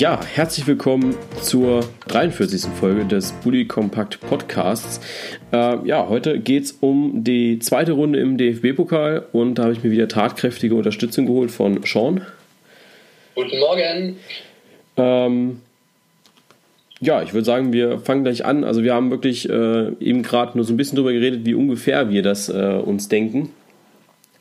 Ja, 0.00 0.18
herzlich 0.24 0.66
willkommen 0.66 1.14
zur 1.42 1.84
43. 2.08 2.70
Folge 2.70 3.04
des 3.04 3.32
Bully 3.32 3.66
Compact 3.66 4.18
Podcasts. 4.22 4.98
Äh, 5.52 5.86
ja, 5.86 6.08
heute 6.08 6.40
geht 6.40 6.64
es 6.64 6.72
um 6.72 7.22
die 7.22 7.58
zweite 7.58 7.92
Runde 7.92 8.18
im 8.18 8.38
DFB-Pokal 8.38 9.26
und 9.32 9.56
da 9.56 9.64
habe 9.64 9.74
ich 9.74 9.84
mir 9.84 9.90
wieder 9.90 10.08
tatkräftige 10.08 10.74
Unterstützung 10.74 11.26
geholt 11.26 11.50
von 11.50 11.82
Sean. 11.84 12.22
Guten 13.34 13.58
Morgen. 13.58 14.16
Ähm, 14.96 15.60
ja, 17.00 17.20
ich 17.20 17.34
würde 17.34 17.44
sagen, 17.44 17.74
wir 17.74 17.98
fangen 17.98 18.24
gleich 18.24 18.46
an. 18.46 18.64
Also 18.64 18.82
wir 18.82 18.94
haben 18.94 19.10
wirklich 19.10 19.50
äh, 19.50 19.92
eben 20.00 20.22
gerade 20.22 20.56
nur 20.56 20.64
so 20.64 20.72
ein 20.72 20.78
bisschen 20.78 20.96
darüber 20.96 21.12
geredet, 21.12 21.44
wie 21.44 21.52
ungefähr 21.52 22.08
wir 22.08 22.22
das 22.22 22.48
äh, 22.48 22.80
uns 22.82 23.08
denken. 23.08 23.50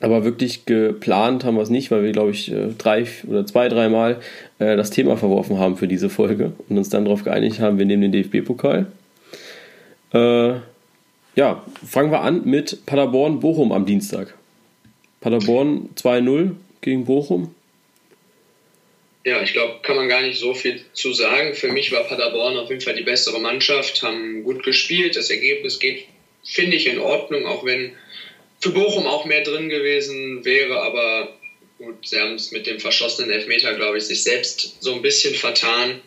Aber 0.01 0.23
wirklich 0.23 0.65
geplant 0.65 1.43
haben 1.43 1.55
wir 1.55 1.61
es 1.61 1.69
nicht, 1.69 1.91
weil 1.91 2.03
wir, 2.03 2.11
glaube 2.11 2.31
ich, 2.31 2.51
äh, 2.51 2.69
drei 2.77 3.05
oder 3.27 3.45
zwei, 3.45 3.67
dreimal 3.67 4.21
äh, 4.59 4.77
das 4.77 4.91
Thema 4.91 5.17
verworfen 5.17 5.59
haben 5.59 5.75
für 5.77 5.87
diese 5.87 6.09
Folge 6.09 6.53
und 6.69 6.77
uns 6.77 6.89
dann 6.89 7.05
darauf 7.05 7.23
geeinigt 7.23 7.59
haben, 7.59 7.77
wir 7.77 7.85
nehmen 7.85 8.09
den 8.09 8.11
DFB-Pokal. 8.11 8.87
Äh, 10.13 10.53
ja, 11.35 11.65
fangen 11.85 12.11
wir 12.11 12.21
an 12.21 12.45
mit 12.45 12.85
Paderborn-Bochum 12.85 13.71
am 13.71 13.85
Dienstag. 13.85 14.33
Paderborn 15.21 15.89
2-0 15.95 16.51
gegen 16.81 17.05
Bochum. 17.05 17.53
Ja, 19.25 19.41
ich 19.41 19.51
glaube, 19.51 19.79
kann 19.81 19.97
man 19.97 20.07
gar 20.07 20.21
nicht 20.21 20.39
so 20.39 20.53
viel 20.53 20.81
zu 20.93 21.13
sagen. 21.13 21.53
Für 21.53 21.71
mich 21.71 21.91
war 21.91 22.03
Paderborn 22.05 22.57
auf 22.57 22.69
jeden 22.69 22.81
Fall 22.81 22.95
die 22.95 23.03
bessere 23.03 23.39
Mannschaft, 23.39 24.01
haben 24.01 24.43
gut 24.43 24.63
gespielt. 24.63 25.17
Das 25.17 25.29
Ergebnis 25.29 25.79
geht, 25.79 26.05
finde 26.43 26.77
ich, 26.77 26.87
in 26.87 26.99
Ordnung, 26.99 27.45
auch 27.45 27.65
wenn 27.65 27.91
für 28.59 28.69
Bochum 28.71 29.07
auch 29.07 29.25
mehr 29.25 29.43
drin 29.43 29.69
gewesen 29.69 30.43
wäre, 30.43 30.81
aber 30.81 31.33
gut, 31.77 32.07
sie 32.07 32.19
haben 32.19 32.35
es 32.35 32.51
mit 32.51 32.67
dem 32.67 32.79
verschossenen 32.79 33.31
Elfmeter, 33.31 33.73
glaube 33.73 33.97
ich, 33.97 34.05
sich 34.05 34.23
selbst 34.23 34.81
so 34.81 34.93
ein 34.93 35.01
bisschen 35.01 35.33
vertan. 35.33 36.01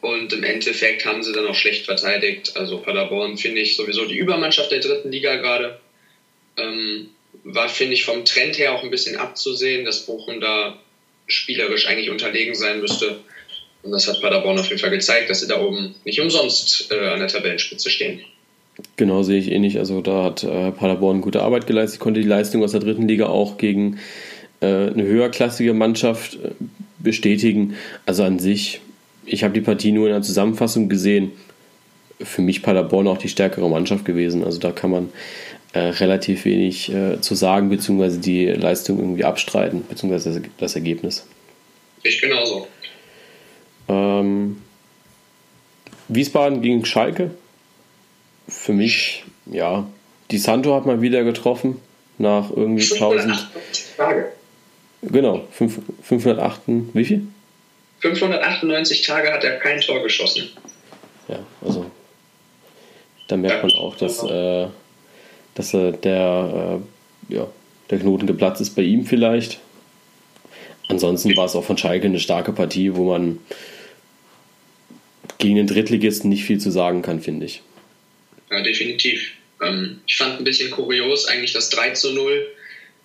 Und 0.00 0.32
im 0.32 0.44
Endeffekt 0.44 1.04
haben 1.04 1.22
sie 1.22 1.32
dann 1.32 1.46
auch 1.46 1.54
schlecht 1.54 1.84
verteidigt. 1.84 2.56
Also 2.56 2.78
Paderborn 2.78 3.38
finde 3.38 3.60
ich 3.60 3.76
sowieso 3.76 4.04
die 4.04 4.16
Übermannschaft 4.16 4.70
der 4.70 4.80
dritten 4.80 5.10
Liga 5.10 5.36
gerade. 5.36 5.80
Ähm, 6.56 7.08
war, 7.44 7.68
finde 7.68 7.94
ich, 7.94 8.04
vom 8.04 8.24
Trend 8.24 8.58
her 8.58 8.72
auch 8.72 8.82
ein 8.82 8.90
bisschen 8.90 9.16
abzusehen, 9.16 9.84
dass 9.84 10.06
Bochum 10.06 10.40
da 10.40 10.78
spielerisch 11.26 11.86
eigentlich 11.86 12.10
unterlegen 12.10 12.54
sein 12.54 12.80
müsste. 12.80 13.20
Und 13.82 13.92
das 13.92 14.06
hat 14.08 14.20
Paderborn 14.20 14.58
auf 14.58 14.68
jeden 14.68 14.80
Fall 14.80 14.90
gezeigt, 14.90 15.30
dass 15.30 15.40
sie 15.40 15.48
da 15.48 15.60
oben 15.60 15.94
nicht 16.04 16.20
umsonst 16.20 16.90
äh, 16.90 17.08
an 17.08 17.20
der 17.20 17.28
Tabellenspitze 17.28 17.90
stehen. 17.90 18.24
Genau, 18.96 19.22
sehe 19.22 19.38
ich 19.38 19.50
ähnlich. 19.50 19.78
Also 19.78 20.00
da 20.00 20.24
hat 20.24 20.44
äh, 20.44 20.70
Paderborn 20.70 21.20
gute 21.20 21.42
Arbeit 21.42 21.66
geleistet, 21.66 22.00
konnte 22.00 22.20
die 22.20 22.26
Leistung 22.26 22.62
aus 22.62 22.72
der 22.72 22.80
dritten 22.80 23.08
Liga 23.08 23.26
auch 23.26 23.58
gegen 23.58 23.98
äh, 24.60 24.66
eine 24.66 25.04
höherklassige 25.04 25.74
Mannschaft 25.74 26.34
äh, 26.34 26.50
bestätigen. 26.98 27.74
Also 28.04 28.24
an 28.24 28.38
sich, 28.38 28.80
ich 29.24 29.44
habe 29.44 29.54
die 29.54 29.60
Partie 29.60 29.92
nur 29.92 30.06
in 30.06 30.12
der 30.12 30.22
Zusammenfassung 30.22 30.88
gesehen. 30.88 31.32
Für 32.20 32.42
mich 32.42 32.62
Paderborn 32.62 33.08
auch 33.08 33.18
die 33.18 33.28
stärkere 33.28 33.68
Mannschaft 33.68 34.04
gewesen. 34.04 34.44
Also 34.44 34.58
da 34.58 34.72
kann 34.72 34.90
man 34.90 35.08
äh, 35.72 35.78
relativ 35.78 36.44
wenig 36.44 36.92
äh, 36.92 37.20
zu 37.20 37.34
sagen, 37.34 37.68
beziehungsweise 37.68 38.18
die 38.18 38.46
Leistung 38.46 38.98
irgendwie 38.98 39.24
abstreiten, 39.24 39.84
beziehungsweise 39.88 40.42
das 40.58 40.74
Ergebnis. 40.74 41.26
Ich 42.02 42.20
genauso. 42.20 42.66
Ähm, 43.88 44.58
Wiesbaden 46.08 46.62
gegen 46.62 46.84
Schalke 46.84 47.30
für 48.48 48.72
mich, 48.72 49.24
ja, 49.46 49.86
die 50.30 50.38
Santo 50.38 50.74
hat 50.74 50.86
mal 50.86 51.00
wieder 51.00 51.24
getroffen 51.24 51.80
nach 52.18 52.50
irgendwie 52.50 52.82
1000 52.82 53.48
Tage. 53.96 54.32
Genau, 55.02 55.46
508, 55.50 56.60
wie 56.66 57.04
viel? 57.04 57.26
598 58.00 59.02
Tage 59.02 59.32
hat 59.32 59.44
er 59.44 59.58
kein 59.58 59.80
Tor 59.80 60.02
geschossen. 60.02 60.50
Ja, 61.28 61.38
also 61.62 61.86
da 63.28 63.36
merkt 63.36 63.62
man 63.62 63.72
auch, 63.72 63.96
dass, 63.96 64.22
äh, 64.22 64.66
dass 65.54 65.74
äh, 65.74 65.92
der, 65.92 66.80
äh, 67.30 67.34
ja, 67.34 67.46
der 67.90 67.98
Knoten 67.98 68.26
geplatzt 68.26 68.60
ist 68.60 68.74
bei 68.74 68.82
ihm 68.82 69.06
vielleicht. 69.06 69.58
Ansonsten 70.88 71.36
war 71.36 71.46
es 71.46 71.56
auch 71.56 71.64
von 71.64 71.76
Schalke 71.76 72.06
eine 72.06 72.20
starke 72.20 72.52
Partie, 72.52 72.94
wo 72.94 73.10
man 73.10 73.40
gegen 75.38 75.56
den 75.56 75.66
Drittligisten 75.66 76.30
nicht 76.30 76.44
viel 76.44 76.58
zu 76.58 76.70
sagen 76.70 77.02
kann, 77.02 77.20
finde 77.20 77.46
ich. 77.46 77.62
Ja, 78.50 78.60
definitiv. 78.60 79.32
Ähm, 79.62 80.00
ich 80.06 80.16
fand 80.16 80.38
ein 80.38 80.44
bisschen 80.44 80.70
kurios 80.70 81.26
eigentlich 81.26 81.52
das 81.52 81.70
3 81.70 81.90
zu 81.90 82.12
0. 82.12 82.54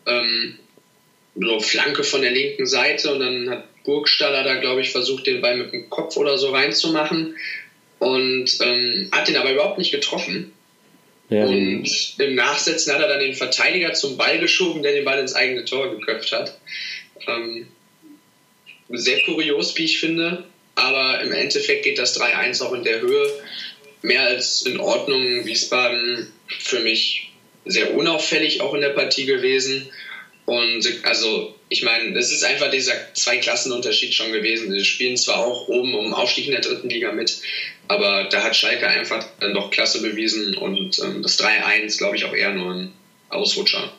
Ähm, 0.07 0.59
so 1.35 1.59
Flanke 1.59 2.03
von 2.03 2.22
der 2.22 2.31
linken 2.31 2.68
Seite 2.68 3.13
und 3.13 3.19
dann 3.19 3.50
hat 3.50 3.84
Burgstaller 3.84 4.44
da, 4.44 4.56
glaube 4.56 4.81
ich, 4.81 4.91
versucht, 4.91 5.25
den 5.28 5.41
Ball 5.41 5.57
mit 5.57 5.72
dem 5.72 5.90
Kopf 5.90 6.18
oder 6.18 6.38
so 6.38 6.51
reinzumachen 6.51 7.35
und 8.00 8.57
ähm, 8.62 9.09
hat 9.12 9.28
den 9.28 9.38
aber 9.38 9.53
überhaupt 9.53 9.78
nicht 9.78 9.91
getroffen. 9.91 10.51
Ja, 11.30 11.46
und 11.46 11.88
im 12.19 12.35
Nachsetzen 12.35 12.94
hat 12.94 13.00
er 13.00 13.07
dann 13.07 13.22
den 13.22 13.35
Verteidiger 13.35 13.94
zum 13.94 14.18
Ball 14.18 14.40
geschoben, 14.40 14.84
der 14.84 14.91
den 14.91 15.06
Ball 15.06 15.19
ins 15.19 15.34
eigene 15.34 15.63
Tor 15.63 15.90
geköpft 15.96 16.34
hat. 16.34 16.59
Ähm, 17.25 17.68
sehr 18.90 19.22
kurios, 19.22 19.78
wie 19.78 19.85
ich 19.85 20.00
finde, 20.00 20.44
aber 20.75 21.22
im 21.22 21.31
Endeffekt 21.31 21.84
geht 21.84 21.97
das 21.97 22.19
3-1 22.19 22.62
auch 22.62 22.74
in 22.74 22.84
der 22.84 23.00
Höhe 23.00 23.31
mehr 24.01 24.23
als 24.23 24.63
in 24.63 24.79
Ordnung. 24.79 25.45
Wiesbaden 25.45 26.31
für 26.47 26.79
mich 26.79 27.31
sehr 27.66 27.95
unauffällig 27.95 28.62
auch 28.62 28.73
in 28.73 28.81
der 28.81 28.89
Partie 28.89 29.25
gewesen. 29.25 29.89
Und 30.45 30.85
also, 31.03 31.56
ich 31.69 31.84
meine, 31.84 32.13
das 32.13 32.31
ist 32.31 32.44
einfach 32.44 32.72
dieser 32.72 32.94
Zwei-Klassen-Unterschied 33.13 34.13
schon 34.13 34.31
gewesen. 34.31 34.72
Sie 34.72 34.84
spielen 34.84 35.16
zwar 35.16 35.38
auch 35.45 35.67
oben 35.67 35.94
um 35.94 36.13
Aufstieg 36.13 36.47
in 36.47 36.51
der 36.51 36.62
dritten 36.62 36.89
Liga 36.89 37.12
mit, 37.12 37.39
aber 37.88 38.25
da 38.29 38.44
hat 38.44 38.56
Schalke 38.56 38.88
einfach 38.88 39.25
dann 39.39 39.53
doch 39.53 39.69
Klasse 39.72 40.01
bewiesen 40.01 40.56
und 40.56 41.00
ähm, 41.00 41.22
das 41.22 41.39
3-1, 41.39 41.97
glaube 42.00 42.16
ich, 42.16 42.25
auch 42.25 42.33
eher 42.33 42.53
nur 42.53 42.73
ein 42.73 42.91
Ausrutscher. 43.29 43.94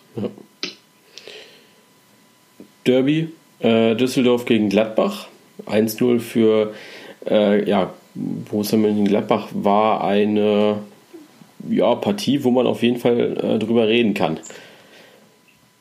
Derby, 2.87 3.29
äh, 3.61 3.95
Düsseldorf 3.95 4.45
gegen 4.45 4.69
Gladbach. 4.69 5.29
1-0 5.67 6.21
für 6.21 6.75
äh, 7.31 7.69
ja, 7.69 7.95
Borussia 8.15 8.79
Mönchengladbach 8.79 9.49
war 9.53 10.05
eine 10.05 10.83
ja, 11.69 11.95
Partie, 11.95 12.43
wo 12.45 12.51
man 12.51 12.67
auf 12.67 12.83
jeden 12.83 12.99
Fall 12.99 13.37
äh, 13.37 13.59
drüber 13.59 13.89
reden 13.89 14.15
kann. 14.15 14.41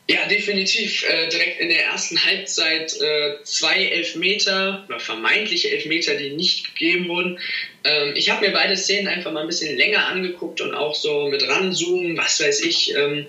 Ja, 0.07 0.27
definitiv. 0.27 1.03
Äh, 1.07 1.29
direkt 1.29 1.61
in 1.61 1.69
der 1.69 1.85
ersten 1.85 2.23
Halbzeit 2.25 2.93
äh, 2.99 3.43
zwei 3.43 3.85
Elfmeter 3.85 4.83
oder 4.87 4.99
vermeintliche 4.99 5.71
Elfmeter, 5.71 6.15
die 6.15 6.31
nicht 6.31 6.75
gegeben 6.75 7.07
wurden. 7.07 7.39
Ähm, 7.85 8.13
ich 8.15 8.29
habe 8.29 8.45
mir 8.45 8.51
beide 8.51 8.75
Szenen 8.75 9.07
einfach 9.07 9.31
mal 9.31 9.41
ein 9.41 9.47
bisschen 9.47 9.77
länger 9.77 10.07
angeguckt 10.07 10.59
und 10.59 10.73
auch 10.73 10.95
so 10.95 11.29
mit 11.29 11.47
ranzoomen, 11.47 12.17
was 12.17 12.41
weiß 12.41 12.61
ich. 12.65 12.93
Ähm, 12.95 13.27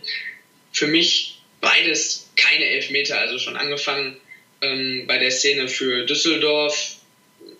für 0.72 0.88
mich 0.88 1.38
beides 1.60 2.30
keine 2.36 2.64
Elfmeter, 2.64 3.18
also 3.18 3.38
schon 3.38 3.56
angefangen 3.56 4.16
ähm, 4.60 5.04
bei 5.06 5.18
der 5.18 5.30
Szene 5.30 5.68
für 5.68 6.04
Düsseldorf 6.06 6.96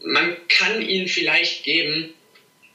man 0.04 0.36
kann 0.48 0.82
ihn 0.82 1.08
vielleicht 1.08 1.64
geben, 1.64 2.12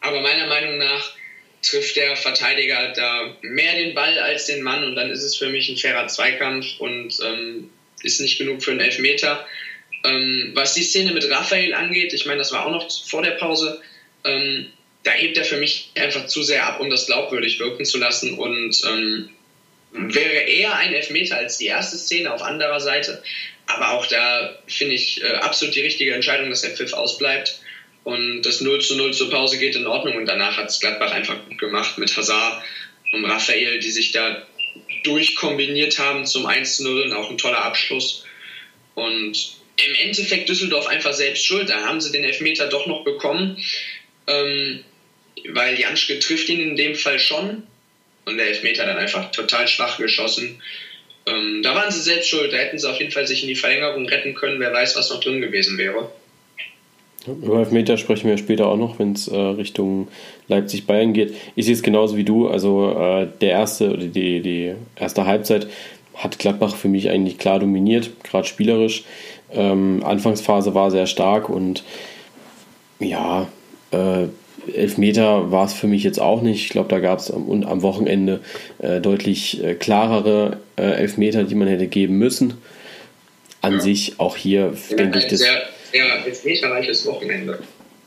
aber 0.01 0.21
meiner 0.21 0.47
Meinung 0.47 0.77
nach 0.77 1.13
trifft 1.62 1.95
der 1.95 2.15
Verteidiger 2.15 2.94
da 2.94 3.35
mehr 3.41 3.75
den 3.75 3.94
Ball 3.94 4.18
als 4.19 4.45
den 4.45 4.63
Mann 4.63 4.83
und 4.83 4.95
dann 4.95 5.09
ist 5.09 5.24
es 5.24 5.35
für 5.35 5.50
mich 5.50 5.69
ein 5.69 5.77
fairer 5.77 6.07
Zweikampf 6.07 6.79
und 6.79 7.18
ähm, 7.25 7.69
ist 8.03 8.21
nicht 8.21 8.38
genug 8.38 8.63
für 8.63 8.71
einen 8.71 8.79
Elfmeter. 8.79 9.45
Ähm, 10.03 10.51
was 10.53 10.75
die 10.75 10.83
Szene 10.83 11.12
mit 11.13 11.29
Raphael 11.29 11.74
angeht, 11.74 12.13
ich 12.13 12.25
meine, 12.25 12.38
das 12.38 12.51
war 12.51 12.65
auch 12.65 12.71
noch 12.71 12.89
vor 13.07 13.24
der 13.24 13.31
Pause, 13.31 13.81
ähm, 14.23 14.68
da 15.03 15.12
hebt 15.12 15.38
er 15.38 15.45
für 15.45 15.57
mich 15.57 15.91
einfach 15.95 16.27
zu 16.27 16.44
sehr 16.44 16.65
ab, 16.65 16.80
um 16.80 16.89
das 16.89 17.07
glaubwürdig 17.07 17.59
wirken 17.59 17.85
zu 17.85 17.97
lassen 17.97 18.33
und 18.33 18.81
ähm, 18.85 19.30
wäre 19.91 20.44
eher 20.50 20.75
ein 20.75 20.94
Elfmeter 20.94 21.38
als 21.38 21.57
die 21.57 21.68
erste 21.68 21.97
Szene 21.97 22.33
auf 22.33 22.41
anderer 22.41 22.80
Seite. 22.80 23.23
Aber 23.68 23.92
auch 23.92 24.06
da 24.08 24.58
finde 24.68 24.96
ich 24.96 25.22
äh, 25.22 25.28
absolut 25.28 25.75
die 25.75 25.81
richtige 25.81 26.14
Entscheidung, 26.14 26.50
dass 26.50 26.62
der 26.62 26.72
Pfiff 26.72 26.94
ausbleibt. 26.94 27.60
Und 28.04 28.44
das 28.44 28.62
0 28.62 28.80
zu 28.80 28.96
0 28.96 29.14
zur 29.14 29.30
Pause 29.30 29.58
geht 29.58 29.75
in 29.75 29.86
Ordnung. 29.86 30.16
Und 30.16 30.25
danach 30.25 30.58
hat 30.58 30.69
es 30.69 30.80
Gladbach 30.80 31.12
einfach 31.12 31.36
gut 31.48 31.58
gemacht 31.58 31.98
mit 31.98 32.16
Hazard 32.16 32.64
und 33.12 33.25
Raphael, 33.25 33.80
die 33.80 33.92
sich 33.92 34.12
da 34.12 34.48
durchkombiniert 35.04 36.00
haben 36.00 36.25
zum 36.25 36.46
1 36.46 36.78
zu 36.78 36.84
0 36.84 37.02
und 37.04 37.14
auch 37.14 37.30
ein 37.30 37.38
toller 37.38 37.64
Abschluss. 37.64 38.25
Und 38.96 39.58
im 39.86 39.96
Endeffekt 39.96 40.50
Düsseldorf 40.50 40.88
einfach 40.88 41.14
selbst 41.14 41.46
schuld. 41.46 41.69
Da 41.69 41.86
haben 41.86 42.02
sie 42.02 42.12
den 42.12 42.24
Elfmeter 42.24 42.68
doch 42.68 42.88
noch 42.88 43.04
bekommen, 43.04 43.62
ähm, 44.28 44.84
weil 45.50 45.80
Janschke 45.80 46.19
trifft 46.19 46.50
ihn 46.50 46.62
in 46.62 46.75
dem 46.75 46.96
Fall 46.96 47.19
schon. 47.19 47.68
Und 48.25 48.38
der 48.38 48.48
Elfmeter 48.48 48.86
dann 48.86 48.98
einfach 48.98 49.31
total 49.31 49.68
schwach 49.68 49.98
geschossen. 49.98 50.62
Ähm, 51.27 51.62
da 51.62 51.75
waren 51.75 51.91
sie 51.91 52.00
selbst 52.00 52.29
schuld. 52.29 52.53
Da 52.53 52.57
hätten 52.57 52.79
sie 52.79 52.89
auf 52.89 53.00
jeden 53.00 53.12
Fall 53.12 53.27
sich 53.27 53.44
in 53.44 53.50
die 53.50 53.56
Verlängerung 53.56 54.07
retten 54.07 54.33
können. 54.33 54.59
Wer 54.59 54.74
weiß, 54.74 54.95
was 54.95 55.09
noch 55.09 55.19
drin 55.19 55.41
gewesen 55.41 55.77
wäre. 55.77 56.09
Über 57.27 57.59
Elfmeter 57.59 57.97
sprechen 57.97 58.29
wir 58.29 58.38
später 58.38 58.68
auch 58.68 58.77
noch, 58.77 59.00
wenn 59.00 59.12
es 59.12 59.27
äh, 59.27 59.35
Richtung 59.35 60.07
Leipzig-Bayern 60.47 61.12
geht. 61.12 61.35
Ich 61.56 61.65
sehe 61.65 61.74
es 61.74 61.83
genauso 61.83 62.15
wie 62.15 62.24
du. 62.24 62.47
Also 62.47 62.91
äh, 62.97 63.27
der 63.41 63.51
erste 63.51 63.91
oder 63.91 64.06
die, 64.06 64.39
die 64.41 64.74
erste 64.95 65.25
Halbzeit 65.25 65.68
hat 66.15 66.39
Gladbach 66.39 66.75
für 66.75 66.88
mich 66.88 67.09
eigentlich 67.09 67.38
klar 67.38 67.59
dominiert, 67.59 68.12
gerade 68.23 68.47
spielerisch. 68.47 69.03
Ähm, 69.51 70.03
Anfangsphase 70.03 70.73
war 70.73 70.89
sehr 70.89 71.06
stark 71.06 71.50
und 71.50 71.83
Ja, 73.00 73.47
äh, 73.91 74.27
Elfmeter 74.74 75.52
war 75.52 75.66
es 75.66 75.74
für 75.74 75.88
mich 75.88 76.04
jetzt 76.04 76.19
auch 76.19 76.42
nicht. 76.42 76.66
Ich 76.66 76.69
glaube, 76.69 76.90
da 76.90 77.00
gab 77.00 77.19
es 77.19 77.31
am, 77.31 77.64
am 77.64 77.81
Wochenende 77.81 78.42
äh, 78.80 79.00
deutlich 79.00 79.64
äh, 79.64 79.75
klarere 79.75 80.58
äh, 80.78 80.84
Elfmeter, 80.84 81.44
die 81.44 81.56
man 81.56 81.68
hätte 81.68 81.88
geben 81.88 82.18
müssen. 82.18 82.56
An 83.62 83.74
ja. 83.74 83.80
sich 83.80 84.19
auch 84.19 84.38
hier, 84.38 84.74
ja, 84.90 84.96
denke 84.96 85.19
ich, 85.19 85.28
das. 85.28 85.40
Sehr, 85.40 85.62
sehr 85.92 86.25
elfmeterreiches 86.25 87.06
Wochenende. 87.08 87.60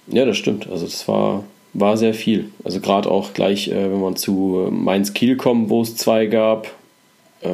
Ja, 0.07 0.25
das 0.25 0.37
stimmt. 0.37 0.69
Also, 0.71 0.87
das 0.87 1.07
war, 1.09 1.45
war 1.73 1.97
sehr 1.97 2.15
viel. 2.15 2.51
Also, 2.65 2.81
gerade 2.81 3.11
auch 3.11 3.35
gleich, 3.35 3.69
äh, 3.69 3.75
wenn 3.75 4.01
man 4.01 4.17
zu 4.17 4.69
Mainz-Kiel 4.71 5.37
kommt, 5.37 5.71
wo 5.71 5.83
es 5.83 5.97
zwei 5.97 6.27
gab, 6.27 6.69
äh, 7.43 7.49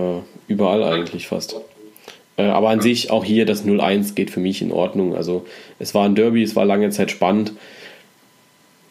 überall 0.48 0.82
eigentlich 0.82 1.26
fast. 1.28 1.56
Äh, 2.36 2.42
aber 2.42 2.68
an 2.68 2.80
sich 2.80 3.10
auch 3.10 3.24
hier 3.24 3.46
das 3.46 3.64
0-1 3.64 4.14
geht 4.14 4.30
für 4.30 4.40
mich 4.40 4.62
in 4.62 4.72
Ordnung. 4.72 5.14
Also, 5.14 5.46
es 5.78 5.94
war 5.94 6.04
ein 6.04 6.14
Derby, 6.14 6.42
es 6.42 6.54
war 6.54 6.64
lange 6.64 6.90
Zeit 6.90 7.10
spannend 7.10 7.52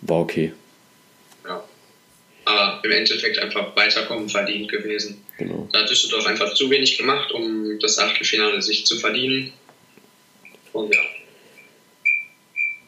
war 0.07 0.21
okay. 0.21 0.53
Ja. 1.47 1.63
Aber 2.45 2.79
im 2.83 2.91
Endeffekt 2.91 3.39
einfach 3.39 3.75
weiterkommen 3.75 4.29
verdient 4.29 4.69
gewesen. 4.69 5.21
Genau. 5.37 5.67
Da 5.71 5.83
du 5.83 5.93
doch 6.09 6.25
einfach 6.25 6.53
zu 6.53 6.69
wenig 6.69 6.97
gemacht, 6.97 7.31
um 7.31 7.79
das 7.79 7.99
Achtelfinale 7.99 8.61
sich 8.61 8.85
zu 8.85 8.97
verdienen. 8.97 9.51
Und 10.73 10.93
ja. 10.93 11.01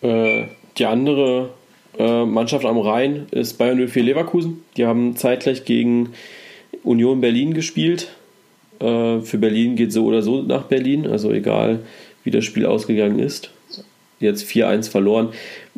Äh, 0.01 0.47
die 0.77 0.85
andere 0.85 1.53
äh, 1.97 2.25
Mannschaft 2.25 2.65
am 2.65 2.77
Rhein 2.77 3.27
ist 3.31 3.57
Bayern 3.57 3.87
04 3.87 4.03
Leverkusen. 4.03 4.63
Die 4.77 4.85
haben 4.85 5.15
zeitgleich 5.15 5.65
gegen 5.65 6.13
Union 6.83 7.21
Berlin 7.21 7.53
gespielt. 7.53 8.09
Äh, 8.79 9.21
für 9.21 9.37
Berlin 9.37 9.75
geht 9.75 9.91
so 9.91 10.05
oder 10.05 10.21
so 10.21 10.41
nach 10.41 10.63
Berlin, 10.63 11.07
also 11.07 11.31
egal 11.31 11.79
wie 12.23 12.31
das 12.31 12.45
Spiel 12.45 12.65
ausgegangen 12.65 13.19
ist. 13.19 13.49
Jetzt 14.19 14.49
4-1 14.49 14.89
verloren. 14.89 15.33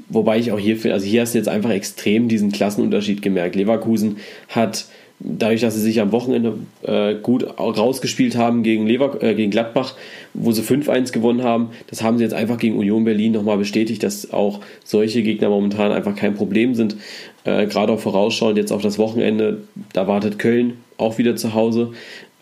Wobei 0.10 0.40
ich 0.40 0.52
auch 0.52 0.60
hier 0.60 0.76
finde, 0.76 0.96
also 0.96 1.06
hier 1.06 1.22
hast 1.22 1.34
du 1.34 1.38
jetzt 1.38 1.48
einfach 1.48 1.70
extrem 1.70 2.28
diesen 2.28 2.52
Klassenunterschied 2.52 3.22
gemerkt. 3.22 3.56
Leverkusen 3.56 4.18
hat 4.48 4.86
dadurch, 5.20 5.62
dass 5.62 5.76
sie 5.76 5.82
sich 5.82 6.00
am 6.00 6.12
Wochenende 6.12 6.56
äh, 6.82 7.16
gut 7.16 7.46
rausgespielt 7.60 8.36
haben 8.36 8.64
gegen, 8.64 8.88
Lever 8.88 9.22
äh, 9.22 9.36
gegen 9.36 9.52
Gladbach, 9.52 9.96
wo 10.34 10.52
sie 10.52 10.62
5-1 10.62 11.12
gewonnen 11.12 11.44
haben, 11.44 11.70
das 11.88 12.02
haben 12.02 12.18
sie 12.18 12.24
jetzt 12.24 12.34
einfach 12.34 12.58
gegen 12.58 12.78
Union 12.78 13.04
Berlin 13.04 13.34
nochmal 13.34 13.58
bestätigt, 13.58 14.02
dass 14.04 14.32
auch 14.32 14.62
solche 14.84 15.22
Gegner 15.22 15.50
momentan 15.50 15.92
einfach 15.92 16.16
kein 16.16 16.36
Problem 16.36 16.74
sind. 16.74 16.96
Äh, 17.44 17.68
Gerade 17.68 17.94
auch 17.94 18.00
vorausschauend 18.00 18.58
jetzt 18.58 18.72
auf 18.72 18.82
das 18.82 18.98
Wochenende, 18.98 19.60
da 19.94 20.08
wartet 20.08 20.40
Köln 20.40 20.78
auch 20.98 21.18
wieder 21.18 21.36
zu 21.36 21.54
Hause. 21.54 21.92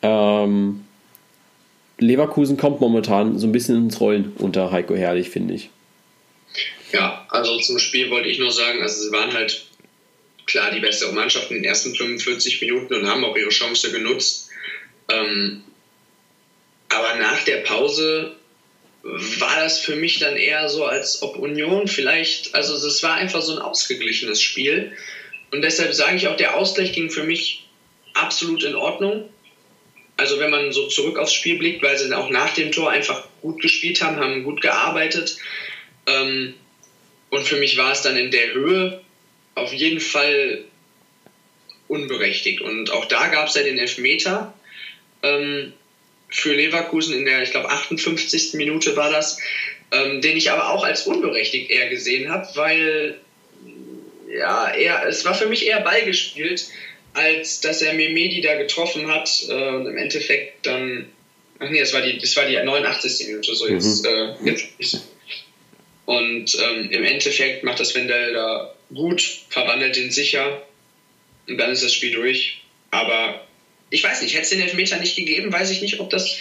Ähm, 0.02 0.82
Leverkusen 2.00 2.58
kommt 2.58 2.80
momentan 2.80 3.40
so 3.40 3.48
ein 3.48 3.52
bisschen 3.52 3.76
ins 3.86 4.00
Rollen 4.00 4.34
unter 4.38 4.72
Heiko 4.72 4.96
Herrlich, 4.96 5.30
finde 5.30 5.56
ich. 5.56 5.72
Ja, 6.92 7.26
also 7.30 7.60
zum 7.60 7.80
Spiel 7.80 8.10
wollte 8.10 8.30
ich 8.30 8.40
nur 8.40 8.52
sagen, 8.52 8.82
also 8.82 9.04
sie 9.04 9.12
waren 9.12 9.34
halt 9.34 9.66
klar 10.46 10.72
die 10.72 10.80
bessere 10.80 11.14
Mannschaft 11.14 11.52
in 11.52 11.58
den 11.58 11.66
ersten 11.66 11.94
45 11.94 12.62
Minuten 12.62 12.94
und 12.94 13.08
haben 13.08 13.26
auch 13.26 13.36
ihre 13.36 13.50
Chance 13.50 13.92
genutzt. 13.92 14.50
Ähm, 15.10 15.64
aber 16.90 17.16
nach 17.16 17.44
der 17.44 17.58
Pause 17.58 18.38
war 19.04 19.60
das 19.62 19.80
für 19.80 19.96
mich 19.96 20.20
dann 20.20 20.36
eher 20.36 20.68
so, 20.70 20.86
als 20.86 21.22
ob 21.22 21.38
Union 21.38 21.88
vielleicht, 21.88 22.56
also 22.56 22.76
es 22.76 23.04
war 23.04 23.16
einfach 23.16 23.42
so 23.42 23.54
ein 23.54 23.62
ausgeglichenes 23.62 24.42
Spiel. 24.42 24.96
Und 25.52 25.62
deshalb 25.62 25.94
sage 25.94 26.18
ich 26.18 26.28
auch, 26.28 26.36
der 26.36 26.56
Ausgleich 26.56 26.94
ging 26.94 27.10
für 27.10 27.24
mich 27.24 27.68
absolut 28.14 28.64
in 28.64 28.76
Ordnung. 28.76 29.30
Also 30.18 30.40
wenn 30.40 30.50
man 30.50 30.72
so 30.72 30.88
zurück 30.88 31.20
aufs 31.20 31.34
Spiel 31.34 31.58
blickt, 31.58 31.84
weil 31.84 31.98
sie 31.98 32.12
auch 32.14 32.30
nach 32.30 32.54
dem 32.54 32.72
Tor 32.72 32.90
einfach 32.90 33.28
gut 33.42 33.62
gespielt 33.62 34.02
haben, 34.02 34.18
haben 34.18 34.44
gut 34.44 34.62
gearbeitet. 34.62 35.38
Ähm, 36.08 36.56
und 37.30 37.46
für 37.46 37.58
mich 37.58 37.78
war 37.78 37.92
es 37.92 38.02
dann 38.02 38.18
in 38.18 38.32
der 38.32 38.54
Höhe 38.54 39.02
auf 39.56 39.74
jeden 39.74 40.00
Fall 40.00 40.64
unberechtigt. 41.88 42.62
Und 42.62 42.92
auch 42.92 43.06
da 43.06 43.28
gab 43.28 43.48
es 43.48 43.56
ja 43.56 43.64
den 43.64 43.78
Elfmeter 43.78 44.54
ähm, 45.24 45.74
für 46.30 46.54
Leverkusen 46.54 47.16
in 47.18 47.26
der, 47.26 47.42
ich 47.44 47.52
glaube, 47.52 47.70
58. 47.70 48.54
Minute 48.54 48.96
war 48.96 49.10
das, 49.10 49.40
ähm, 49.92 50.22
den 50.22 50.38
ich 50.38 50.52
aber 50.52 50.70
auch 50.70 50.84
als 50.84 51.08
unberechtigt 51.08 51.70
eher 51.70 51.90
gesehen 51.90 52.30
habe, 52.30 52.48
weil 52.56 53.20
ja, 54.30 54.74
eher, 54.74 55.06
es 55.08 55.24
war 55.26 55.34
für 55.34 55.48
mich 55.48 55.66
eher 55.66 55.80
Ball 55.80 56.04
gespielt, 56.04 56.68
als 57.14 57.62
dass 57.62 57.82
er 57.82 57.94
Memedi 57.94 58.42
da 58.42 58.56
getroffen 58.56 59.08
hat 59.08 59.30
äh, 59.50 59.54
und 59.54 59.88
im 59.88 59.98
Endeffekt 59.98 60.66
dann, 60.66 61.08
ach 61.60 61.70
nee, 61.70 61.80
das 61.80 61.94
war 61.94 62.02
die, 62.02 62.18
das 62.20 62.36
war 62.36 62.46
die 62.46 62.58
89. 62.58 63.28
Minute, 63.28 63.56
so 63.56 63.68
jetzt, 63.68 64.06
mhm. 64.06 64.48
äh, 64.48 64.52
jetzt 64.52 65.08
und 66.08 66.58
ähm, 66.58 66.90
im 66.90 67.04
Endeffekt 67.04 67.66
macht 67.66 67.82
das 67.82 67.94
Wendell 67.94 68.32
da 68.32 68.74
gut, 68.94 69.22
verwandelt 69.50 69.98
ihn 69.98 70.10
sicher 70.10 70.66
und 71.50 71.58
dann 71.58 71.72
ist 71.72 71.84
das 71.84 71.94
Spiel 71.94 72.12
durch. 72.12 72.62
Aber 72.92 73.46
ich 73.90 74.06
weiß 74.06 74.22
nicht, 74.22 74.34
hätte 74.34 74.44
es 74.44 74.50
den 74.52 74.62
Elfmeter 74.62 75.00
nicht 75.00 75.18
gegeben, 75.18 75.52
weiß 75.52 75.70
ich 75.70 75.82
nicht, 75.82 76.00
ob 76.00 76.10
das 76.10 76.38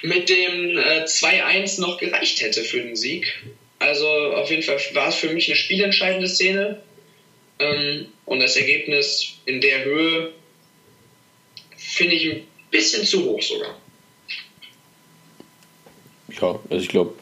mit 0.00 0.30
dem 0.30 0.78
äh, 0.78 1.04
2-1 1.04 1.82
noch 1.82 1.98
gereicht 1.98 2.40
hätte 2.40 2.64
für 2.64 2.80
den 2.80 2.96
Sieg. 2.96 3.42
Also 3.78 4.08
auf 4.08 4.48
jeden 4.48 4.62
Fall 4.62 4.80
war 4.94 5.08
es 5.08 5.16
für 5.16 5.28
mich 5.28 5.48
eine 5.48 5.56
spielentscheidende 5.56 6.28
Szene. 6.28 6.82
Ähm, 7.58 8.06
und 8.24 8.40
das 8.40 8.56
Ergebnis 8.56 9.34
in 9.44 9.60
der 9.60 9.84
Höhe 9.84 10.32
finde 11.76 12.14
ich 12.14 12.32
ein 12.32 12.46
bisschen 12.70 13.04
zu 13.04 13.22
hoch 13.26 13.42
sogar. 13.42 13.78
Ja, 16.40 16.58
also 16.70 16.82
ich 16.82 16.88
glaube, 16.88 17.14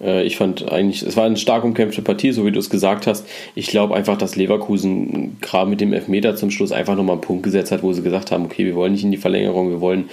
ich 0.00 0.36
fand 0.36 0.70
eigentlich, 0.70 1.02
es 1.02 1.16
war 1.16 1.24
eine 1.24 1.36
stark 1.36 1.64
umkämpfte 1.64 2.02
Partie, 2.02 2.32
so 2.32 2.44
wie 2.44 2.52
du 2.52 2.58
es 2.58 2.68
gesagt 2.68 3.06
hast. 3.06 3.26
Ich 3.54 3.68
glaube 3.68 3.94
einfach, 3.94 4.18
dass 4.18 4.36
Leverkusen 4.36 5.38
gerade 5.40 5.70
mit 5.70 5.80
dem 5.80 5.92
Elfmeter 5.92 6.36
zum 6.36 6.50
Schluss 6.50 6.72
einfach 6.72 6.96
nochmal 6.96 7.14
einen 7.14 7.22
Punkt 7.22 7.42
gesetzt 7.42 7.72
hat, 7.72 7.82
wo 7.82 7.92
sie 7.92 8.02
gesagt 8.02 8.30
haben, 8.30 8.44
okay, 8.44 8.66
wir 8.66 8.74
wollen 8.74 8.92
nicht 8.92 9.04
in 9.04 9.12
die 9.12 9.16
Verlängerung, 9.16 9.70
wir 9.70 9.80
wollen 9.80 10.10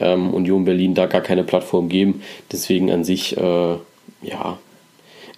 ähm, 0.00 0.32
Union 0.34 0.64
Berlin 0.64 0.94
da 0.94 1.06
gar 1.06 1.22
keine 1.22 1.44
Plattform 1.44 1.88
geben. 1.88 2.22
Deswegen 2.52 2.90
an 2.90 3.04
sich, 3.04 3.36
äh, 3.36 3.76
ja, 4.22 4.58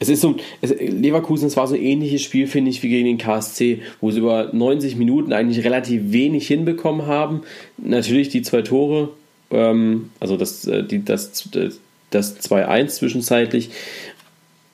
es 0.01 0.09
ist 0.09 0.21
so, 0.21 0.37
es, 0.61 0.71
Leverkusen, 0.71 1.47
es 1.47 1.57
war 1.57 1.67
so 1.67 1.75
ein 1.75 1.83
ähnliches 1.83 2.23
Spiel, 2.23 2.47
finde 2.47 2.71
ich, 2.71 2.83
wie 2.83 2.89
gegen 2.89 3.07
den 3.07 3.19
KSC, 3.19 3.83
wo 4.01 4.11
sie 4.11 4.19
über 4.19 4.51
90 4.53 4.97
Minuten 4.97 5.33
eigentlich 5.33 5.65
relativ 5.65 6.13
wenig 6.13 6.47
hinbekommen 6.47 7.07
haben. 7.07 7.43
Natürlich 7.79 8.29
die 8.29 8.43
zwei 8.43 8.63
Tore, 8.63 9.11
ähm, 9.51 10.11
also 10.21 10.37
das, 10.37 10.67
äh, 10.67 10.83
die, 10.83 11.05
das, 11.05 11.49
das 11.51 11.81
das 12.15 12.41
2-1 12.41 12.89
zwischenzeitlich. 12.89 13.71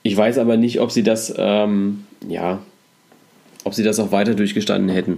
Ich 0.03 0.17
weiß 0.17 0.37
aber 0.37 0.57
nicht, 0.57 0.79
ob 0.79 0.91
sie 0.91 1.03
das, 1.03 1.33
ähm, 1.37 2.05
ja, 2.27 2.59
ob 3.63 3.73
sie 3.73 3.83
das 3.83 3.99
auch 3.99 4.11
weiter 4.11 4.33
durchgestanden 4.33 4.89
hätten. 4.89 5.17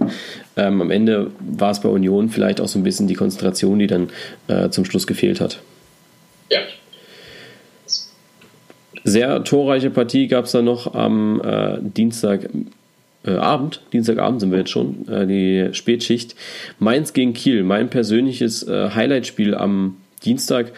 Ähm, 0.56 0.82
am 0.82 0.90
Ende 0.90 1.30
war 1.40 1.70
es 1.70 1.80
bei 1.80 1.88
Union 1.88 2.28
vielleicht 2.28 2.60
auch 2.60 2.68
so 2.68 2.78
ein 2.78 2.82
bisschen 2.82 3.08
die 3.08 3.14
Konzentration, 3.14 3.78
die 3.78 3.86
dann 3.86 4.10
äh, 4.48 4.68
zum 4.68 4.84
Schluss 4.84 5.06
gefehlt 5.06 5.40
hat. 5.40 5.60
Ja. 6.50 6.60
Sehr 9.04 9.44
torreiche 9.44 9.90
Partie 9.90 10.28
gab 10.28 10.44
es 10.44 10.52
dann 10.52 10.66
noch 10.66 10.94
am 10.94 11.40
äh, 11.42 11.78
Dienstagabend, 11.80 12.70
äh, 13.24 13.90
Dienstagabend 13.92 14.40
sind 14.40 14.50
wir 14.50 14.58
jetzt 14.58 14.70
schon, 14.70 15.08
äh, 15.08 15.26
die 15.26 15.68
Spätschicht. 15.72 16.34
Mainz 16.78 17.12
gegen 17.14 17.32
Kiel, 17.32 17.64
mein 17.64 17.88
persönliches 17.88 18.62
äh, 18.62 18.90
Highlightspiel 18.90 19.54
am 19.54 19.96
Dienstag 20.24 20.72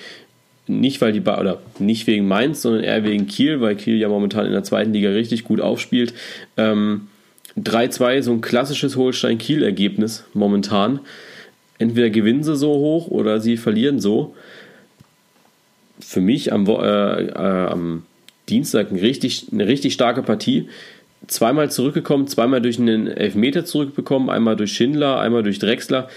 nicht 0.66 1.00
weil 1.00 1.12
die 1.12 1.20
ba 1.20 1.40
oder 1.40 1.60
nicht 1.78 2.06
wegen 2.06 2.26
Mainz, 2.26 2.62
sondern 2.62 2.82
eher 2.82 3.04
wegen 3.04 3.26
Kiel, 3.26 3.60
weil 3.60 3.76
Kiel 3.76 3.96
ja 3.96 4.08
momentan 4.08 4.46
in 4.46 4.52
der 4.52 4.64
zweiten 4.64 4.92
Liga 4.92 5.10
richtig 5.10 5.44
gut 5.44 5.60
aufspielt. 5.60 6.14
Ähm, 6.56 7.08
3-2, 7.58 8.22
so 8.22 8.32
ein 8.32 8.40
klassisches 8.40 8.96
Holstein-Kiel-Ergebnis 8.96 10.24
momentan. 10.34 11.00
Entweder 11.78 12.10
gewinnen 12.10 12.42
sie 12.42 12.56
so 12.56 12.72
hoch 12.74 13.08
oder 13.08 13.40
sie 13.40 13.56
verlieren 13.56 14.00
so. 14.00 14.34
Für 16.00 16.20
mich 16.20 16.52
am, 16.52 16.66
äh, 16.66 17.22
äh, 17.26 17.32
am 17.32 18.04
Dienstag 18.48 18.90
ein 18.90 18.98
richtig, 18.98 19.46
eine 19.52 19.66
richtig 19.66 19.94
starke 19.94 20.22
Partie. 20.22 20.68
Zweimal 21.26 21.70
zurückgekommen, 21.70 22.28
zweimal 22.28 22.60
durch 22.60 22.78
einen 22.78 23.06
Elfmeter 23.06 23.64
zurückbekommen, 23.64 24.28
einmal 24.28 24.56
durch 24.56 24.72
Schindler, 24.72 25.18
einmal 25.18 25.42
durch 25.42 25.58
Drexler 25.58 26.08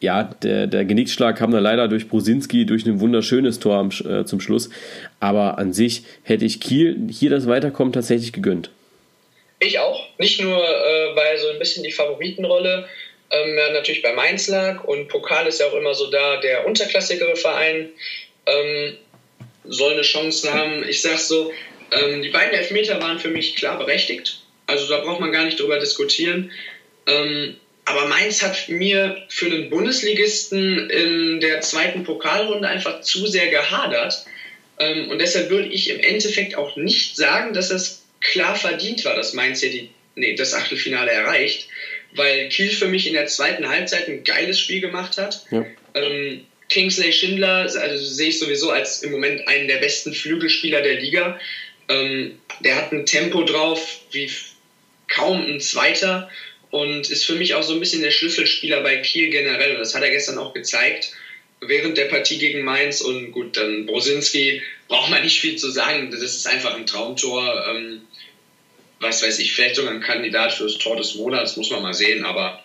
ja, 0.00 0.24
der, 0.42 0.66
der 0.66 0.84
Genickschlag 0.84 1.36
kam 1.36 1.50
dann 1.50 1.62
leider 1.62 1.88
durch 1.88 2.08
Brusinski 2.08 2.66
durch 2.66 2.86
ein 2.86 3.00
wunderschönes 3.00 3.58
Tor 3.58 3.76
am, 3.76 3.88
äh, 3.88 4.24
zum 4.24 4.40
Schluss. 4.40 4.70
Aber 5.18 5.58
an 5.58 5.72
sich 5.72 6.04
hätte 6.22 6.44
ich 6.44 6.60
Kiel 6.60 7.08
hier 7.10 7.30
das 7.30 7.46
Weiterkommen 7.46 7.92
tatsächlich 7.92 8.32
gegönnt. 8.32 8.70
Ich 9.58 9.80
auch. 9.80 10.06
Nicht 10.18 10.40
nur, 10.40 10.56
äh, 10.56 11.16
weil 11.16 11.38
so 11.38 11.48
ein 11.48 11.58
bisschen 11.58 11.82
die 11.82 11.90
Favoritenrolle 11.90 12.86
ähm, 13.30 13.56
natürlich 13.72 14.02
bei 14.02 14.12
Mainz 14.12 14.48
lag 14.48 14.84
und 14.84 15.08
Pokal 15.08 15.46
ist 15.46 15.60
ja 15.60 15.66
auch 15.66 15.74
immer 15.74 15.94
so 15.94 16.10
da, 16.10 16.36
der 16.40 16.66
unterklassigere 16.66 17.36
Verein 17.36 17.90
ähm, 18.46 18.96
soll 19.64 19.94
eine 19.94 20.02
Chance 20.02 20.52
haben. 20.52 20.88
Ich 20.88 21.02
sag 21.02 21.18
so, 21.18 21.52
ähm, 21.90 22.22
die 22.22 22.30
beiden 22.30 22.54
Elfmeter 22.54 23.02
waren 23.02 23.18
für 23.18 23.28
mich 23.28 23.56
klar 23.56 23.78
berechtigt. 23.78 24.40
Also 24.66 24.88
da 24.88 25.00
braucht 25.00 25.20
man 25.20 25.32
gar 25.32 25.44
nicht 25.44 25.58
drüber 25.58 25.78
diskutieren. 25.78 26.52
Ähm, 27.06 27.56
aber 27.88 28.06
Mainz 28.06 28.42
hat 28.42 28.68
mir 28.68 29.24
für 29.28 29.48
den 29.48 29.70
Bundesligisten 29.70 30.90
in 30.90 31.40
der 31.40 31.62
zweiten 31.62 32.04
Pokalrunde 32.04 32.68
einfach 32.68 33.00
zu 33.00 33.26
sehr 33.26 33.48
gehadert. 33.48 34.26
Ähm, 34.78 35.08
und 35.08 35.18
deshalb 35.20 35.50
würde 35.50 35.68
ich 35.68 35.88
im 35.90 36.00
Endeffekt 36.00 36.54
auch 36.54 36.76
nicht 36.76 37.16
sagen, 37.16 37.54
dass 37.54 37.68
das 37.68 38.04
klar 38.20 38.54
verdient 38.56 39.04
war, 39.04 39.14
dass 39.14 39.32
Mainz 39.32 39.60
hier 39.60 39.70
die, 39.70 39.90
nee, 40.16 40.34
das 40.34 40.54
Achtelfinale 40.54 41.10
erreicht, 41.10 41.68
weil 42.12 42.48
Kiel 42.48 42.70
für 42.70 42.88
mich 42.88 43.06
in 43.06 43.14
der 43.14 43.26
zweiten 43.26 43.68
Halbzeit 43.68 44.08
ein 44.08 44.22
geiles 44.22 44.58
Spiel 44.58 44.80
gemacht 44.80 45.16
hat. 45.16 45.44
Ja. 45.50 45.64
Ähm, 45.94 46.44
Kingsley 46.68 47.12
Schindler, 47.12 47.70
also 47.74 47.96
sehe 47.96 48.28
ich 48.28 48.38
sowieso 48.38 48.70
als 48.70 49.02
im 49.02 49.12
Moment 49.12 49.48
einen 49.48 49.68
der 49.68 49.78
besten 49.78 50.12
Flügelspieler 50.12 50.82
der 50.82 51.00
Liga. 51.00 51.40
Ähm, 51.88 52.38
der 52.60 52.76
hat 52.76 52.92
ein 52.92 53.06
Tempo 53.06 53.44
drauf 53.44 54.00
wie 54.10 54.30
kaum 55.08 55.42
ein 55.46 55.60
zweiter 55.60 56.30
und 56.70 57.08
ist 57.10 57.24
für 57.24 57.34
mich 57.34 57.54
auch 57.54 57.62
so 57.62 57.74
ein 57.74 57.80
bisschen 57.80 58.02
der 58.02 58.10
Schlüsselspieler 58.10 58.82
bei 58.82 58.96
Kiel 58.98 59.30
generell. 59.30 59.72
Und 59.72 59.80
das 59.80 59.94
hat 59.94 60.02
er 60.02 60.10
gestern 60.10 60.38
auch 60.38 60.52
gezeigt 60.52 61.12
während 61.60 61.96
der 61.96 62.06
Partie 62.06 62.38
gegen 62.38 62.62
Mainz. 62.62 63.00
Und 63.00 63.32
gut, 63.32 63.56
dann 63.56 63.86
Brosinski 63.86 64.62
braucht 64.86 65.10
man 65.10 65.22
nicht 65.22 65.40
viel 65.40 65.56
zu 65.56 65.70
sagen. 65.70 66.10
Das 66.10 66.22
ist 66.22 66.46
einfach 66.46 66.74
ein 66.74 66.86
Traumtor. 66.86 67.66
Ähm, 67.68 68.02
was 69.00 69.22
weiß 69.22 69.38
ich, 69.38 69.54
vielleicht 69.54 69.76
sogar 69.76 69.92
ein 69.92 70.00
Kandidat 70.00 70.52
für 70.52 70.64
das 70.64 70.76
Tor 70.78 70.96
des 70.96 71.14
Monats, 71.14 71.56
muss 71.56 71.70
man 71.70 71.82
mal 71.82 71.94
sehen. 71.94 72.24
Aber 72.24 72.62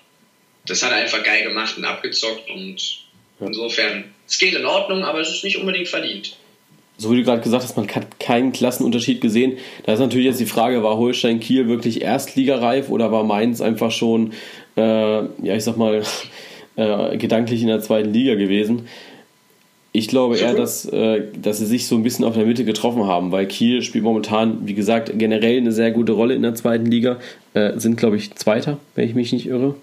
das 0.65 0.81
hat 0.81 0.91
er 0.91 0.97
einfach 0.97 1.23
geil 1.23 1.43
gemacht 1.43 1.77
und 1.77 1.85
abgezockt. 1.85 2.49
Und 2.49 3.03
insofern, 3.39 4.13
es 4.27 4.37
geht 4.37 4.53
in 4.53 4.65
Ordnung, 4.65 5.03
aber 5.03 5.19
es 5.19 5.29
ist 5.29 5.43
nicht 5.43 5.57
unbedingt 5.57 5.87
verdient 5.87 6.37
so 6.97 7.11
wie 7.11 7.17
du 7.17 7.23
gerade 7.23 7.41
gesagt 7.41 7.63
hast, 7.63 7.75
man 7.75 7.87
hat 7.87 8.19
keinen 8.19 8.51
Klassenunterschied 8.51 9.19
gesehen. 9.19 9.57
Da 9.85 9.93
ist 9.93 9.99
natürlich 9.99 10.27
jetzt 10.27 10.39
die 10.39 10.45
Frage, 10.45 10.83
war 10.83 10.97
Holstein 10.97 11.39
Kiel 11.39 11.67
wirklich 11.67 12.01
erstligareif 12.01 12.89
oder 12.89 13.11
war 13.11 13.23
Mainz 13.23 13.61
einfach 13.61 13.91
schon, 13.91 14.33
äh, 14.77 14.81
ja, 14.81 15.55
ich 15.55 15.63
sag 15.63 15.77
mal, 15.77 16.03
äh, 16.75 17.17
gedanklich 17.17 17.61
in 17.61 17.67
der 17.67 17.81
zweiten 17.81 18.13
Liga 18.13 18.35
gewesen? 18.35 18.87
Ich 19.95 20.07
glaube 20.07 20.37
eher, 20.37 20.55
dass, 20.55 20.85
äh, 20.85 21.21
dass 21.39 21.59
sie 21.59 21.67
sich 21.67 21.85
so 21.85 21.95
ein 21.95 22.01
bisschen 22.01 22.25
auf 22.25 22.33
der 22.33 22.47
Mitte 22.47 22.65
getroffen 22.65 23.05
haben, 23.05 23.31
weil 23.31 23.45
Kiel 23.45 23.83
spielt 23.83 24.03
momentan, 24.03 24.67
wie 24.67 24.73
gesagt, 24.73 25.11
generell 25.15 25.57
eine 25.57 25.71
sehr 25.71 25.91
gute 25.91 26.13
Rolle 26.13 26.33
in 26.33 26.41
der 26.41 26.55
zweiten 26.55 26.87
Liga. 26.87 27.19
Äh, 27.53 27.77
sind, 27.79 27.97
glaube 27.97 28.17
ich, 28.17 28.33
Zweiter, 28.33 28.79
wenn 28.95 29.07
ich 29.07 29.13
mich 29.13 29.31
nicht 29.31 29.45
irre. 29.45 29.75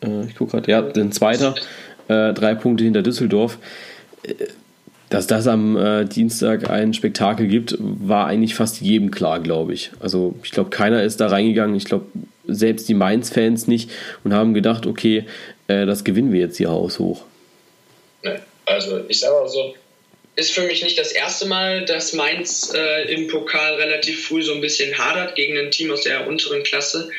Äh, 0.00 0.26
ich 0.26 0.36
gucke 0.36 0.52
gerade, 0.52 0.70
ja, 0.70 0.94
sind 0.94 1.12
Zweiter. 1.12 1.56
Äh, 2.06 2.32
drei 2.34 2.54
Punkte 2.54 2.84
hinter 2.84 3.02
Düsseldorf 3.02 3.58
dass 5.10 5.26
das 5.26 5.48
am 5.48 5.76
äh, 5.76 6.04
Dienstag 6.04 6.70
ein 6.70 6.94
Spektakel 6.94 7.48
gibt, 7.48 7.74
war 7.78 8.26
eigentlich 8.26 8.54
fast 8.54 8.80
jedem 8.80 9.10
klar, 9.10 9.40
glaube 9.40 9.74
ich. 9.74 9.90
Also 9.98 10.36
ich 10.44 10.52
glaube, 10.52 10.70
keiner 10.70 11.02
ist 11.02 11.20
da 11.20 11.26
reingegangen. 11.26 11.74
Ich 11.74 11.84
glaube, 11.84 12.06
selbst 12.46 12.88
die 12.88 12.94
Mainz-Fans 12.94 13.66
nicht 13.66 13.90
und 14.22 14.32
haben 14.32 14.54
gedacht, 14.54 14.86
okay, 14.86 15.26
äh, 15.66 15.84
das 15.84 16.04
gewinnen 16.04 16.32
wir 16.32 16.40
jetzt 16.40 16.56
hier 16.56 16.70
haushoch. 16.70 17.24
Nee, 18.22 18.38
also 18.66 19.00
ich 19.08 19.18
sage 19.18 19.34
mal 19.34 19.48
so, 19.48 19.74
ist 20.36 20.52
für 20.52 20.62
mich 20.62 20.84
nicht 20.84 20.96
das 20.96 21.10
erste 21.10 21.46
Mal, 21.46 21.84
dass 21.84 22.12
Mainz 22.12 22.72
äh, 22.72 23.12
im 23.12 23.26
Pokal 23.26 23.74
relativ 23.74 24.28
früh 24.28 24.42
so 24.42 24.54
ein 24.54 24.60
bisschen 24.60 24.96
hadert 24.96 25.34
gegen 25.34 25.58
ein 25.58 25.72
Team 25.72 25.90
aus 25.90 26.02
der 26.02 26.28
unteren 26.28 26.62
Klasse. 26.62 27.10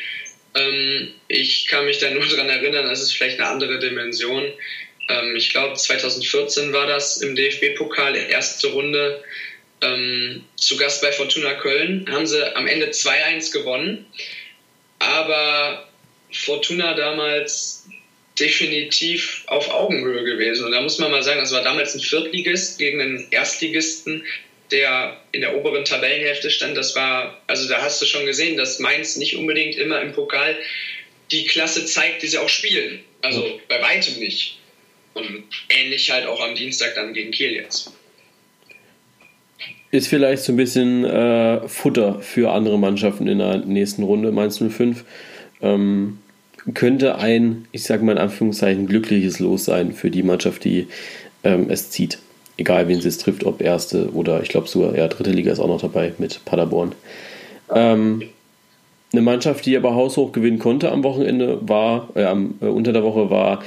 Ähm, 0.54 1.08
ich 1.28 1.66
kann 1.66 1.84
mich 1.84 1.98
da 1.98 2.10
nur 2.10 2.24
daran 2.24 2.48
erinnern, 2.48 2.86
das 2.86 3.02
ist 3.02 3.12
vielleicht 3.12 3.38
eine 3.38 3.50
andere 3.50 3.78
Dimension 3.78 4.44
ähm, 5.08 5.36
ich 5.36 5.50
glaube 5.50 5.74
2014 5.74 6.72
war 6.72 6.86
das 6.86 7.18
im 7.18 7.34
DFB-Pokal, 7.34 8.16
erste 8.16 8.68
Runde 8.68 9.22
ähm, 9.82 10.44
zu 10.56 10.76
Gast 10.76 11.02
bei 11.02 11.12
Fortuna 11.12 11.54
Köln. 11.54 12.06
Haben 12.10 12.26
sie 12.26 12.56
am 12.56 12.66
Ende 12.66 12.90
2-1 12.90 13.52
gewonnen. 13.52 14.06
Aber 14.98 15.88
Fortuna 16.32 16.94
damals 16.94 17.86
definitiv 18.38 19.42
auf 19.46 19.68
Augenhöhe 19.68 20.24
gewesen. 20.24 20.64
Und 20.64 20.72
da 20.72 20.80
muss 20.80 20.98
man 20.98 21.10
mal 21.10 21.22
sagen, 21.22 21.40
das 21.40 21.52
war 21.52 21.62
damals 21.62 21.94
ein 21.94 22.00
Viertligist 22.00 22.78
gegen 22.78 23.00
einen 23.00 23.26
Erstligisten, 23.30 24.24
der 24.70 25.20
in 25.32 25.42
der 25.42 25.54
oberen 25.54 25.84
Tabellenhälfte 25.84 26.50
stand. 26.50 26.76
Das 26.76 26.96
war, 26.96 27.42
also 27.46 27.68
da 27.68 27.82
hast 27.82 28.00
du 28.00 28.06
schon 28.06 28.24
gesehen, 28.24 28.56
dass 28.56 28.78
Mainz 28.78 29.16
nicht 29.16 29.36
unbedingt 29.36 29.76
immer 29.76 30.00
im 30.00 30.12
Pokal 30.12 30.56
die 31.30 31.44
Klasse 31.44 31.84
zeigt, 31.84 32.22
die 32.22 32.28
sie 32.28 32.38
auch 32.38 32.48
spielen. 32.48 33.04
Also 33.20 33.60
bei 33.68 33.82
weitem 33.82 34.18
nicht. 34.18 34.58
Und 35.14 35.44
ähnlich 35.68 36.10
halt 36.10 36.26
auch 36.26 36.40
am 36.40 36.54
Dienstag 36.54 36.94
dann 36.94 37.12
gegen 37.12 37.30
Kiel 37.30 37.52
jetzt. 37.52 37.92
Ist 39.90 40.08
vielleicht 40.08 40.42
so 40.42 40.52
ein 40.52 40.56
bisschen 40.56 41.04
äh, 41.04 41.68
Futter 41.68 42.20
für 42.22 42.52
andere 42.52 42.78
Mannschaften 42.78 43.28
in 43.28 43.38
der 43.38 43.58
nächsten 43.58 44.02
Runde, 44.02 44.32
Mainz 44.32 44.58
05. 44.58 45.04
Ähm, 45.60 46.18
könnte 46.74 47.16
ein, 47.18 47.66
ich 47.72 47.82
sage 47.82 48.04
mal 48.04 48.12
in 48.12 48.18
Anführungszeichen, 48.18 48.86
glückliches 48.86 49.38
Los 49.38 49.64
sein 49.64 49.92
für 49.92 50.10
die 50.10 50.22
Mannschaft, 50.22 50.64
die 50.64 50.88
ähm, 51.44 51.66
es 51.68 51.90
zieht. 51.90 52.18
Egal, 52.56 52.88
wen 52.88 53.00
sie 53.00 53.08
es 53.08 53.18
trifft, 53.18 53.44
ob 53.44 53.60
erste 53.60 54.12
oder 54.12 54.42
ich 54.42 54.48
glaube 54.48 54.68
sogar, 54.68 54.96
ja, 54.96 55.08
dritte 55.08 55.30
Liga 55.30 55.52
ist 55.52 55.58
auch 55.58 55.68
noch 55.68 55.80
dabei 55.80 56.12
mit 56.18 56.44
Paderborn. 56.44 56.94
Ähm, 57.74 58.22
eine 59.12 59.22
Mannschaft, 59.22 59.66
die 59.66 59.76
aber 59.76 59.94
haushoch 59.94 60.32
gewinnen 60.32 60.58
konnte 60.58 60.90
am 60.90 61.04
Wochenende, 61.04 61.58
war, 61.68 62.08
äh, 62.14 62.22
äh, 62.22 62.66
unter 62.66 62.92
der 62.92 63.02
Woche 63.02 63.30
war 63.30 63.62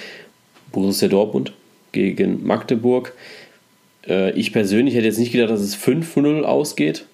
Borussia 0.76 1.08
Dortmund 1.08 1.54
gegen 1.94 2.46
Magdeburg. 2.46 3.14
Äh, 4.08 4.32
ich 4.32 4.52
persönlich 4.52 4.94
hätte 4.94 5.06
jetzt 5.06 5.18
nicht 5.18 5.32
gedacht, 5.32 5.50
dass 5.50 5.62
es 5.62 5.76
5-0 5.78 6.44
ausgeht. 6.44 7.06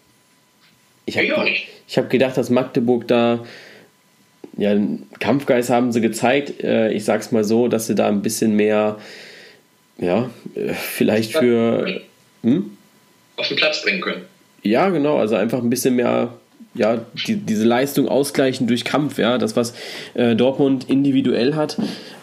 Ich 1.06 1.18
habe 1.18 1.28
hab 1.96 2.10
gedacht, 2.10 2.38
dass 2.38 2.50
Magdeburg 2.50 3.08
da 3.08 3.46
ja, 4.58 4.76
Kampfgeist 5.20 5.70
haben 5.70 5.92
sie 5.92 6.02
gezeigt. 6.02 6.64
Äh, 6.64 6.92
ich 6.92 7.06
sag's 7.06 7.32
mal 7.32 7.44
so, 7.44 7.68
dass 7.68 7.88
sie 7.88 7.96
da 7.96 8.08
ein 8.08 8.22
bisschen 8.24 8.56
mehr, 8.56 8.98
ja, 9.98 10.30
äh, 10.56 10.74
vielleicht 10.74 11.34
für. 11.34 12.02
Hm? 12.44 12.78
Auf 13.38 13.48
den 13.48 13.58
Platz 13.58 13.84
bringen 13.84 14.02
können. 14.02 14.26
Ja, 14.64 14.90
genau, 14.90 15.18
also 15.18 15.36
einfach 15.36 15.60
ein 15.60 15.70
bisschen 15.70 15.96
mehr 15.96 16.34
ja, 16.74 17.02
die, 17.28 17.36
diese 17.36 17.66
Leistung 17.66 18.08
ausgleichen 18.08 18.68
durch 18.68 18.86
Kampf, 18.86 19.18
ja, 19.18 19.38
das, 19.38 19.56
was 19.56 19.74
äh, 20.14 20.36
Dortmund 20.36 20.90
individuell 20.90 21.56
hat, 21.56 21.78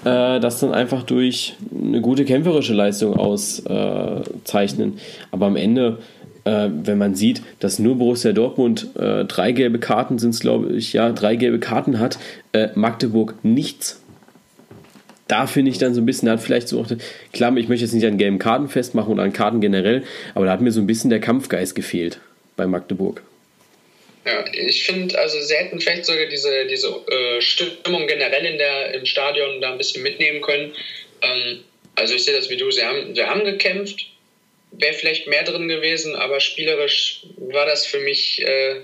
äh, 0.05 0.41
das 0.41 0.61
dann 0.61 0.73
einfach 0.73 1.03
durch 1.03 1.57
eine 1.71 2.01
gute 2.01 2.25
kämpferische 2.25 2.73
Leistung 2.73 3.15
auszeichnen. 3.15 4.95
Äh, 4.95 5.01
Aber 5.31 5.47
am 5.47 5.57
Ende, 5.57 5.99
äh, 6.45 6.69
wenn 6.71 6.97
man 6.97 7.15
sieht, 7.15 7.43
dass 7.61 7.79
nur 7.79 7.99
Borussia 7.99 8.33
Dortmund 8.33 8.89
äh, 8.97 9.27
drei 9.27 9.53
gelbe 9.53 9.79
Karten 9.79 10.19
sind, 10.19 10.39
glaube 10.41 10.73
ich, 10.73 10.95
ja, 10.95 11.13
drei 11.13 11.37
gelbe 11.37 11.59
Karten 11.59 11.99
hat, 11.99 12.19
äh, 12.53 12.69
Magdeburg 12.75 13.35
nichts. 13.43 14.01
Da 15.27 15.47
finde 15.47 15.71
ich 15.71 15.77
dann 15.77 15.93
so 15.93 16.01
ein 16.01 16.07
bisschen, 16.07 16.25
da 16.25 16.33
hat 16.33 16.41
vielleicht 16.41 16.69
so, 16.69 16.83
klar, 17.35 17.55
ich 17.59 17.69
möchte 17.69 17.85
jetzt 17.85 17.93
nicht 17.93 18.07
an 18.07 18.17
gelben 18.17 18.39
Karten 18.39 18.69
festmachen 18.69 19.13
oder 19.13 19.25
an 19.25 19.35
Karten 19.35 19.61
generell, 19.61 20.05
aber 20.35 20.47
da 20.47 20.53
hat 20.53 20.63
mir 20.63 20.73
so 20.73 20.81
ein 20.81 20.87
bisschen 20.87 21.11
der 21.11 21.21
Kampfgeist 21.21 21.75
gefehlt 21.75 22.19
bei 22.57 22.67
Magdeburg. 22.67 23.23
Ja, 24.29 24.45
ich 24.53 24.85
finde, 24.85 25.19
also 25.19 25.41
sie 25.41 25.55
hätten 25.55 25.81
vielleicht 25.81 26.05
sogar 26.05 26.27
diese, 26.27 26.67
diese 26.67 26.89
äh, 26.89 27.41
Stimmung 27.41 28.07
generell 28.07 28.45
in 28.45 28.59
der, 28.59 28.93
im 28.93 29.07
Stadion 29.07 29.61
da 29.63 29.73
ein 29.73 29.79
bisschen 29.79 30.03
mitnehmen 30.03 30.43
können. 30.43 30.75
Ähm, 31.23 31.61
also 31.95 32.15
ich 32.15 32.25
sehe 32.25 32.35
das 32.35 32.51
wie 32.51 32.59
du, 32.59 32.71
sie 32.71 32.83
haben, 32.83 33.15
sie 33.15 33.23
haben 33.23 33.45
gekämpft, 33.45 34.07
wäre 34.73 34.93
vielleicht 34.93 35.29
mehr 35.29 35.45
drin 35.45 35.67
gewesen, 35.67 36.15
aber 36.15 36.41
spielerisch 36.41 37.23
war 37.39 37.65
das 37.65 37.87
für 37.87 38.01
mich, 38.01 38.45
äh, 38.47 38.83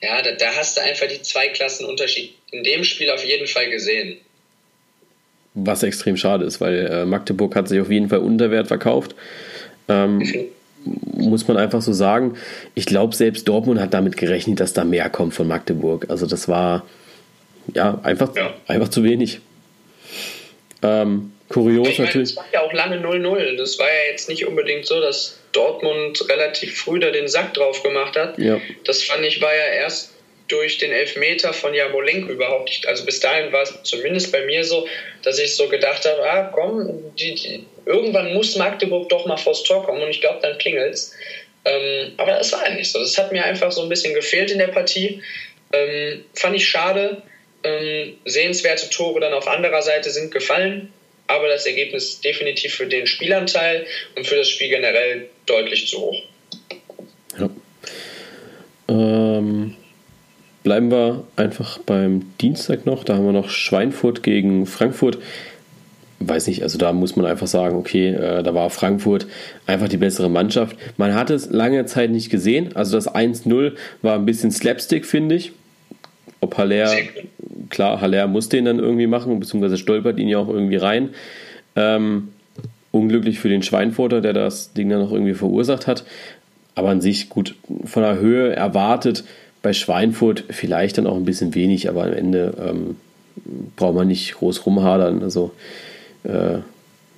ja, 0.00 0.22
da, 0.22 0.32
da 0.32 0.54
hast 0.56 0.78
du 0.78 0.80
einfach 0.80 1.06
die 1.06 1.20
zwei 1.20 1.48
Klassen 1.48 1.84
Unterschied 1.84 2.34
in 2.50 2.64
dem 2.64 2.82
Spiel 2.82 3.10
auf 3.10 3.24
jeden 3.24 3.46
Fall 3.46 3.68
gesehen. 3.68 4.18
Was 5.52 5.82
extrem 5.82 6.16
schade 6.16 6.46
ist, 6.46 6.62
weil 6.62 6.86
äh, 6.86 7.04
Magdeburg 7.04 7.54
hat 7.54 7.68
sich 7.68 7.80
auf 7.80 7.90
jeden 7.90 8.08
Fall 8.08 8.20
unter 8.20 8.50
Wert 8.50 8.68
verkauft. 8.68 9.14
Ähm, 9.88 10.50
muss 11.28 11.46
man 11.48 11.56
einfach 11.56 11.82
so 11.82 11.92
sagen. 11.92 12.36
Ich 12.74 12.86
glaube, 12.86 13.14
selbst 13.14 13.46
Dortmund 13.48 13.80
hat 13.80 13.94
damit 13.94 14.16
gerechnet, 14.16 14.60
dass 14.60 14.72
da 14.72 14.84
mehr 14.84 15.10
kommt 15.10 15.34
von 15.34 15.46
Magdeburg. 15.46 16.06
Also 16.08 16.26
das 16.26 16.48
war 16.48 16.84
ja 17.74 18.00
einfach, 18.02 18.34
ja. 18.36 18.54
einfach 18.66 18.88
zu 18.88 19.04
wenig. 19.04 19.40
Ähm, 20.82 21.32
kurios 21.48 21.88
ich 21.88 21.98
meine, 21.98 22.08
natürlich. 22.08 22.30
Es 22.30 22.36
war 22.36 22.44
ja 22.52 22.62
auch 22.62 22.72
lange 22.72 22.96
0-0. 22.96 23.56
Das 23.56 23.78
war 23.78 23.86
ja 23.86 24.10
jetzt 24.10 24.28
nicht 24.28 24.46
unbedingt 24.46 24.86
so, 24.86 25.00
dass 25.00 25.38
Dortmund 25.52 26.28
relativ 26.28 26.76
früh 26.78 27.00
da 27.00 27.10
den 27.10 27.28
Sack 27.28 27.54
drauf 27.54 27.82
gemacht 27.82 28.16
hat. 28.16 28.38
Ja. 28.38 28.60
Das 28.84 29.02
fand 29.02 29.24
ich 29.24 29.40
war 29.40 29.54
ja 29.54 29.82
erst 29.82 30.15
durch 30.48 30.78
den 30.78 30.92
Elfmeter 30.92 31.52
von 31.52 31.74
Jamolenko 31.74 32.32
überhaupt 32.32 32.68
nicht. 32.68 32.86
Also 32.86 33.04
bis 33.04 33.20
dahin 33.20 33.52
war 33.52 33.62
es 33.62 33.74
zumindest 33.82 34.32
bei 34.32 34.42
mir 34.42 34.64
so, 34.64 34.86
dass 35.22 35.38
ich 35.38 35.56
so 35.56 35.68
gedacht 35.68 36.04
habe, 36.04 36.22
ah 36.22 36.50
komm, 36.54 37.14
die, 37.16 37.34
die, 37.34 37.64
irgendwann 37.84 38.34
muss 38.34 38.56
Magdeburg 38.56 39.08
doch 39.08 39.26
mal 39.26 39.36
vors 39.36 39.62
Tor 39.64 39.84
kommen 39.84 40.02
und 40.02 40.10
ich 40.10 40.20
glaube, 40.20 40.40
dann 40.42 40.58
klingelt's. 40.58 41.14
Ähm, 41.64 42.12
aber 42.16 42.32
das 42.32 42.52
war 42.52 42.68
nicht 42.70 42.90
so. 42.90 43.00
Das 43.00 43.18
hat 43.18 43.32
mir 43.32 43.44
einfach 43.44 43.72
so 43.72 43.82
ein 43.82 43.88
bisschen 43.88 44.14
gefehlt 44.14 44.50
in 44.50 44.58
der 44.58 44.68
Partie. 44.68 45.22
Ähm, 45.72 46.24
fand 46.34 46.56
ich 46.56 46.68
schade. 46.68 47.22
Ähm, 47.64 48.16
sehenswerte 48.24 48.88
Tore 48.90 49.18
dann 49.18 49.32
auf 49.32 49.48
anderer 49.48 49.82
Seite 49.82 50.10
sind 50.10 50.30
gefallen, 50.30 50.92
aber 51.26 51.48
das 51.48 51.66
Ergebnis 51.66 52.04
ist 52.04 52.24
definitiv 52.24 52.74
für 52.74 52.86
den 52.86 53.08
Spielanteil 53.08 53.86
und 54.14 54.26
für 54.26 54.36
das 54.36 54.48
Spiel 54.48 54.68
generell 54.68 55.28
deutlich 55.46 55.88
zu 55.88 56.00
hoch. 56.00 56.22
Ja. 57.36 57.50
Ähm, 58.88 59.15
bleiben 60.66 60.90
wir 60.90 61.22
einfach 61.36 61.78
beim 61.78 62.22
Dienstag 62.40 62.86
noch. 62.86 63.04
Da 63.04 63.14
haben 63.14 63.24
wir 63.24 63.30
noch 63.30 63.50
Schweinfurt 63.50 64.24
gegen 64.24 64.66
Frankfurt. 64.66 65.16
weiß 66.18 66.48
nicht, 66.48 66.64
also 66.64 66.76
da 66.76 66.92
muss 66.92 67.14
man 67.14 67.24
einfach 67.24 67.46
sagen, 67.46 67.76
okay, 67.76 68.08
äh, 68.08 68.42
da 68.42 68.52
war 68.52 68.68
Frankfurt 68.70 69.28
einfach 69.68 69.88
die 69.88 69.96
bessere 69.96 70.28
Mannschaft. 70.28 70.76
Man 70.96 71.14
hat 71.14 71.30
es 71.30 71.50
lange 71.50 71.86
Zeit 71.86 72.10
nicht 72.10 72.30
gesehen, 72.30 72.74
also 72.74 72.96
das 72.96 73.08
1-0 73.08 73.74
war 74.02 74.16
ein 74.16 74.26
bisschen 74.26 74.50
Slapstick, 74.50 75.06
finde 75.06 75.36
ich. 75.36 75.52
Ob 76.40 76.58
Haller, 76.58 76.92
klar, 77.70 78.00
Haller 78.00 78.26
muss 78.26 78.48
den 78.48 78.64
dann 78.64 78.80
irgendwie 78.80 79.06
machen, 79.06 79.38
beziehungsweise 79.38 79.76
stolpert 79.76 80.18
ihn 80.18 80.26
ja 80.26 80.38
auch 80.38 80.48
irgendwie 80.48 80.78
rein. 80.78 81.10
Ähm, 81.76 82.30
unglücklich 82.90 83.38
für 83.38 83.48
den 83.48 83.62
Schweinfurter, 83.62 84.20
der 84.20 84.32
das 84.32 84.72
Ding 84.72 84.88
dann 84.88 84.98
noch 84.98 85.12
irgendwie 85.12 85.34
verursacht 85.34 85.86
hat. 85.86 86.04
Aber 86.74 86.88
an 86.88 87.00
sich 87.00 87.28
gut 87.28 87.54
von 87.84 88.02
der 88.02 88.18
Höhe 88.18 88.52
erwartet. 88.56 89.22
Bei 89.66 89.72
Schweinfurt 89.72 90.44
vielleicht 90.48 90.96
dann 90.96 91.08
auch 91.08 91.16
ein 91.16 91.24
bisschen 91.24 91.52
wenig, 91.56 91.88
aber 91.88 92.04
am 92.04 92.12
Ende 92.12 92.54
ähm, 92.56 93.00
braucht 93.74 93.96
man 93.96 94.06
nicht 94.06 94.34
groß 94.34 94.64
rumhadern. 94.64 95.24
Also 95.24 95.50
äh, 96.22 96.58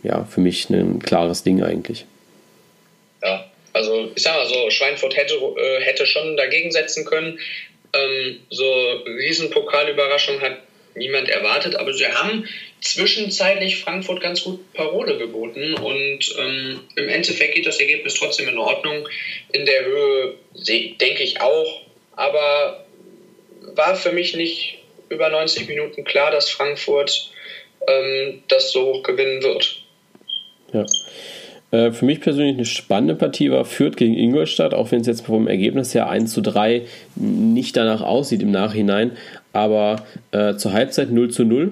ja, 0.03 0.25
für 0.25 0.41
mich 0.41 0.71
ein 0.71 1.03
klares 1.03 1.43
Ding 1.43 1.63
eigentlich. 1.63 2.07
Ja, 3.23 3.45
also 3.75 4.11
ich 4.15 4.23
sag 4.23 4.35
mal 4.35 4.47
so, 4.47 4.71
Schweinfurt 4.71 5.15
hätte, 5.15 5.35
äh, 5.35 5.83
hätte 5.83 6.07
schon 6.07 6.39
dagegen 6.39 6.73
setzen 6.73 7.05
können. 7.05 7.39
Ähm, 7.93 8.39
so 8.49 8.65
Riesenpokalüberraschung 9.05 10.41
hat 10.41 10.63
niemand 10.95 11.29
erwartet, 11.29 11.77
aber 11.77 11.93
sie 11.93 12.07
haben 12.07 12.49
zwischenzeitlich 12.81 13.77
Frankfurt 13.77 14.23
ganz 14.23 14.45
gut 14.45 14.73
Parole 14.73 15.19
geboten 15.19 15.75
und 15.75 16.35
ähm, 16.39 16.81
im 16.97 17.09
Endeffekt 17.11 17.57
geht 17.57 17.67
das 17.67 17.79
Ergebnis 17.79 18.15
trotzdem 18.15 18.49
in 18.49 18.57
Ordnung. 18.57 19.07
In 19.53 19.67
der 19.67 19.85
Höhe 19.85 20.35
denke 20.99 21.23
ich 21.23 21.43
auch, 21.43 21.88
aber 22.19 22.85
war 23.75 23.95
für 23.95 24.13
mich 24.13 24.35
nicht 24.35 24.79
über 25.09 25.29
90 25.31 25.69
Minuten 25.69 26.05
klar, 26.05 26.31
dass 26.33 26.51
Frankfurt 26.51 27.31
ähm, 27.87 28.43
das 28.49 28.73
so 28.73 28.87
hoch 28.87 29.03
gewinnen 29.05 29.43
wird. 29.43 29.83
Ja. 30.73 30.85
Äh, 31.71 31.93
für 31.93 32.05
mich 32.05 32.21
persönlich 32.21 32.57
eine 32.57 32.65
spannende 32.65 33.15
Partie 33.15 33.51
war 33.53 33.65
Fürth 33.65 33.97
gegen 33.97 34.15
Ingolstadt, 34.15 34.75
auch 34.75 34.91
wenn 34.91 35.01
es 35.01 35.07
jetzt 35.07 35.27
vom 35.27 35.47
Ergebnis 35.47 35.95
her 35.95 36.09
1 36.09 36.33
zu 36.33 36.41
3 36.41 36.87
nicht 37.15 37.77
danach 37.77 38.03
aussieht 38.03 38.43
im 38.43 38.51
Nachhinein. 38.51 39.17
Aber 39.53 40.05
äh, 40.33 40.57
zur 40.57 40.73
Halbzeit 40.73 41.11
0 41.11 41.31
zu 41.31 41.45
0. 41.45 41.71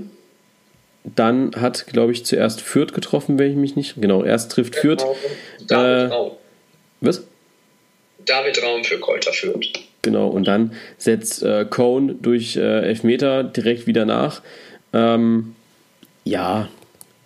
Dann 1.15 1.53
hat, 1.57 1.87
glaube 1.87 2.12
ich, 2.12 2.25
zuerst 2.25 2.61
Fürth 2.61 2.93
getroffen, 2.93 3.38
wenn 3.38 3.50
ich 3.50 3.57
mich 3.57 3.76
nicht. 3.76 3.95
Genau, 4.00 4.25
erst 4.25 4.53
trifft 4.53 4.76
Fürth. 4.76 5.05
David 5.67 6.11
äh, 6.11 6.15
Raum. 6.15 6.33
Was? 7.00 7.25
David 8.25 8.62
Raum 8.62 8.85
für 8.85 8.99
Kräuter 8.99 9.33
Fürth. 9.33 9.86
Genau, 10.03 10.29
und 10.29 10.47
dann 10.47 10.73
setzt 10.99 11.43
äh, 11.43 11.67
Cohn 11.69 12.23
durch 12.23 12.57
äh, 12.57 12.81
Elfmeter 12.83 13.43
direkt 13.45 13.87
wieder 13.87 14.05
nach. 14.05 14.43
Ähm, 14.93 15.55
ja, 16.25 16.69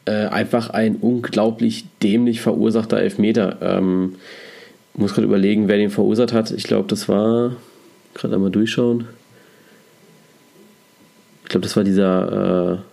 äh, 0.07 0.27
einfach 0.27 0.71
ein 0.71 0.97
unglaublich 0.97 1.85
dämlich 2.03 2.41
verursachter 2.41 2.99
Elfmeter. 2.99 3.59
Ähm, 3.61 4.17
muss 4.95 5.15
gerade 5.15 5.27
überlegen, 5.27 5.69
wer 5.69 5.77
den 5.77 5.91
verursacht 5.91 6.33
hat. 6.33 6.50
Ich 6.50 6.64
glaube, 6.64 6.88
das 6.88 7.09
war. 7.09 7.57
Gerade 8.14 8.35
einmal 8.35 8.51
durchschauen. 8.51 9.07
Ich 11.44 11.49
glaube, 11.51 11.62
das 11.62 11.77
war 11.77 11.85
dieser. 11.85 12.79
Äh, 12.79 12.90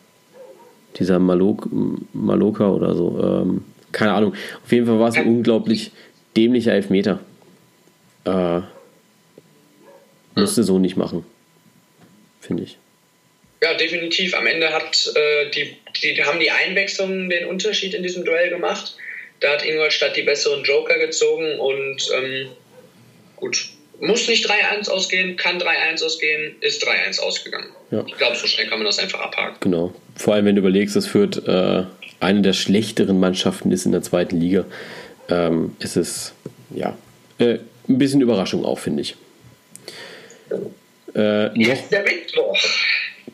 dieser 1.00 1.20
Malok, 1.20 1.70
Maloka 2.14 2.70
oder 2.70 2.96
so. 2.96 3.20
Ähm, 3.22 3.64
keine 3.92 4.14
Ahnung. 4.14 4.34
Auf 4.64 4.72
jeden 4.72 4.86
Fall 4.86 5.00
war 5.00 5.10
es 5.10 5.16
ein 5.16 5.28
unglaublich 5.28 5.92
dämlicher 6.36 6.74
Elfmeter. 6.74 7.20
Äh, 8.26 8.62
musste 10.42 10.64
so 10.64 10.80
nicht 10.80 10.98
machen. 10.98 11.26
Finde 12.42 12.64
ich. 12.64 12.78
Ja, 13.62 13.74
definitiv. 13.74 14.36
Am 14.36 14.46
Ende 14.46 14.72
hat, 14.72 15.12
äh, 15.16 15.50
die, 15.50 15.76
die, 16.02 16.24
haben 16.24 16.40
die 16.40 16.52
Einwechslungen 16.52 17.30
den 17.30 17.46
Unterschied 17.46 17.94
in 17.94 18.04
diesem 18.04 18.24
Duell 18.24 18.50
gemacht. 18.50 18.96
Da 19.40 19.54
hat 19.54 19.66
Ingolstadt 19.66 20.16
die 20.16 20.24
besseren 20.24 20.64
Joker 20.64 20.98
gezogen 21.00 21.60
und 21.60 22.10
ähm, 22.16 22.50
gut, 23.36 23.70
muss 24.00 24.28
nicht 24.28 24.50
3-1 24.50 24.90
ausgehen, 24.90 25.38
kann 25.38 25.60
3-1 25.60 26.04
ausgehen, 26.04 26.56
ist 26.62 26.88
3-1 26.88 27.20
ausgegangen. 27.20 27.70
Ja. 27.92 28.04
Ich 28.08 28.16
glaube, 28.18 28.36
so 28.36 28.48
schnell 28.48 28.68
kann 28.68 28.80
man 28.80 28.86
das 28.86 29.00
einfach 29.00 29.20
abhaken. 29.20 29.58
Genau. 29.60 29.94
Vor 30.16 30.34
allem, 30.34 30.46
wenn 30.46 30.56
du 30.56 30.62
überlegst, 30.62 30.96
es 30.96 31.08
führt 31.08 31.48
äh, 31.48 31.84
eine 32.20 32.42
der 32.42 32.54
schlechteren 32.54 33.20
Mannschaften 33.20 33.72
ist 33.72 33.86
in 33.86 33.92
der 33.92 34.02
zweiten 34.02 34.40
Liga. 34.40 34.66
Ähm, 35.30 35.76
ist 35.80 35.98
es, 35.98 36.34
ja, 36.70 36.98
äh, 37.40 37.58
ein 37.88 37.98
bisschen 37.98 38.22
Überraschung 38.22 38.66
auch, 38.66 38.80
finde 38.80 39.02
ich. 39.02 39.16
Äh, 41.16 41.48
noch, 41.48 41.90
der 41.90 42.04
Mittwoch. 42.04 42.58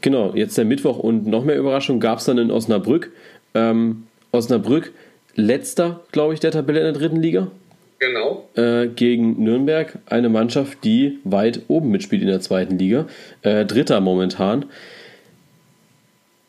Genau, 0.02 0.34
jetzt 0.36 0.58
der 0.58 0.66
Mittwoch 0.66 1.00
und 1.00 1.28
noch 1.28 1.44
mehr 1.44 1.58
Überraschung 1.58 2.00
gab 2.00 2.20
es 2.20 2.26
dann 2.26 2.38
in 2.38 2.52
Osnabrück. 2.52 3.12
Ähm, 3.54 4.08
Osnabrück, 4.32 4.92
letzter, 5.36 6.02
glaube 6.12 6.34
ich, 6.34 6.40
der 6.40 6.52
Tabelle 6.52 6.80
in 6.80 6.86
der 6.86 6.94
dritten 6.94 7.22
Liga. 7.22 7.52
Genau. 8.00 8.50
Äh, 8.56 8.88
gegen 8.88 9.44
Nürnberg, 9.44 9.98
eine 10.08 10.30
Mannschaft, 10.30 10.84
die 10.84 11.20
weit 11.24 11.62
oben 11.68 11.90
mitspielt 11.90 12.22
in 12.22 12.28
der 12.28 12.42
zweiten 12.42 12.78
Liga. 12.78 13.08
Äh, 13.44 13.66
Dritter 13.66 14.02
momentan. 14.02 14.66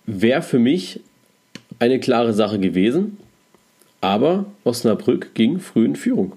Wäre 0.07 0.42
für 0.42 0.59
mich 0.59 1.00
eine 1.79 2.00
klare 2.00 2.33
Sache 2.33 2.59
gewesen, 2.59 3.18
aber 4.00 4.46
Osnabrück 4.64 5.35
ging 5.35 5.61
früh 5.61 5.85
in 5.85 5.96
Führung 5.96 6.33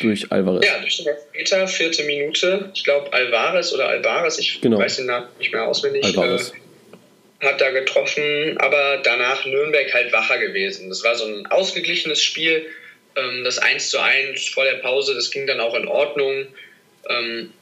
durch 0.00 0.30
Alvarez. 0.32 0.64
Ja, 0.66 0.78
durch 0.80 0.96
den 0.96 1.14
Meter, 1.32 1.68
vierte 1.68 2.04
Minute. 2.04 2.70
Ich 2.74 2.84
glaube, 2.84 3.12
Alvarez 3.12 3.72
oder 3.72 3.88
Alvarez, 3.88 4.38
ich 4.38 4.60
genau. 4.60 4.78
weiß 4.78 4.96
den 4.96 5.06
Namen 5.06 5.28
nicht 5.38 5.52
mehr 5.52 5.66
auswendig. 5.66 6.04
Alvarez. 6.04 6.50
Äh, 6.50 7.46
hat 7.46 7.60
da 7.60 7.70
getroffen, 7.70 8.56
aber 8.58 8.98
danach 9.02 9.44
Nürnberg 9.44 9.92
halt 9.92 10.12
wacher 10.12 10.38
gewesen. 10.38 10.88
Das 10.88 11.04
war 11.04 11.14
so 11.14 11.26
ein 11.26 11.46
ausgeglichenes 11.46 12.22
Spiel. 12.22 12.66
Ähm, 13.14 13.44
das 13.44 13.58
1 13.58 13.90
zu 13.90 14.00
1 14.00 14.48
vor 14.48 14.64
der 14.64 14.78
Pause, 14.78 15.14
das 15.14 15.30
ging 15.30 15.46
dann 15.46 15.60
auch 15.60 15.74
in 15.74 15.86
Ordnung. 15.86 16.46
Ähm, 17.08 17.52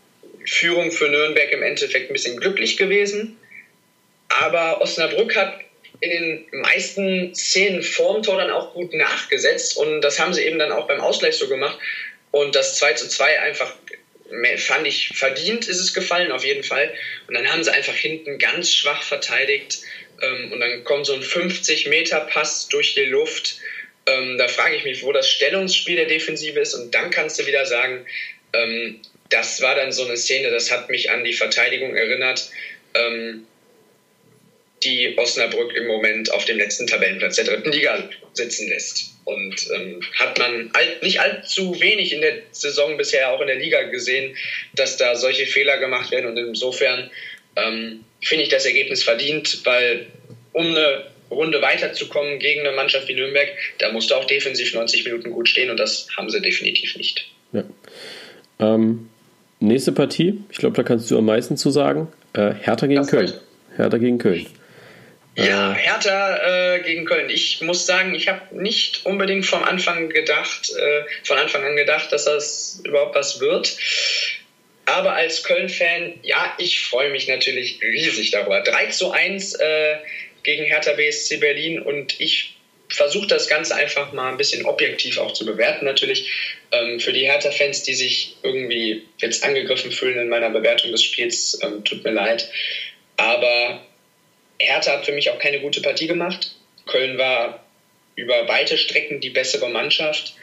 Führung 0.47 0.93
für 0.93 1.09
Nürnberg 1.09 1.51
im 1.53 1.63
Endeffekt 1.63 2.11
ein 2.11 2.13
bisschen 2.13 2.39
glücklich 2.39 2.77
gewesen. 2.77 3.37
Aber 4.29 4.81
Osnabrück 4.81 5.37
hat 5.37 5.61
in 6.01 6.11
den 6.11 6.61
meisten 6.61 7.35
Szenen 7.35 7.83
vorm 7.83 8.23
Tor 8.23 8.39
dann 8.39 8.51
auch 8.51 8.75
gut 8.75 8.95
nachgesetzt 8.95 9.77
und 9.77 10.01
das 10.01 10.19
haben 10.19 10.35
sie 10.35 10.43
eben 10.43 10.59
dann 10.59 10.73
auch 10.73 10.87
beim 10.87 11.01
Ausgleich 11.01 11.37
so 11.37 11.49
gemacht. 11.49 11.79
Und 12.35 12.57
das 12.57 12.75
2 12.79 12.94
zu 12.94 13.09
2 13.09 13.40
einfach 13.42 13.73
fand 14.57 14.88
ich 14.88 15.11
verdient 15.14 15.68
ist 15.68 15.79
es 15.79 15.94
gefallen, 15.94 16.33
auf 16.33 16.44
jeden 16.44 16.64
Fall. 16.64 16.92
Und 17.29 17.35
dann 17.35 17.49
haben 17.49 17.62
sie 17.62 17.73
einfach 17.73 17.94
hinten 17.94 18.40
ganz 18.40 18.73
schwach 18.73 19.05
verteidigt. 19.05 19.83
Ähm, 20.20 20.51
und 20.51 20.59
dann 20.59 20.83
kommt 20.83 21.07
so 21.07 21.12
ein 21.12 21.23
50-Meter-Pass 21.23 22.66
durch 22.70 22.94
die 22.94 23.05
Luft. 23.05 23.59
Ähm, 24.07 24.37
da 24.37 24.49
frage 24.49 24.75
ich 24.75 24.83
mich, 24.83 25.05
wo 25.05 25.12
das 25.12 25.31
Stellungsspiel 25.31 25.94
der 25.94 26.07
Defensive 26.07 26.59
ist. 26.59 26.75
Und 26.75 26.92
dann 26.92 27.11
kannst 27.11 27.38
du 27.38 27.47
wieder 27.47 27.66
sagen, 27.66 28.05
ähm, 28.53 29.01
das 29.29 29.61
war 29.61 29.77
dann 29.77 29.92
so 29.92 30.05
eine 30.05 30.16
Szene, 30.16 30.51
das 30.51 30.73
hat 30.73 30.90
mich 30.90 31.12
an 31.12 31.23
die 31.23 31.35
Verteidigung 31.35 31.94
erinnert 31.94 32.51
die 34.85 35.16
Osnabrück 35.16 35.75
im 35.75 35.87
Moment 35.87 36.33
auf 36.33 36.44
dem 36.44 36.59
letzten 36.59 36.87
Tabellenplatz 36.87 37.37
der 37.37 37.44
dritten 37.44 37.73
Liga 37.73 38.09
sitzen 38.33 38.68
lässt. 38.68 39.14
Und 39.25 39.55
ähm, 39.75 40.01
hat 40.18 40.38
man 40.38 40.70
all, 40.75 40.87
nicht 41.01 41.20
allzu 41.20 41.81
wenig 41.81 42.12
in 42.12 42.20
der 42.20 42.35
Saison 42.53 42.97
bisher 42.97 43.31
auch 43.31 43.40
in 43.40 43.47
der 43.47 43.57
Liga 43.57 43.83
gesehen, 43.85 44.37
dass 44.75 44.97
da 44.97 45.16
solche 45.16 45.47
Fehler 45.47 45.79
gemacht 45.79 46.11
werden. 46.11 46.31
Und 46.31 46.37
insofern 46.37 47.11
ähm, 47.57 48.05
finde 48.23 48.44
ich 48.44 48.51
das 48.51 48.66
Ergebnis 48.66 49.03
verdient, 49.03 49.61
weil 49.64 50.07
um 50.53 50.66
eine 50.66 51.07
Runde 51.31 51.62
weiterzukommen 51.62 52.38
gegen 52.38 52.61
eine 52.61 52.77
Mannschaft 52.77 53.09
wie 53.09 53.14
Nürnberg, 53.14 53.49
da 53.79 53.90
musst 53.92 54.11
du 54.11 54.14
auch 54.14 54.25
defensiv 54.25 54.75
90 54.75 55.05
Minuten 55.05 55.31
gut 55.31 55.49
stehen 55.49 55.70
und 55.70 55.79
das 55.79 56.09
haben 56.16 56.31
sie 56.31 56.40
definitiv 56.40 56.97
nicht. 56.97 57.27
Ja. 57.53 57.64
Ähm, 58.61 59.09
nächste 59.61 59.92
Partie, 59.92 60.40
ich 60.51 60.59
glaube, 60.59 60.77
da 60.77 60.83
kannst 60.83 61.11
du 61.11 61.18
am 61.18 61.25
meisten 61.25 61.57
zu 61.57 61.70
sagen. 61.70 62.09
Äh, 62.35 62.53
Hertha 62.61 62.87
gegen 62.87 63.01
das 63.01 63.09
Köln. 63.09 63.33
Hertha 63.77 63.99
gegen 63.99 64.18
Köln. 64.18 64.47
Ja. 65.37 65.73
Hertha 65.73 66.77
äh, 66.77 66.81
gegen 66.83 67.05
Köln. 67.07 67.29
Ich 67.29 67.61
muss 67.61 67.87
sagen, 67.87 68.14
ich 68.14 68.29
habe 68.29 68.55
nicht 68.55 69.05
unbedingt 69.05 69.47
vom 69.47 69.64
Anfang 69.64 70.09
gedacht, 70.09 70.70
äh, 70.70 71.05
von 71.25 71.38
Anfang 71.38 71.64
an 71.64 71.77
gedacht, 71.77 72.12
dass 72.12 72.25
das 72.25 72.81
überhaupt 72.85 73.14
was 73.14 73.40
wird. 73.40 73.77
Aber 74.87 75.14
als 75.14 75.42
Köln-Fan, 75.42 76.20
ja, 76.23 76.55
ich 76.59 76.81
freue 76.81 77.11
mich 77.11 77.27
natürlich 77.27 77.81
riesig 77.83 78.31
darüber. 78.31 78.61
3 78.61 78.87
zu 78.87 79.11
1 79.11 79.55
äh, 79.55 79.97
gegen 80.42 80.64
Hertha 80.64 80.92
BSC 80.92 81.38
Berlin 81.38 81.81
und 81.81 82.20
ich 82.20 82.57
versuche 82.88 83.27
das 83.27 83.49
Ganze 83.49 83.75
einfach 83.75 84.12
mal 84.12 84.31
ein 84.31 84.37
bisschen 84.37 84.66
objektiv 84.66 85.18
auch 85.18 85.33
zu 85.33 85.47
bewerten. 85.47 85.85
Natürlich 85.85 86.31
ähm, 86.70 87.01
für 87.01 87.12
die 87.12 87.27
Hertha-Fans, 87.27 87.83
die 87.83 87.94
sich 87.94 88.37
irgendwie 88.42 89.05
jetzt 89.18 89.42
angegriffen 89.42 89.90
fühlen 89.90 90.18
in 90.18 90.29
meiner 90.29 90.51
Bewertung 90.51 90.92
des 90.92 91.03
Spiels, 91.03 91.59
ähm, 91.62 91.83
tut 91.83 92.05
mir 92.05 92.12
leid. 92.12 92.49
Aber 93.16 93.85
Hertha 94.64 94.92
hat 94.92 95.07
für 95.07 95.12
mich 95.12 95.31
auch 95.31 95.38
keine 95.38 95.61
gute 95.61 95.81
Partie 95.81 96.07
gemacht. 96.07 96.57
Köln 96.87 97.18
war 97.18 97.64
über 98.16 98.46
weite 98.48 98.77
Strecken 98.77 99.20
die 99.20 99.31
bessere 99.31 99.68
Mannschaft. 99.68 100.35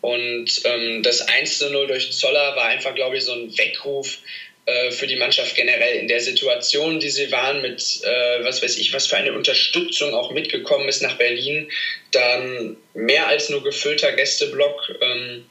Und 0.00 0.62
ähm, 0.64 1.02
das 1.02 1.22
1 1.22 1.60
0 1.70 1.86
durch 1.86 2.12
Zoller 2.12 2.56
war 2.56 2.66
einfach, 2.66 2.94
glaube 2.94 3.16
ich, 3.16 3.24
so 3.24 3.32
ein 3.32 3.56
Weckruf 3.56 4.18
äh, 4.66 4.90
für 4.90 5.06
die 5.06 5.16
Mannschaft 5.16 5.54
generell 5.54 5.96
in 5.96 6.08
der 6.08 6.20
Situation, 6.20 6.98
die 6.98 7.10
sie 7.10 7.30
waren, 7.30 7.62
mit 7.62 8.00
äh, 8.02 8.44
was 8.44 8.62
weiß 8.62 8.78
ich, 8.78 8.92
was 8.92 9.06
für 9.06 9.16
eine 9.16 9.32
Unterstützung 9.32 10.14
auch 10.14 10.32
mitgekommen 10.32 10.88
ist 10.88 11.02
nach 11.02 11.16
Berlin. 11.16 11.70
Dann 12.10 12.76
mehr 12.94 13.28
als 13.28 13.48
nur 13.48 13.62
gefüllter 13.62 14.12
Gästeblock. 14.12 14.98
Ähm, 15.00 15.46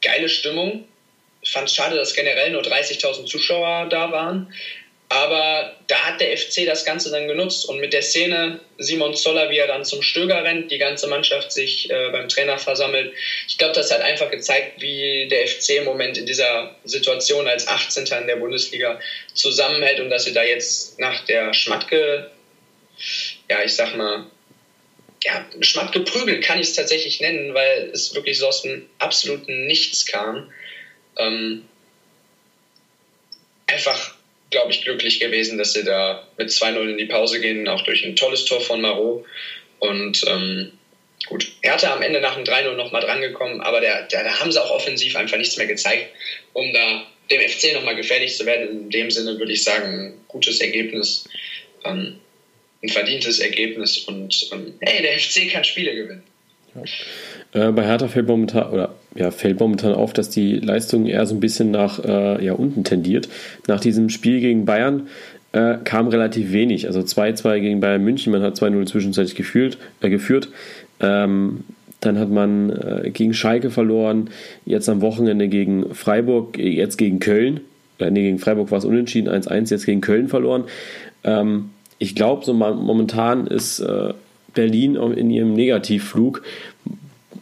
geile 0.00 0.28
Stimmung. 0.28 0.86
Ich 1.42 1.50
fand 1.50 1.68
es 1.68 1.74
schade, 1.74 1.96
dass 1.96 2.14
generell 2.14 2.52
nur 2.52 2.62
30.000 2.62 3.26
Zuschauer 3.26 3.88
da 3.88 4.12
waren. 4.12 4.52
Aber 5.14 5.76
da 5.86 6.06
hat 6.06 6.20
der 6.20 6.36
FC 6.36 6.66
das 6.66 6.84
Ganze 6.84 7.08
dann 7.08 7.28
genutzt 7.28 7.68
und 7.68 7.78
mit 7.78 7.92
der 7.92 8.02
Szene 8.02 8.58
Simon 8.78 9.14
Zoller, 9.14 9.48
wie 9.48 9.58
er 9.58 9.68
dann 9.68 9.84
zum 9.84 10.02
Stöger 10.02 10.42
rennt, 10.42 10.72
die 10.72 10.78
ganze 10.78 11.06
Mannschaft 11.06 11.52
sich 11.52 11.88
äh, 11.88 12.10
beim 12.10 12.28
Trainer 12.28 12.58
versammelt. 12.58 13.14
Ich 13.46 13.56
glaube, 13.56 13.74
das 13.74 13.92
hat 13.92 14.00
einfach 14.00 14.28
gezeigt, 14.28 14.82
wie 14.82 15.28
der 15.28 15.46
FC 15.46 15.76
im 15.76 15.84
Moment 15.84 16.18
in 16.18 16.26
dieser 16.26 16.74
Situation 16.82 17.46
als 17.46 17.68
18. 17.68 18.06
in 18.22 18.26
der 18.26 18.34
Bundesliga 18.34 18.98
zusammenhält 19.34 20.00
und 20.00 20.10
dass 20.10 20.24
sie 20.24 20.32
da 20.32 20.42
jetzt 20.42 20.98
nach 20.98 21.24
der 21.26 21.54
Schmatke, 21.54 22.32
ja, 23.48 23.62
ich 23.62 23.76
sag 23.76 23.94
mal, 23.94 24.26
ja, 25.22 25.46
Schmatke 25.60 26.00
prügelt 26.00 26.42
kann 26.42 26.58
ich 26.58 26.66
es 26.66 26.74
tatsächlich 26.74 27.20
nennen, 27.20 27.54
weil 27.54 27.88
es 27.92 28.16
wirklich 28.16 28.36
so 28.36 28.48
aus 28.48 28.62
dem 28.62 28.84
absoluten 28.98 29.68
Nichts 29.68 30.06
kam. 30.06 30.50
Ähm, 31.16 31.64
einfach 33.68 34.13
glaube 34.54 34.70
ich, 34.70 34.82
glücklich 34.82 35.18
gewesen, 35.18 35.58
dass 35.58 35.72
sie 35.72 35.82
da 35.82 36.26
mit 36.38 36.48
2-0 36.48 36.90
in 36.90 36.96
die 36.96 37.04
Pause 37.06 37.40
gehen, 37.40 37.66
auch 37.66 37.82
durch 37.82 38.04
ein 38.04 38.14
tolles 38.14 38.44
Tor 38.44 38.60
von 38.60 38.80
Marot. 38.80 39.24
Und 39.80 40.24
ähm, 40.28 40.72
gut, 41.26 41.50
Hertha 41.60 41.92
am 41.92 42.02
Ende 42.02 42.20
nach 42.20 42.36
dem 42.36 42.44
3-0 42.44 42.74
nochmal 42.74 43.02
drangekommen, 43.02 43.60
aber 43.60 43.80
der, 43.80 44.02
der, 44.06 44.22
da 44.22 44.38
haben 44.38 44.52
sie 44.52 44.62
auch 44.62 44.70
offensiv 44.70 45.16
einfach 45.16 45.36
nichts 45.36 45.56
mehr 45.56 45.66
gezeigt, 45.66 46.08
um 46.52 46.72
da 46.72 47.04
dem 47.30 47.40
FC 47.40 47.74
nochmal 47.74 47.96
gefährlich 47.96 48.36
zu 48.36 48.46
werden. 48.46 48.68
In 48.68 48.90
dem 48.90 49.10
Sinne 49.10 49.38
würde 49.38 49.52
ich 49.52 49.64
sagen, 49.64 49.88
ein 49.88 50.24
gutes 50.28 50.60
Ergebnis, 50.60 51.24
ähm, 51.84 52.20
ein 52.82 52.88
verdientes 52.88 53.40
Ergebnis 53.40 53.98
und 53.98 54.48
ähm, 54.52 54.74
hey, 54.80 55.02
der 55.02 55.18
FC 55.18 55.50
kann 55.50 55.64
Spiele 55.64 55.94
gewinnen. 55.94 56.22
Ja. 56.74 57.68
Äh, 57.68 57.72
bei 57.72 57.84
Hertha 57.84 58.08
fällt 58.08 58.26
momentan, 58.26 58.70
oder 58.70 58.94
ja, 59.14 59.30
fällt 59.30 59.60
momentan 59.60 59.94
auf, 59.94 60.12
dass 60.12 60.30
die 60.30 60.58
Leistung 60.58 61.06
eher 61.06 61.24
so 61.26 61.34
ein 61.34 61.40
bisschen 61.40 61.70
nach 61.70 62.02
äh, 62.04 62.44
ja, 62.44 62.54
unten 62.54 62.84
tendiert. 62.84 63.28
Nach 63.66 63.80
diesem 63.80 64.08
Spiel 64.08 64.40
gegen 64.40 64.64
Bayern 64.64 65.08
äh, 65.52 65.76
kam 65.84 66.08
relativ 66.08 66.52
wenig. 66.52 66.86
Also 66.86 67.00
2-2 67.00 67.60
gegen 67.60 67.80
Bayern 67.80 68.02
München, 68.02 68.32
man 68.32 68.42
hat 68.42 68.56
2-0 68.56 68.86
zwischenzeitlich 68.86 69.36
geführt. 69.36 69.78
Äh, 70.00 70.10
geführt. 70.10 70.48
Ähm, 71.00 71.64
dann 72.00 72.18
hat 72.18 72.30
man 72.30 72.70
äh, 72.70 73.10
gegen 73.10 73.34
Schalke 73.34 73.70
verloren, 73.70 74.30
jetzt 74.66 74.88
am 74.88 75.00
Wochenende 75.00 75.48
gegen 75.48 75.94
Freiburg, 75.94 76.58
jetzt 76.58 76.98
gegen 76.98 77.18
Köln. 77.18 77.60
Äh, 77.98 78.10
nee, 78.10 78.22
gegen 78.22 78.38
Freiburg 78.38 78.70
war 78.70 78.78
es 78.78 78.84
unentschieden, 78.84 79.28
1-1, 79.28 79.70
jetzt 79.70 79.86
gegen 79.86 80.00
Köln 80.00 80.28
verloren. 80.28 80.64
Ähm, 81.22 81.70
ich 81.98 82.14
glaube, 82.14 82.44
so 82.44 82.52
momentan 82.52 83.46
ist 83.46 83.80
äh, 83.80 84.12
Berlin 84.54 84.96
in 84.96 85.30
ihrem 85.30 85.52
Negativflug 85.52 86.42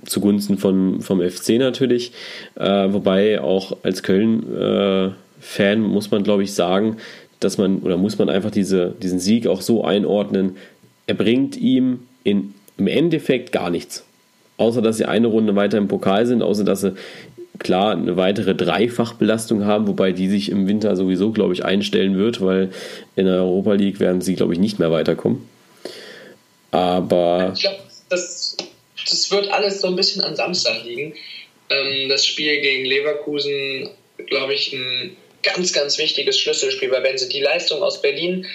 zugunsten 0.05 0.59
von, 0.59 1.01
vom 1.01 1.21
FC 1.21 1.51
natürlich. 1.59 2.13
Äh, 2.57 2.93
wobei 2.93 3.41
auch 3.41 3.77
als 3.83 4.03
Köln-Fan 4.03 5.15
äh, 5.79 5.89
muss 5.89 6.11
man, 6.11 6.23
glaube 6.23 6.43
ich, 6.43 6.55
sagen, 6.55 6.97
dass 7.41 7.59
man 7.59 7.79
oder 7.79 7.97
muss 7.97 8.19
man 8.19 8.29
einfach 8.29 8.51
diese, 8.51 8.95
diesen 9.03 9.19
Sieg 9.19 9.47
auch 9.47 9.61
so 9.61 9.85
einordnen. 9.85 10.57
Er 11.07 11.15
bringt 11.15 11.57
ihm 11.57 12.01
in, 12.25 12.55
im 12.77 12.87
Endeffekt 12.87 13.53
gar 13.53 13.71
nichts. 13.71 14.05
Außer 14.57 14.83
dass 14.83 14.99
sie 14.99 15.07
eine 15.07 15.27
Runde 15.27 15.57
weiter 15.57 15.79
im 15.79 15.89
Pokal 15.89 16.27
sind, 16.27 16.43
außer 16.43 16.65
dass 16.65 16.83
sie 16.83 16.95
klar 17.59 17.93
eine 17.93 18.17
weitere 18.17 18.55
Dreifachbelastung 18.55 19.65
haben, 19.65 19.87
wobei 19.87 20.13
die 20.13 20.29
sich 20.29 20.51
im 20.51 20.67
Winter 20.67 20.97
sowieso, 20.97 21.33
glaube 21.33 21.53
ich, 21.53 21.65
einstellen 21.65 22.17
wird, 22.17 22.41
weil 22.41 22.71
in 23.17 23.27
der 23.27 23.37
Europa 23.37 23.75
League 23.75 24.01
werden 24.01 24.21
sie, 24.21 24.35
glaube 24.35 24.53
ich, 24.53 24.59
nicht 24.59 24.79
mehr 24.79 24.91
weiterkommen. 24.91 25.43
Aber. 26.73 27.53
Ich 27.55 27.61
glaube, 27.61 27.79
das 28.09 28.57
das 29.09 29.31
wird 29.31 29.49
alles 29.51 29.81
so 29.81 29.89
ein 29.89 29.97
bisschen 29.97 30.23
an 30.23 30.37
Samstag 30.37 30.85
liegen. 30.85 31.15
Ähm, 31.71 32.09
das 32.09 32.27
Spiel 32.27 32.61
gegen 32.61 32.85
Leverkusen, 32.85 33.91
glaube 34.27 34.55
ich, 34.55 34.73
ein 34.73 35.17
ganz, 35.43 35.73
ganz 35.73 35.99
wichtiges 35.99 36.39
Schlüsselspiel, 36.39 36.91
weil 36.91 37.03
wenn 37.03 37.19
sie 37.19 37.29
die 37.29 37.41
Leistung 37.41 37.83
aus 37.83 38.01
Berlin 38.01 38.47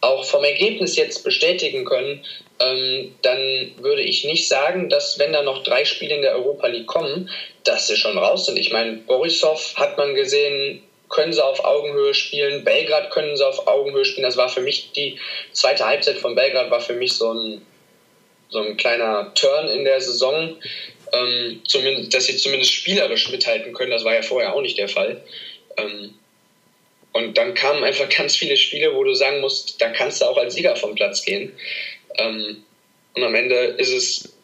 auch 0.00 0.24
vom 0.24 0.44
Ergebnis 0.44 0.96
jetzt 0.96 1.24
bestätigen 1.24 1.84
können, 1.84 2.24
ähm, 2.60 3.14
dann 3.22 3.72
würde 3.80 4.02
ich 4.02 4.24
nicht 4.24 4.48
sagen, 4.48 4.88
dass 4.88 5.18
wenn 5.18 5.32
da 5.32 5.42
noch 5.42 5.64
drei 5.64 5.84
Spiele 5.84 6.14
in 6.14 6.22
der 6.22 6.36
Europa 6.36 6.68
League 6.68 6.86
kommen, 6.86 7.30
dass 7.64 7.88
sie 7.88 7.96
schon 7.96 8.16
raus 8.16 8.46
sind. 8.46 8.58
Ich 8.58 8.70
meine, 8.70 8.98
Borisov 8.98 9.74
hat 9.76 9.98
man 9.98 10.14
gesehen, 10.14 10.82
können 11.08 11.32
sie 11.32 11.44
auf 11.44 11.64
Augenhöhe 11.64 12.14
spielen. 12.14 12.64
Belgrad 12.64 13.10
können 13.10 13.36
sie 13.36 13.46
auf 13.46 13.66
Augenhöhe 13.66 14.04
spielen. 14.04 14.24
Das 14.24 14.36
war 14.36 14.48
für 14.48 14.60
mich 14.60 14.92
die 14.92 15.18
zweite 15.52 15.86
Halbzeit 15.86 16.18
von 16.18 16.34
Belgrad 16.34 16.70
war 16.70 16.80
für 16.80 16.94
mich 16.94 17.14
so 17.14 17.32
ein 17.32 17.62
so 18.48 18.60
ein 18.60 18.76
kleiner 18.76 19.32
Turn 19.34 19.68
in 19.68 19.84
der 19.84 20.00
Saison, 20.00 20.56
ähm, 21.12 21.62
zumindest, 21.66 22.14
dass 22.14 22.26
sie 22.26 22.36
zumindest 22.36 22.72
spielerisch 22.72 23.28
mithalten 23.30 23.72
können. 23.72 23.90
Das 23.90 24.04
war 24.04 24.14
ja 24.14 24.22
vorher 24.22 24.54
auch 24.54 24.62
nicht 24.62 24.78
der 24.78 24.88
Fall. 24.88 25.22
Ähm, 25.76 26.14
und 27.12 27.36
dann 27.38 27.54
kamen 27.54 27.82
einfach 27.82 28.08
ganz 28.16 28.36
viele 28.36 28.56
Spiele, 28.56 28.94
wo 28.94 29.04
du 29.04 29.14
sagen 29.14 29.40
musst, 29.40 29.80
da 29.80 29.90
kannst 29.90 30.20
du 30.20 30.26
auch 30.26 30.36
als 30.36 30.54
Sieger 30.54 30.76
vom 30.76 30.94
Platz 30.94 31.24
gehen. 31.24 31.52
Ähm, 32.18 32.64
und 33.14 33.22
am 33.22 33.34
Ende 33.34 33.56
ist 33.78 33.92
es 33.92 34.35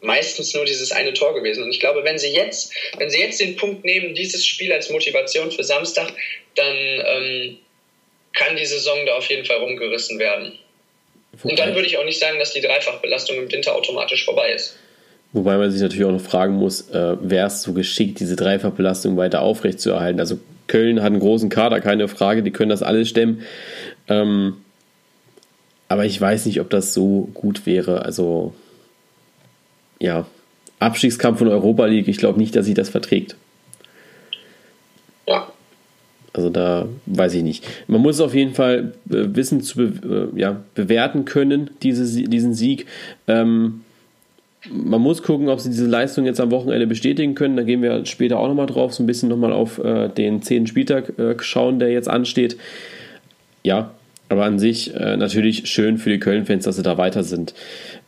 meistens 0.00 0.54
nur 0.54 0.64
dieses 0.64 0.92
eine 0.92 1.12
Tor 1.14 1.34
gewesen. 1.34 1.62
Und 1.64 1.70
ich 1.70 1.80
glaube, 1.80 2.04
wenn 2.04 2.18
sie 2.18 2.28
jetzt, 2.28 2.72
wenn 2.98 3.10
sie 3.10 3.20
jetzt 3.20 3.40
den 3.40 3.56
Punkt 3.56 3.84
nehmen, 3.84 4.14
dieses 4.14 4.46
Spiel 4.46 4.72
als 4.72 4.90
Motivation 4.90 5.50
für 5.50 5.64
Samstag, 5.64 6.12
dann 6.54 6.76
ähm, 6.76 7.58
kann 8.32 8.56
die 8.56 8.66
Saison 8.66 8.98
da 9.06 9.14
auf 9.16 9.28
jeden 9.28 9.44
Fall 9.44 9.56
rumgerissen 9.56 10.18
werden. 10.18 10.52
Und 11.42 11.58
dann 11.58 11.74
würde 11.74 11.86
ich 11.86 11.98
auch 11.98 12.04
nicht 12.04 12.18
sagen, 12.18 12.38
dass 12.38 12.52
die 12.52 12.60
Dreifachbelastung 12.60 13.36
im 13.36 13.52
Winter 13.52 13.74
automatisch 13.74 14.24
vorbei 14.24 14.52
ist. 14.52 14.76
Wobei 15.32 15.58
man 15.58 15.70
sich 15.70 15.82
natürlich 15.82 16.06
auch 16.06 16.12
noch 16.12 16.20
fragen 16.20 16.54
muss, 16.54 16.88
äh, 16.90 17.16
wäre 17.20 17.48
es 17.48 17.62
so 17.62 17.72
geschickt, 17.72 18.20
diese 18.20 18.36
Dreifachbelastung 18.36 19.16
weiter 19.16 19.42
aufrechtzuerhalten? 19.42 20.20
Also 20.20 20.38
Köln 20.66 21.00
hat 21.02 21.08
einen 21.08 21.20
großen 21.20 21.48
Kader, 21.50 21.80
keine 21.80 22.08
Frage, 22.08 22.42
die 22.42 22.52
können 22.52 22.70
das 22.70 22.82
alles 22.82 23.08
stemmen. 23.08 23.42
Ähm, 24.08 24.56
aber 25.88 26.04
ich 26.04 26.20
weiß 26.20 26.46
nicht, 26.46 26.60
ob 26.60 26.70
das 26.70 26.94
so 26.94 27.28
gut 27.34 27.66
wäre. 27.66 28.02
Also, 28.02 28.54
ja, 29.98 30.26
Abstiegskampf 30.78 31.38
von 31.38 31.48
Europa 31.48 31.86
League, 31.86 32.08
ich 32.08 32.18
glaube 32.18 32.38
nicht, 32.38 32.54
dass 32.54 32.66
sich 32.66 32.74
das 32.74 32.88
verträgt. 32.88 33.36
Ja, 35.26 35.48
also 36.36 36.50
da 36.50 36.86
weiß 37.06 37.34
ich 37.34 37.42
nicht. 37.42 37.66
Man 37.88 38.02
muss 38.02 38.16
es 38.16 38.20
auf 38.20 38.34
jeden 38.34 38.52
Fall 38.54 38.92
äh, 39.08 39.34
wissen 39.34 39.62
zu 39.62 39.78
be 39.78 40.30
äh, 40.34 40.40
ja, 40.40 40.60
bewerten 40.74 41.24
können, 41.24 41.70
diese, 41.82 42.28
diesen 42.28 42.52
Sieg. 42.52 42.86
Ähm, 43.26 43.80
man 44.70 45.00
muss 45.00 45.22
gucken, 45.22 45.48
ob 45.48 45.60
sie 45.60 45.70
diese 45.70 45.86
Leistung 45.86 46.26
jetzt 46.26 46.40
am 46.40 46.50
Wochenende 46.50 46.86
bestätigen 46.86 47.34
können. 47.34 47.56
Da 47.56 47.62
gehen 47.62 47.82
wir 47.82 48.04
später 48.04 48.38
auch 48.38 48.48
nochmal 48.48 48.66
drauf, 48.66 48.92
so 48.92 49.02
ein 49.02 49.06
bisschen 49.06 49.28
nochmal 49.28 49.52
auf 49.52 49.78
äh, 49.78 50.08
den 50.08 50.42
zehnten 50.42 50.66
Spieltag 50.66 51.18
äh, 51.18 51.36
schauen, 51.40 51.78
der 51.78 51.90
jetzt 51.90 52.08
ansteht. 52.08 52.58
Ja, 53.62 53.92
aber 54.28 54.44
an 54.44 54.58
sich 54.58 54.94
äh, 54.94 55.16
natürlich 55.16 55.68
schön 55.68 55.98
für 55.98 56.10
die 56.10 56.18
Köln-Fans, 56.18 56.64
dass 56.64 56.76
sie 56.76 56.82
da 56.82 56.98
weiter 56.98 57.22
sind. 57.22 57.54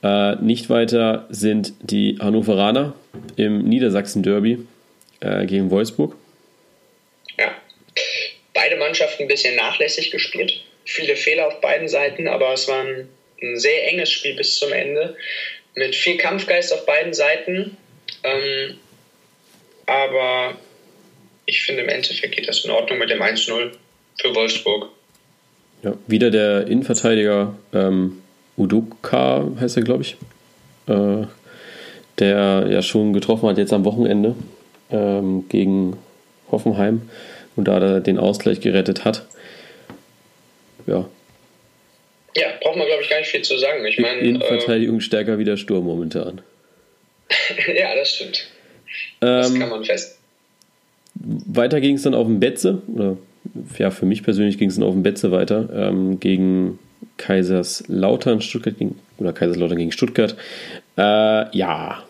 Äh, 0.03 0.37
nicht 0.37 0.71
weiter 0.71 1.27
sind 1.29 1.73
die 1.81 2.19
Hannoveraner 2.21 2.95
im 3.37 3.65
Niedersachsen-Derby 3.65 4.67
gegen 5.21 5.71
Wolfsburg 5.73 6.15
beide 8.69 8.77
Mannschaften 8.77 9.23
ein 9.23 9.29
bisschen 9.29 9.57
nachlässig 9.57 10.11
gespielt. 10.11 10.61
Viele 10.85 11.17
Fehler 11.17 11.47
auf 11.47 11.61
beiden 11.61 11.89
Seiten, 11.89 12.29
aber 12.29 12.53
es 12.53 12.67
war 12.69 12.81
ein, 12.81 13.09
ein 13.43 13.59
sehr 13.59 13.89
enges 13.89 14.11
Spiel 14.11 14.35
bis 14.35 14.59
zum 14.59 14.73
Ende. 14.73 15.17
Mit 15.75 15.95
viel 15.95 16.17
Kampfgeist 16.17 16.73
auf 16.73 16.85
beiden 16.85 17.15
Seiten. 17.15 17.77
Ähm, 18.25 18.79
aber 19.87 20.57
ich 21.47 21.63
finde, 21.63 21.83
im 21.83 21.89
Endeffekt 21.89 22.35
geht 22.35 22.49
das 22.49 22.65
in 22.65 22.71
Ordnung 22.71 22.99
mit 22.99 23.11
dem 23.11 23.23
1-0 23.23 23.71
für 24.21 24.35
Wolfsburg. 24.35 24.91
Ja, 25.83 25.97
wieder 26.07 26.31
der 26.31 26.67
Innenverteidiger 26.67 27.57
ähm, 27.73 28.23
Udoka 28.59 29.47
heißt 29.61 29.77
er, 29.77 29.83
glaube 29.83 30.03
ich, 30.03 30.17
äh, 30.87 31.27
der 32.19 32.67
ja 32.69 32.83
schon 32.83 33.13
getroffen 33.13 33.49
hat 33.49 33.59
jetzt 33.59 33.73
am 33.73 33.85
Wochenende 33.85 34.35
ähm, 34.91 35.49
gegen 35.49 35.97
Hoffenheim 36.51 37.03
und 37.57 37.69
da 37.69 38.01
den 38.01 38.19
Ausgleich 38.19 38.61
gerettet 38.61 39.05
hat. 39.05 39.27
Ja. 40.87 41.09
Ja, 42.37 42.47
braucht 42.61 42.77
man, 42.77 42.87
glaube 42.87 43.03
ich, 43.03 43.11
gar 43.11 43.19
nicht 43.19 43.29
viel 43.29 43.43
zu 43.43 43.59
sagen. 43.59 43.85
Ich 43.87 43.99
meine, 43.99 44.21
Innenverteidigung 44.21 44.99
äh, 44.99 45.01
stärker 45.01 45.39
wie 45.39 45.45
der 45.45 45.57
Sturm 45.57 45.85
momentan. 45.85 46.41
ja, 47.75 47.95
das 47.95 48.11
stimmt. 48.15 48.49
Das 49.21 49.51
ähm, 49.51 49.59
kann 49.59 49.71
man 49.71 49.85
fest. 49.85 50.19
Weiter 51.15 51.81
ging 51.81 51.97
es 51.97 52.03
dann 52.03 52.15
auf 52.15 52.27
dem 52.27 52.39
Betze, 52.39 52.83
oder 52.95 53.17
ja, 53.77 53.91
für 53.91 54.07
mich 54.07 54.23
persönlich 54.23 54.59
ging 54.59 54.69
es 54.69 54.77
dann 54.77 54.85
auf 54.85 54.95
dem 54.95 55.03
Betze 55.03 55.33
weiter, 55.33 55.69
ähm, 55.73 56.21
gegen 56.21 56.79
Kaiserslautern, 57.17 58.41
Stuttgart 58.41 58.79
gegen, 58.79 58.99
oder 59.19 59.33
Kaiserslautern 59.33 59.79
gegen 59.79 59.93
Stuttgart. 59.93 60.37
Äh, 60.97 61.57
ja. 61.57 62.03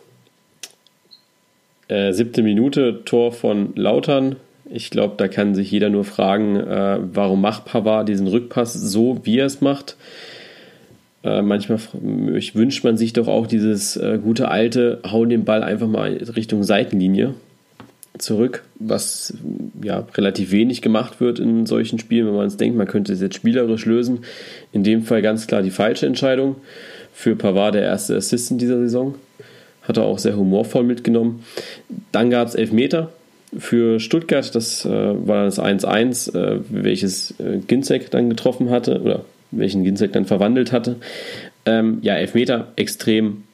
Äh, 1.88 2.12
siebte 2.12 2.42
Minute, 2.42 3.02
Tor 3.04 3.32
von 3.32 3.74
Lautern, 3.74 4.36
Ich 4.70 4.90
glaube, 4.90 5.14
da 5.16 5.28
kann 5.28 5.54
sich 5.54 5.70
jeder 5.70 5.88
nur 5.88 6.04
fragen, 6.04 6.56
äh, 6.56 6.98
warum 7.00 7.40
macht 7.40 7.64
Pavard 7.64 8.08
diesen 8.08 8.26
Rückpass 8.26 8.74
so, 8.74 9.20
wie 9.24 9.38
er 9.38 9.46
es 9.46 9.60
macht. 9.60 9.96
Äh, 11.24 11.42
manchmal 11.42 11.80
wünscht 11.92 12.84
man 12.84 12.98
sich 12.98 13.14
doch 13.14 13.28
auch 13.28 13.46
dieses 13.46 13.96
äh, 13.96 14.18
gute 14.22 14.48
alte, 14.50 15.00
hauen 15.10 15.30
den 15.30 15.44
Ball 15.44 15.62
einfach 15.62 15.88
mal 15.88 16.12
Richtung 16.12 16.62
Seitenlinie 16.62 17.34
zurück, 18.18 18.64
was 18.78 19.34
ja 19.82 20.06
relativ 20.14 20.50
wenig 20.50 20.82
gemacht 20.82 21.20
wird 21.20 21.38
in 21.38 21.66
solchen 21.66 21.98
Spielen, 21.98 22.26
wenn 22.26 22.36
man 22.36 22.46
es 22.46 22.56
denkt, 22.56 22.76
man 22.76 22.86
könnte 22.86 23.12
es 23.12 23.20
jetzt 23.20 23.36
spielerisch 23.36 23.86
lösen. 23.86 24.20
In 24.72 24.84
dem 24.84 25.02
Fall 25.02 25.22
ganz 25.22 25.46
klar 25.46 25.62
die 25.62 25.70
falsche 25.70 26.06
Entscheidung. 26.06 26.56
Für 27.12 27.34
Pavard 27.34 27.74
der 27.74 27.82
erste 27.82 28.16
Assist 28.16 28.50
in 28.50 28.58
dieser 28.58 28.78
Saison. 28.78 29.16
Hat 29.82 29.96
er 29.96 30.04
auch 30.04 30.18
sehr 30.18 30.36
humorvoll 30.36 30.84
mitgenommen. 30.84 31.44
Dann 32.12 32.30
gab 32.30 32.48
es 32.48 32.54
Elfmeter 32.54 33.12
für 33.56 33.98
Stuttgart. 33.98 34.54
Das 34.54 34.84
äh, 34.84 34.90
war 34.90 35.44
das 35.44 35.58
1-1, 35.58 36.36
äh, 36.36 36.60
welches 36.68 37.34
äh, 37.40 37.58
Ginzek 37.66 38.10
dann 38.10 38.28
getroffen 38.28 38.70
hatte 38.70 39.00
oder 39.00 39.24
welchen 39.50 39.82
Ginzek 39.82 40.12
dann 40.12 40.26
verwandelt 40.26 40.72
hatte. 40.72 40.96
Ähm, 41.66 41.98
ja, 42.02 42.14
Elfmeter 42.14 42.72
extrem, 42.76 43.44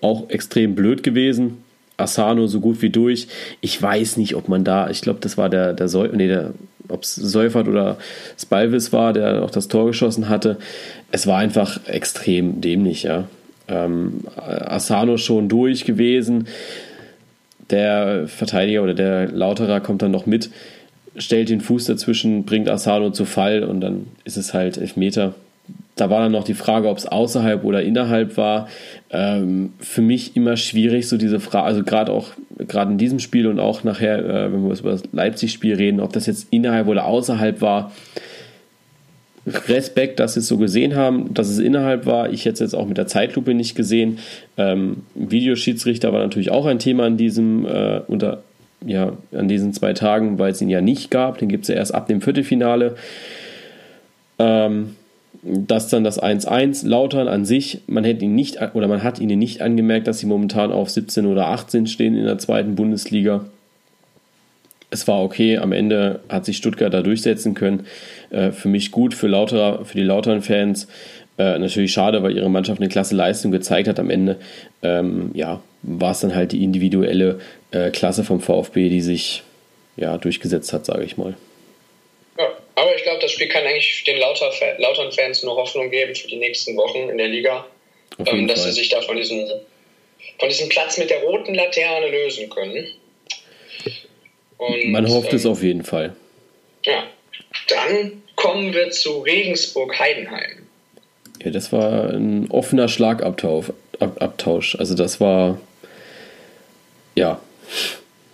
auch 0.00 0.28
extrem 0.28 0.74
blöd 0.74 1.02
gewesen 1.02 1.58
Asano 1.98 2.46
so 2.46 2.60
gut 2.60 2.80
wie 2.80 2.90
durch. 2.90 3.28
Ich 3.60 3.80
weiß 3.80 4.16
nicht, 4.16 4.34
ob 4.34 4.48
man 4.48 4.64
da, 4.64 4.88
ich 4.88 5.02
glaube, 5.02 5.18
das 5.20 5.36
war 5.36 5.50
der, 5.50 5.74
der 5.74 5.88
Säu 5.88 6.08
nee, 6.12 6.28
der, 6.28 6.54
ob 6.88 7.02
es 7.02 7.14
Seufert 7.14 7.68
oder 7.68 7.98
Spalvis 8.38 8.92
war, 8.92 9.12
der 9.12 9.42
auch 9.42 9.50
das 9.50 9.68
Tor 9.68 9.86
geschossen 9.86 10.28
hatte. 10.28 10.56
Es 11.10 11.26
war 11.26 11.38
einfach 11.38 11.80
extrem 11.86 12.60
dämlich, 12.60 13.02
ja. 13.02 13.24
Ähm, 13.66 14.20
Asano 14.36 15.18
schon 15.18 15.48
durch 15.48 15.84
gewesen. 15.84 16.48
Der 17.68 18.26
Verteidiger 18.28 18.82
oder 18.82 18.94
der 18.94 19.28
Lauterer 19.28 19.80
kommt 19.80 20.00
dann 20.00 20.10
noch 20.10 20.24
mit, 20.24 20.48
stellt 21.16 21.50
den 21.50 21.60
Fuß 21.60 21.84
dazwischen, 21.84 22.44
bringt 22.44 22.70
Asano 22.70 23.10
zu 23.10 23.26
Fall 23.26 23.62
und 23.64 23.82
dann 23.82 24.06
ist 24.24 24.38
es 24.38 24.54
halt 24.54 24.78
Elfmeter 24.78 25.34
da 26.00 26.10
war 26.10 26.20
dann 26.20 26.32
noch 26.32 26.44
die 26.44 26.54
Frage, 26.54 26.88
ob 26.88 26.98
es 26.98 27.06
außerhalb 27.06 27.64
oder 27.64 27.82
innerhalb 27.82 28.36
war. 28.36 28.68
Ähm, 29.10 29.72
für 29.78 30.02
mich 30.02 30.36
immer 30.36 30.56
schwierig, 30.56 31.08
so 31.08 31.16
diese 31.16 31.40
Frage, 31.40 31.64
also 31.64 31.82
gerade 31.82 32.12
auch 32.12 32.28
gerade 32.58 32.92
in 32.92 32.98
diesem 32.98 33.18
Spiel 33.18 33.46
und 33.46 33.60
auch 33.60 33.84
nachher, 33.84 34.18
äh, 34.18 34.52
wenn 34.52 34.66
wir 34.66 34.78
über 34.78 34.90
das 34.90 35.02
Leipzig-Spiel 35.12 35.74
reden, 35.74 36.00
ob 36.00 36.12
das 36.12 36.26
jetzt 36.26 36.48
innerhalb 36.50 36.88
oder 36.88 37.06
außerhalb 37.06 37.60
war. 37.60 37.92
Respekt, 39.46 40.20
dass 40.20 40.34
sie 40.34 40.40
es 40.40 40.48
so 40.48 40.58
gesehen 40.58 40.94
haben, 40.94 41.32
dass 41.32 41.48
es 41.48 41.58
innerhalb 41.58 42.04
war. 42.04 42.30
Ich 42.30 42.44
hätte 42.44 42.54
es 42.54 42.60
jetzt 42.60 42.74
auch 42.74 42.86
mit 42.86 42.98
der 42.98 43.06
Zeitlupe 43.06 43.54
nicht 43.54 43.74
gesehen. 43.74 44.18
Ähm, 44.58 45.04
Videoschiedsrichter 45.14 46.12
war 46.12 46.20
natürlich 46.20 46.50
auch 46.50 46.66
ein 46.66 46.78
Thema 46.78 47.06
an 47.06 47.16
diesem 47.16 47.64
äh, 47.64 48.00
unter 48.08 48.42
ja 48.84 49.12
an 49.32 49.48
diesen 49.48 49.72
zwei 49.72 49.92
Tagen, 49.92 50.38
weil 50.38 50.52
es 50.52 50.60
ihn 50.60 50.68
ja 50.68 50.80
nicht 50.80 51.10
gab. 51.10 51.38
Den 51.38 51.48
gibt 51.48 51.62
es 51.62 51.68
ja 51.68 51.76
erst 51.76 51.94
ab 51.94 52.06
dem 52.08 52.20
Viertelfinale. 52.20 52.96
Ähm, 54.38 54.96
dass 55.42 55.88
dann 55.88 56.04
das 56.04 56.20
1-1 56.20 56.86
Lautern 56.86 57.28
an 57.28 57.44
sich, 57.44 57.80
man 57.86 58.04
hätte 58.04 58.24
ihn 58.24 58.34
nicht 58.34 58.58
oder 58.74 58.88
man 58.88 59.02
hat 59.02 59.20
ihnen 59.20 59.38
nicht 59.38 59.62
angemerkt, 59.62 60.06
dass 60.06 60.18
sie 60.18 60.26
momentan 60.26 60.72
auf 60.72 60.90
17 60.90 61.26
oder 61.26 61.46
18 61.48 61.86
stehen 61.86 62.16
in 62.16 62.24
der 62.24 62.38
zweiten 62.38 62.74
Bundesliga. 62.74 63.44
Es 64.90 65.06
war 65.06 65.22
okay, 65.22 65.58
am 65.58 65.72
Ende 65.72 66.20
hat 66.28 66.44
sich 66.44 66.56
Stuttgart 66.56 66.92
da 66.92 67.02
durchsetzen 67.02 67.54
können. 67.54 67.86
Äh, 68.30 68.52
für 68.52 68.68
mich 68.68 68.90
gut, 68.90 69.14
für, 69.14 69.28
Lauter, 69.28 69.84
für 69.84 69.96
die 69.96 70.04
Lautern-Fans. 70.04 70.88
Äh, 71.36 71.58
natürlich 71.58 71.92
schade, 71.92 72.22
weil 72.22 72.34
ihre 72.36 72.50
Mannschaft 72.50 72.80
eine 72.80 72.88
klasse 72.88 73.14
Leistung 73.14 73.52
gezeigt 73.52 73.86
hat 73.86 74.00
am 74.00 74.10
Ende. 74.10 74.36
Ähm, 74.82 75.30
ja, 75.34 75.60
war 75.82 76.12
es 76.12 76.20
dann 76.20 76.34
halt 76.34 76.52
die 76.52 76.64
individuelle 76.64 77.38
äh, 77.70 77.90
Klasse 77.90 78.24
vom 78.24 78.40
VfB, 78.40 78.88
die 78.88 79.02
sich 79.02 79.44
ja, 79.96 80.16
durchgesetzt 80.16 80.72
hat, 80.72 80.86
sage 80.86 81.04
ich 81.04 81.16
mal. 81.16 81.34
Aber 82.78 82.94
ich 82.94 83.02
glaube, 83.02 83.18
das 83.20 83.32
Spiel 83.32 83.48
kann 83.48 83.64
eigentlich 83.64 84.04
den 84.04 84.18
Lautern-Fans 84.18 85.42
nur 85.42 85.56
Hoffnung 85.56 85.90
geben 85.90 86.14
für 86.14 86.28
die 86.28 86.36
nächsten 86.36 86.76
Wochen 86.76 87.08
in 87.10 87.18
der 87.18 87.26
Liga, 87.26 87.66
ähm, 88.24 88.46
dass 88.46 88.62
sie 88.62 88.70
sich 88.70 88.88
da 88.88 89.00
von 89.00 89.16
diesem, 89.16 89.48
von 90.38 90.48
diesem 90.48 90.68
Platz 90.68 90.96
mit 90.96 91.10
der 91.10 91.20
roten 91.22 91.54
Laterne 91.54 92.08
lösen 92.08 92.48
können. 92.48 92.86
Und, 94.58 94.92
Man 94.92 95.08
hofft 95.08 95.30
ähm, 95.30 95.36
es 95.36 95.46
auf 95.46 95.60
jeden 95.60 95.82
Fall. 95.82 96.14
Ja, 96.84 97.04
dann 97.66 98.22
kommen 98.36 98.72
wir 98.72 98.90
zu 98.90 99.22
Regensburg-Heidenheim. 99.22 100.68
Ja, 101.42 101.50
das 101.50 101.72
war 101.72 102.10
ein 102.10 102.48
offener 102.48 102.86
Schlagabtausch. 102.86 104.76
Also 104.76 104.94
das 104.94 105.20
war 105.20 105.60
ja 107.16 107.40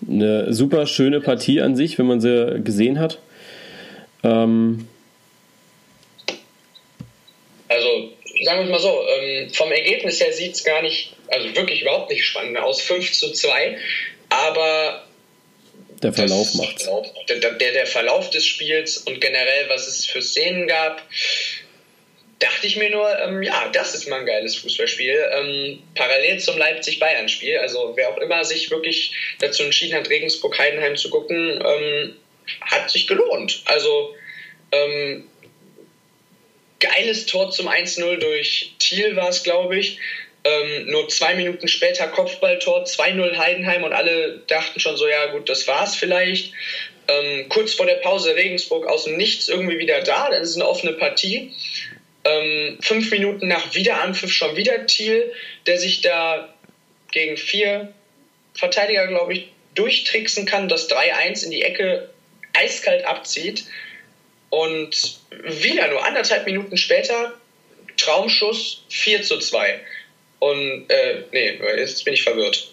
eine 0.06 0.52
super 0.52 0.86
schöne 0.86 1.22
Partie 1.22 1.62
an 1.62 1.76
sich, 1.76 1.98
wenn 1.98 2.06
man 2.06 2.20
sie 2.20 2.60
gesehen 2.62 3.00
hat. 3.00 3.20
Ähm 4.24 4.88
also 7.68 8.12
sagen 8.42 8.58
wir 8.58 8.64
es 8.64 8.70
mal 8.70 8.78
so, 8.78 9.06
ähm, 9.08 9.50
vom 9.50 9.72
Ergebnis 9.72 10.20
her 10.20 10.32
sieht 10.32 10.54
es 10.54 10.64
gar 10.64 10.82
nicht, 10.82 11.14
also 11.28 11.54
wirklich 11.54 11.82
überhaupt 11.82 12.10
nicht 12.10 12.24
spannend 12.24 12.58
aus, 12.58 12.80
5 12.80 13.12
zu 13.12 13.32
2, 13.32 13.78
aber 14.28 15.04
der 16.02 16.12
Verlauf 16.12 16.54
macht 16.54 16.86
der, 17.28 17.38
der, 17.38 17.72
der 17.72 17.86
Verlauf 17.86 18.30
des 18.30 18.44
Spiels 18.44 18.98
und 18.98 19.20
generell, 19.20 19.68
was 19.68 19.86
es 19.86 20.04
für 20.04 20.20
Szenen 20.20 20.66
gab, 20.66 21.02
dachte 22.40 22.66
ich 22.66 22.76
mir 22.76 22.90
nur, 22.90 23.18
ähm, 23.20 23.42
ja, 23.42 23.70
das 23.72 23.94
ist 23.94 24.08
mal 24.08 24.20
ein 24.20 24.26
geiles 24.26 24.56
Fußballspiel. 24.56 25.30
Ähm, 25.32 25.82
parallel 25.94 26.40
zum 26.40 26.58
Leipzig-Bayern-Spiel. 26.58 27.58
Also 27.58 27.94
wer 27.96 28.10
auch 28.10 28.18
immer 28.18 28.44
sich 28.44 28.70
wirklich 28.70 29.12
dazu 29.38 29.62
entschieden 29.62 29.94
hat, 29.94 30.10
Regensburg-Heidenheim 30.10 30.96
zu 30.96 31.08
gucken, 31.08 31.62
ähm, 31.64 32.16
hat 32.60 32.90
sich 32.90 33.06
gelohnt. 33.06 33.62
Also 33.66 34.14
ähm, 34.72 35.28
geiles 36.80 37.26
Tor 37.26 37.50
zum 37.50 37.68
1-0 37.68 38.16
durch 38.16 38.74
Thiel 38.78 39.16
war 39.16 39.28
es, 39.28 39.42
glaube 39.42 39.78
ich. 39.78 39.98
Ähm, 40.46 40.86
nur 40.90 41.08
zwei 41.08 41.34
Minuten 41.34 41.68
später 41.68 42.06
Kopfballtor, 42.08 42.84
2-0 42.84 43.38
Heidenheim 43.38 43.82
und 43.82 43.94
alle 43.94 44.42
dachten 44.46 44.78
schon 44.78 44.96
so, 44.96 45.08
ja 45.08 45.26
gut, 45.26 45.48
das 45.48 45.66
war's 45.66 45.96
vielleicht. 45.96 46.52
Ähm, 47.08 47.48
kurz 47.48 47.74
vor 47.74 47.86
der 47.86 47.94
Pause 47.94 48.34
Regensburg 48.34 48.86
aus 48.86 49.04
dem 49.04 49.16
Nichts 49.16 49.48
irgendwie 49.48 49.78
wieder 49.78 50.02
da, 50.02 50.28
dann 50.30 50.42
ist 50.42 50.54
eine 50.56 50.68
offene 50.68 50.92
Partie. 50.92 51.54
Ähm, 52.24 52.78
fünf 52.82 53.10
Minuten 53.10 53.48
nach 53.48 53.74
Wiederanpfiff 53.74 54.32
schon 54.32 54.56
wieder 54.56 54.86
Thiel, 54.86 55.32
der 55.66 55.78
sich 55.78 56.02
da 56.02 56.54
gegen 57.10 57.36
vier 57.36 57.92
Verteidiger, 58.54 59.06
glaube 59.06 59.32
ich, 59.32 59.48
durchtricksen 59.74 60.46
kann, 60.46 60.68
das 60.68 60.90
3-1 60.90 61.44
in 61.44 61.50
die 61.50 61.62
Ecke 61.62 62.10
eiskalt 62.54 63.04
abzieht. 63.04 63.64
Und 64.50 65.18
wieder 65.42 65.88
nur 65.88 66.04
anderthalb 66.04 66.46
Minuten 66.46 66.76
später 66.76 67.34
Traumschuss 67.96 68.84
4 68.88 69.22
zu 69.22 69.38
2. 69.38 69.80
Und, 70.38 70.90
äh, 70.90 71.22
nee, 71.32 71.58
jetzt 71.76 72.04
bin 72.04 72.14
ich 72.14 72.22
verwirrt. 72.22 72.68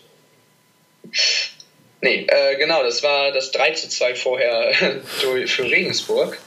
Nee, 2.02 2.26
äh, 2.28 2.56
genau, 2.58 2.84
das 2.84 3.04
war 3.04 3.32
das 3.32 3.52
3 3.52 3.72
zu 3.72 3.90
2 3.90 4.16
vorher 4.16 4.74
für 5.48 5.64
Regensburg. 5.64 6.38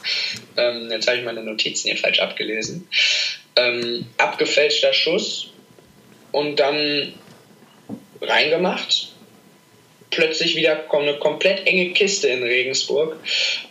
Ähm, 0.57 0.89
jetzt 0.91 1.07
habe 1.07 1.17
ich 1.17 1.23
meine 1.23 1.43
Notizen 1.43 1.89
hier 1.89 1.97
falsch 1.97 2.19
abgelesen. 2.19 2.87
Ähm, 3.55 4.05
abgefälschter 4.17 4.93
Schuss 4.93 5.51
und 6.31 6.57
dann 6.57 7.13
reingemacht 8.21 9.14
plötzlich 10.11 10.55
wieder 10.55 10.83
eine 10.91 11.15
komplett 11.15 11.65
enge 11.67 11.91
Kiste 11.91 12.27
in 12.27 12.43
Regensburg. 12.43 13.17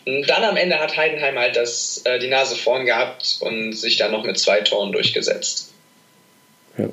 Und 0.06 0.28
dann 0.28 0.44
am 0.44 0.56
Ende 0.56 0.78
hat 0.78 0.96
Heidenheim 0.96 1.38
halt 1.38 1.56
das, 1.56 2.02
äh, 2.04 2.18
die 2.18 2.28
Nase 2.28 2.56
vorn 2.56 2.86
gehabt 2.86 3.38
und 3.40 3.72
sich 3.72 3.96
dann 3.96 4.12
noch 4.12 4.24
mit 4.24 4.38
zwei 4.38 4.60
Toren 4.60 4.92
durchgesetzt. 4.92 5.72
Ja. 6.78 6.88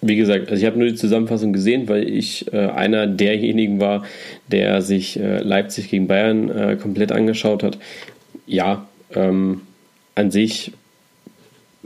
Wie 0.00 0.16
gesagt, 0.16 0.50
also 0.50 0.60
ich 0.60 0.66
habe 0.66 0.78
nur 0.78 0.88
die 0.88 0.96
Zusammenfassung 0.96 1.52
gesehen, 1.52 1.88
weil 1.88 2.08
ich 2.08 2.52
äh, 2.52 2.58
einer 2.58 3.06
derjenigen 3.06 3.80
war, 3.80 4.04
der 4.48 4.82
sich 4.82 5.18
äh, 5.18 5.38
Leipzig 5.38 5.90
gegen 5.90 6.06
Bayern 6.06 6.50
äh, 6.50 6.76
komplett 6.76 7.10
angeschaut 7.10 7.62
hat. 7.62 7.78
Ja, 8.46 8.86
ähm, 9.14 9.62
an 10.14 10.30
sich 10.30 10.72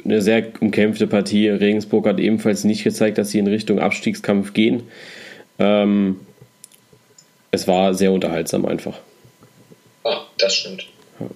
eine 0.05 0.21
sehr 0.21 0.47
umkämpfte 0.61 1.07
Partie. 1.07 1.49
Regensburg 1.49 2.07
hat 2.07 2.19
ebenfalls 2.19 2.65
nicht 2.65 2.85
gezeigt, 2.85 3.19
dass 3.19 3.31
sie 3.31 3.39
in 3.39 3.47
Richtung 3.47 3.79
Abstiegskampf 3.79 4.53
gehen. 4.53 4.85
Ähm, 5.59 6.27
es 7.51 7.67
war 7.67 7.95
sehr 7.95 8.13
unterhaltsam 8.13 8.67
einfach. 8.67 8.99
Ah, 10.05 10.27
das 10.39 10.55
stimmt. 10.55 10.87
Ja. 11.19 11.27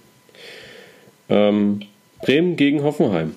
Ähm, 1.28 1.87
Bremen 2.22 2.56
gegen 2.56 2.82
Hoffenheim. 2.82 3.37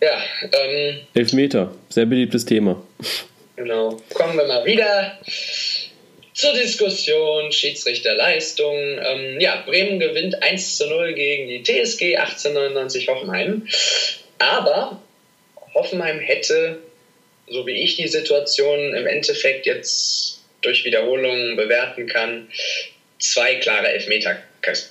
Ja, 0.00 0.18
ähm, 0.42 0.98
Elfmeter, 1.14 1.72
sehr 1.88 2.06
beliebtes 2.06 2.44
Thema. 2.44 2.82
Genau. 3.56 3.96
Kommen 4.12 4.36
wir 4.36 4.46
mal 4.46 4.64
wieder 4.64 5.18
zur 6.34 6.52
Diskussion 6.52 7.52
Schiedsrichterleistung. 7.52 8.74
Ähm, 8.76 9.40
ja, 9.40 9.62
Bremen 9.64 9.98
gewinnt 9.98 10.42
1 10.42 10.76
zu 10.76 10.88
0 10.88 11.14
gegen 11.14 11.48
die 11.48 11.62
TSG 11.62 12.16
1899 12.16 13.08
Hoffenheim. 13.08 13.66
Aber 14.38 15.00
Hoffenheim 15.74 16.18
hätte 16.18 16.78
so 17.48 17.66
wie 17.66 17.82
ich 17.82 17.96
die 17.96 18.08
Situation 18.08 18.94
im 18.94 19.06
Endeffekt 19.06 19.66
jetzt 19.66 20.42
durch 20.62 20.84
Wiederholungen 20.84 21.56
bewerten 21.56 22.06
kann, 22.06 22.48
zwei 23.18 23.56
klare 23.56 23.88
Elfmeter 23.88 24.42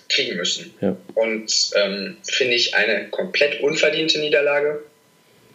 kriegen 0.10 0.38
müssen. 0.38 0.74
Ja. 0.82 0.96
Und 1.16 1.72
ähm, 1.76 2.18
finde 2.24 2.56
ich 2.56 2.76
eine 2.76 3.10
komplett 3.10 3.62
unverdiente 3.62 4.20
Niederlage. 4.20 4.84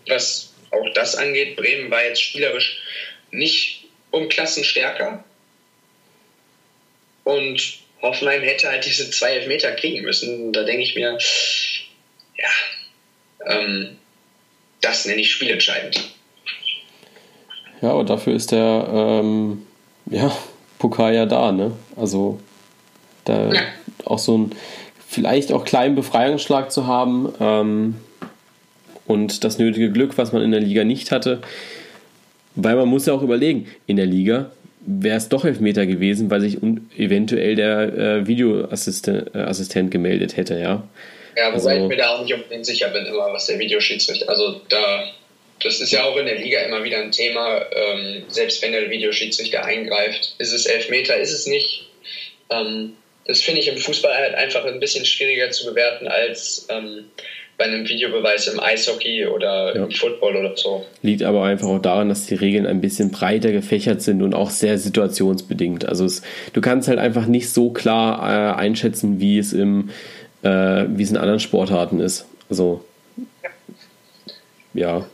Was 0.06 0.54
auch 0.70 0.92
das 0.94 1.14
angeht, 1.14 1.56
Bremen 1.56 1.90
war 1.90 2.04
jetzt 2.04 2.22
spielerisch 2.22 2.80
nicht 3.30 3.84
um 4.11 4.28
Klassen 4.28 4.64
stärker. 4.64 5.24
Und 7.24 7.78
Hoffenheim 8.00 8.42
hätte 8.42 8.68
halt 8.68 8.84
diese 8.84 9.11
zwei 9.11 9.34
Elfmeter 9.34 9.72
kriegen 9.72 10.02
müssen. 10.02 10.52
Da 10.52 10.62
denke 10.62 10.82
ich 10.82 10.94
mir, 10.94 11.18
ja, 12.37 12.50
ähm, 13.46 13.98
das 14.80 15.04
nenne 15.04 15.20
ich 15.20 15.32
spielentscheidend. 15.32 16.17
Ja, 17.80 17.90
aber 17.92 18.04
dafür 18.04 18.34
ist 18.34 18.52
der 18.52 18.88
ähm, 18.92 19.62
ja, 20.10 20.32
Pokal 20.78 21.14
ja 21.14 21.26
da, 21.26 21.52
ne? 21.52 21.72
Also 21.96 22.38
da 23.24 23.52
ja. 23.52 23.60
auch 24.04 24.18
so 24.18 24.38
ein 24.38 24.52
vielleicht 25.06 25.52
auch 25.52 25.64
kleinen 25.64 25.94
Befreiungsschlag 25.94 26.70
zu 26.70 26.86
haben 26.86 27.32
ähm, 27.40 27.96
und 29.06 29.42
das 29.44 29.58
nötige 29.58 29.90
Glück, 29.90 30.18
was 30.18 30.32
man 30.32 30.42
in 30.42 30.50
der 30.50 30.60
Liga 30.60 30.84
nicht 30.84 31.10
hatte. 31.10 31.40
Weil 32.54 32.76
man 32.76 32.88
muss 32.88 33.06
ja 33.06 33.14
auch 33.14 33.22
überlegen, 33.22 33.68
in 33.86 33.96
der 33.96 34.06
Liga 34.06 34.50
wäre 34.80 35.16
es 35.16 35.28
doch 35.28 35.44
Elfmeter 35.44 35.86
gewesen, 35.86 36.30
weil 36.30 36.40
sich 36.40 36.58
eventuell 36.96 37.56
der 37.56 37.96
äh, 37.96 38.26
Videoassistent 38.26 39.34
äh, 39.34 39.90
gemeldet 39.90 40.36
hätte, 40.36 40.58
ja. 40.58 40.82
Ja, 41.36 41.54
wobei 41.54 41.54
also, 41.54 41.70
ich 41.70 41.88
mir 41.88 41.96
da 41.96 42.08
auch 42.14 42.22
nicht 42.22 42.34
unbedingt 42.34 42.66
sicher 42.66 42.88
bin, 42.88 43.06
immer 43.06 43.32
was 43.32 43.46
der 43.46 43.58
Videoschiedsrichter. 43.58 44.28
Also 44.28 44.60
da, 44.68 45.04
das 45.62 45.80
ist 45.80 45.92
ja 45.92 46.04
auch 46.04 46.16
in 46.16 46.26
der 46.26 46.38
Liga 46.38 46.60
immer 46.60 46.84
wieder 46.84 46.98
ein 46.98 47.12
Thema. 47.12 47.62
Ähm, 47.72 48.24
selbst 48.28 48.62
wenn 48.62 48.72
der 48.72 48.90
Videoschiedsrichter 48.90 49.64
eingreift, 49.64 50.34
ist 50.38 50.52
es 50.52 50.66
Elfmeter, 50.66 51.16
ist 51.16 51.32
es 51.32 51.46
nicht. 51.46 51.88
Ähm, 52.50 52.94
das 53.26 53.42
finde 53.42 53.60
ich 53.60 53.68
im 53.68 53.76
Fußball 53.76 54.14
halt 54.14 54.34
einfach 54.34 54.64
ein 54.64 54.80
bisschen 54.80 55.04
schwieriger 55.04 55.50
zu 55.50 55.66
bewerten 55.66 56.08
als 56.08 56.66
ähm, 56.70 57.04
bei 57.58 57.64
einem 57.64 57.88
Videobeweis 57.88 58.46
im 58.46 58.60
Eishockey 58.60 59.26
oder 59.26 59.74
ja. 59.74 59.84
im 59.84 59.90
Football 59.90 60.36
oder 60.36 60.56
so. 60.56 60.86
Liegt 61.02 61.22
aber 61.24 61.44
einfach 61.44 61.66
auch 61.66 61.82
daran, 61.82 62.08
dass 62.08 62.26
die 62.26 62.36
Regeln 62.36 62.66
ein 62.66 62.80
bisschen 62.80 63.10
breiter 63.10 63.50
gefächert 63.50 64.00
sind 64.00 64.22
und 64.22 64.32
auch 64.32 64.50
sehr 64.50 64.78
situationsbedingt. 64.78 65.86
Also 65.86 66.04
es, 66.04 66.22
du 66.52 66.60
kannst 66.60 66.88
halt 66.88 67.00
einfach 67.00 67.26
nicht 67.26 67.50
so 67.50 67.70
klar 67.70 68.54
äh, 68.54 68.60
einschätzen, 68.60 69.20
wie 69.20 69.38
es 69.38 69.52
im 69.52 69.90
äh, 70.42 70.84
wie 70.88 71.02
es 71.02 71.10
in 71.10 71.16
anderen 71.16 71.40
Sportarten 71.40 72.00
ist. 72.00 72.26
Also 72.48 72.84
ja, 74.72 75.06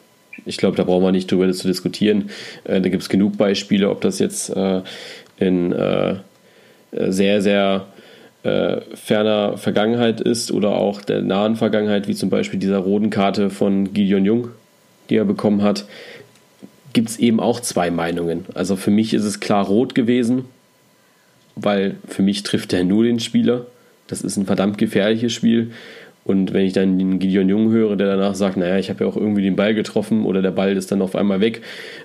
ich 0.46 0.56
glaube, 0.56 0.76
da 0.76 0.84
brauchen 0.84 1.02
wir 1.02 1.12
nicht 1.12 1.30
drüber 1.30 1.50
zu 1.52 1.66
diskutieren. 1.66 2.30
Äh, 2.64 2.80
da 2.80 2.88
gibt 2.88 3.02
es 3.02 3.08
genug 3.08 3.36
Beispiele, 3.36 3.90
ob 3.90 4.00
das 4.00 4.18
jetzt 4.18 4.50
äh, 4.50 4.82
in 5.38 5.72
äh, 5.72 6.16
sehr, 6.92 7.42
sehr 7.42 7.86
äh, 8.44 8.80
ferner 8.94 9.56
Vergangenheit 9.56 10.20
ist 10.20 10.52
oder 10.52 10.76
auch 10.76 11.00
der 11.00 11.22
nahen 11.22 11.56
Vergangenheit, 11.56 12.08
wie 12.08 12.14
zum 12.14 12.30
Beispiel 12.30 12.60
dieser 12.60 12.78
roten 12.78 13.10
Karte 13.10 13.50
von 13.50 13.92
Gideon 13.92 14.24
Jung, 14.24 14.48
die 15.10 15.16
er 15.16 15.24
bekommen 15.24 15.62
hat, 15.62 15.86
gibt 16.92 17.08
es 17.08 17.18
eben 17.18 17.40
auch 17.40 17.60
zwei 17.60 17.90
Meinungen. 17.90 18.46
Also 18.54 18.76
für 18.76 18.90
mich 18.90 19.14
ist 19.14 19.24
es 19.24 19.40
klar 19.40 19.66
rot 19.66 19.94
gewesen, 19.94 20.44
weil 21.56 21.96
für 22.06 22.22
mich 22.22 22.42
trifft 22.42 22.72
er 22.72 22.84
nur 22.84 23.04
den 23.04 23.20
Spieler. 23.20 23.66
Das 24.06 24.22
ist 24.22 24.36
ein 24.36 24.46
verdammt 24.46 24.78
gefährliches 24.78 25.32
Spiel. 25.32 25.72
Und 26.24 26.54
wenn 26.54 26.64
ich 26.64 26.72
dann 26.72 26.98
den 26.98 27.18
Gideon 27.18 27.48
Jung 27.48 27.70
höre, 27.70 27.96
der 27.96 28.06
danach 28.06 28.34
sagt, 28.34 28.56
naja, 28.56 28.78
ich 28.78 28.88
habe 28.88 29.04
ja 29.04 29.10
auch 29.10 29.16
irgendwie 29.16 29.42
den 29.42 29.56
Ball 29.56 29.74
getroffen 29.74 30.24
oder 30.24 30.40
der 30.40 30.52
Ball 30.52 30.76
ist 30.76 30.90
dann 30.90 31.02
auf 31.02 31.14
einmal 31.14 31.40
weg, 31.40 31.60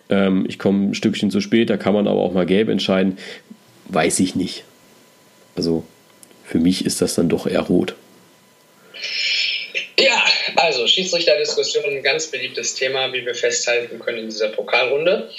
ähm, 0.10 0.46
ich 0.48 0.60
komme 0.60 0.90
ein 0.90 0.94
Stückchen 0.94 1.32
zu 1.32 1.40
spät, 1.40 1.70
da 1.70 1.78
kann 1.78 1.94
man 1.94 2.08
aber 2.08 2.20
auch 2.20 2.34
mal 2.34 2.46
gelb 2.46 2.68
entscheiden, 2.68 3.18
weiß 3.86 4.20
ich 4.20 4.36
nicht. 4.36 4.66
Also 5.56 5.86
für 6.44 6.60
mich 6.60 6.86
ist 6.86 7.02
das 7.02 7.16
dann 7.16 7.30
doch 7.30 7.48
eher 7.48 7.62
rot. 7.62 7.96
Ja, 9.98 10.26
also 10.56 10.88
Schiedsrichterdiskussion, 10.88 11.84
ein 11.86 12.04
ganz 12.04 12.28
beliebtes 12.28 12.76
Thema, 12.76 13.12
wie 13.14 13.26
wir 13.26 13.36
festhalten 13.36 14.00
können 14.00 14.20
in 14.20 14.26
dieser 14.26 14.50
Pokalrunde. 14.50 15.30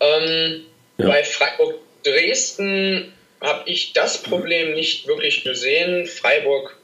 Ähm, 0.00 0.62
ja. 0.98 1.06
Bei 1.06 1.24
Freiburg 1.24 1.74
Dresden 2.02 3.12
habe 3.40 3.68
ich 3.68 3.92
das 3.92 4.22
Problem 4.22 4.74
nicht 4.74 5.06
wirklich 5.06 5.44
gesehen. 5.44 6.06
Freiburg 6.06 6.76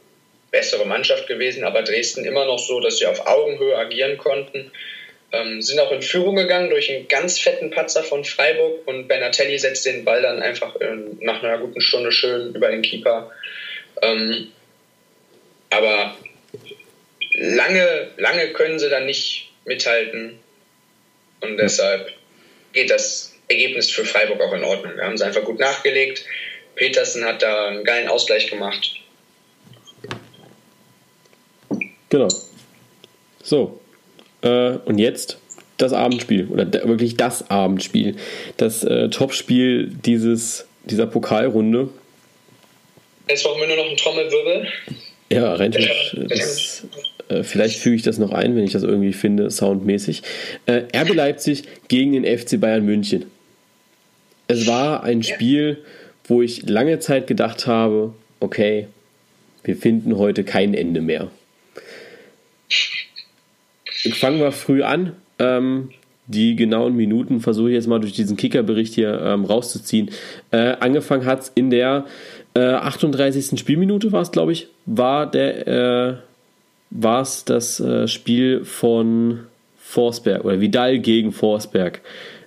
bessere 0.50 0.84
Mannschaft 0.84 1.26
gewesen, 1.26 1.64
aber 1.64 1.82
Dresden 1.82 2.24
immer 2.24 2.44
noch 2.44 2.58
so, 2.58 2.80
dass 2.80 2.98
sie 2.98 3.06
auf 3.06 3.26
Augenhöhe 3.26 3.76
agieren 3.76 4.18
konnten. 4.18 4.70
Ähm, 5.32 5.62
sind 5.62 5.78
auch 5.78 5.92
in 5.92 6.02
Führung 6.02 6.34
gegangen 6.34 6.70
durch 6.70 6.90
einen 6.90 7.06
ganz 7.06 7.38
fetten 7.38 7.70
Patzer 7.70 8.02
von 8.02 8.24
Freiburg 8.24 8.86
und 8.86 9.06
Benatelli 9.06 9.58
setzt 9.58 9.86
den 9.86 10.04
Ball 10.04 10.22
dann 10.22 10.42
einfach 10.42 10.74
in, 10.76 11.18
nach 11.20 11.42
einer 11.42 11.58
guten 11.58 11.80
Stunde 11.80 12.10
schön 12.10 12.52
über 12.52 12.68
den 12.68 12.82
Keeper. 12.82 13.30
Ähm, 14.02 14.50
aber 15.70 16.16
lange, 17.32 18.08
lange 18.16 18.48
können 18.48 18.80
sie 18.80 18.90
dann 18.90 19.06
nicht 19.06 19.52
mithalten 19.64 20.40
und 21.40 21.56
deshalb 21.58 22.12
geht 22.72 22.90
das 22.90 23.36
Ergebnis 23.48 23.90
für 23.90 24.04
Freiburg 24.04 24.40
auch 24.40 24.52
in 24.52 24.64
Ordnung. 24.64 24.96
Wir 24.96 25.04
haben 25.04 25.14
es 25.14 25.22
einfach 25.22 25.44
gut 25.44 25.58
nachgelegt. 25.58 26.24
Petersen 26.74 27.24
hat 27.24 27.42
da 27.42 27.68
einen 27.68 27.84
geilen 27.84 28.08
Ausgleich 28.08 28.48
gemacht. 28.48 28.99
Genau. 32.10 32.28
So, 33.42 33.80
äh, 34.42 34.72
und 34.84 34.98
jetzt 34.98 35.38
das 35.78 35.92
Abendspiel 35.92 36.48
oder 36.48 36.70
wirklich 36.86 37.16
das 37.16 37.50
Abendspiel, 37.50 38.16
das 38.58 38.84
äh, 38.84 39.08
Topspiel 39.08 39.86
dieses, 40.04 40.66
dieser 40.84 41.06
Pokalrunde. 41.06 41.88
Jetzt 43.28 43.44
brauchen 43.44 43.60
wir 43.60 43.68
nur 43.68 43.76
noch 43.76 43.86
einen 43.86 43.96
Trommelwirbel. 43.96 44.68
Ja, 45.32 45.54
rein 45.54 45.70
das, 45.70 46.86
äh, 47.28 47.44
vielleicht 47.44 47.78
füge 47.78 47.96
ich 47.96 48.02
das 48.02 48.18
noch 48.18 48.32
ein, 48.32 48.56
wenn 48.56 48.64
ich 48.64 48.72
das 48.72 48.82
irgendwie 48.82 49.12
finde, 49.12 49.50
soundmäßig. 49.50 50.22
Äh, 50.66 50.82
RB 50.94 51.14
Leipzig 51.14 51.62
gegen 51.88 52.12
den 52.12 52.24
FC 52.24 52.60
Bayern 52.60 52.84
München. 52.84 53.26
Es 54.48 54.66
war 54.66 55.04
ein 55.04 55.22
Spiel, 55.22 55.78
wo 56.24 56.42
ich 56.42 56.68
lange 56.68 56.98
Zeit 56.98 57.28
gedacht 57.28 57.68
habe, 57.68 58.12
okay, 58.40 58.88
wir 59.62 59.76
finden 59.76 60.18
heute 60.18 60.42
kein 60.42 60.74
Ende 60.74 61.00
mehr 61.00 61.30
fangen 64.14 64.40
wir 64.40 64.52
früh 64.52 64.82
an. 64.82 65.16
Ähm, 65.38 65.90
die 66.26 66.54
genauen 66.54 66.94
Minuten 66.94 67.40
versuche 67.40 67.70
ich 67.70 67.74
jetzt 67.74 67.88
mal 67.88 67.98
durch 67.98 68.12
diesen 68.12 68.36
Kickerbericht 68.36 68.94
hier 68.94 69.20
ähm, 69.20 69.44
rauszuziehen. 69.44 70.10
Äh, 70.52 70.76
angefangen 70.78 71.26
hat 71.26 71.40
es 71.40 71.52
in 71.54 71.70
der 71.70 72.06
äh, 72.54 72.60
38. 72.60 73.58
Spielminute, 73.58 74.12
war 74.12 74.22
es, 74.22 74.30
glaube 74.30 74.52
ich, 74.52 74.68
war 74.86 75.28
der 75.28 75.66
äh, 75.66 76.16
war 76.90 77.22
es 77.22 77.44
das 77.44 77.80
äh, 77.80 78.08
Spiel 78.08 78.64
von 78.64 79.46
Forsberg 79.78 80.44
oder 80.44 80.60
Vidal 80.60 80.98
gegen 80.98 81.32
Forsberg. 81.32 82.00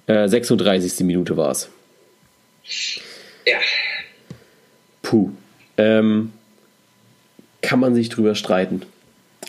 36. 0.08 1.00
Äh, 1.00 1.04
Minute 1.06 1.38
war 1.38 1.52
es. 1.52 1.70
Ja. 3.46 3.58
Puh. 5.02 5.32
Ähm, 5.78 6.34
kann 7.62 7.80
man 7.80 7.96
sich 7.96 8.10
drüber 8.10 8.36
streiten. 8.36 8.82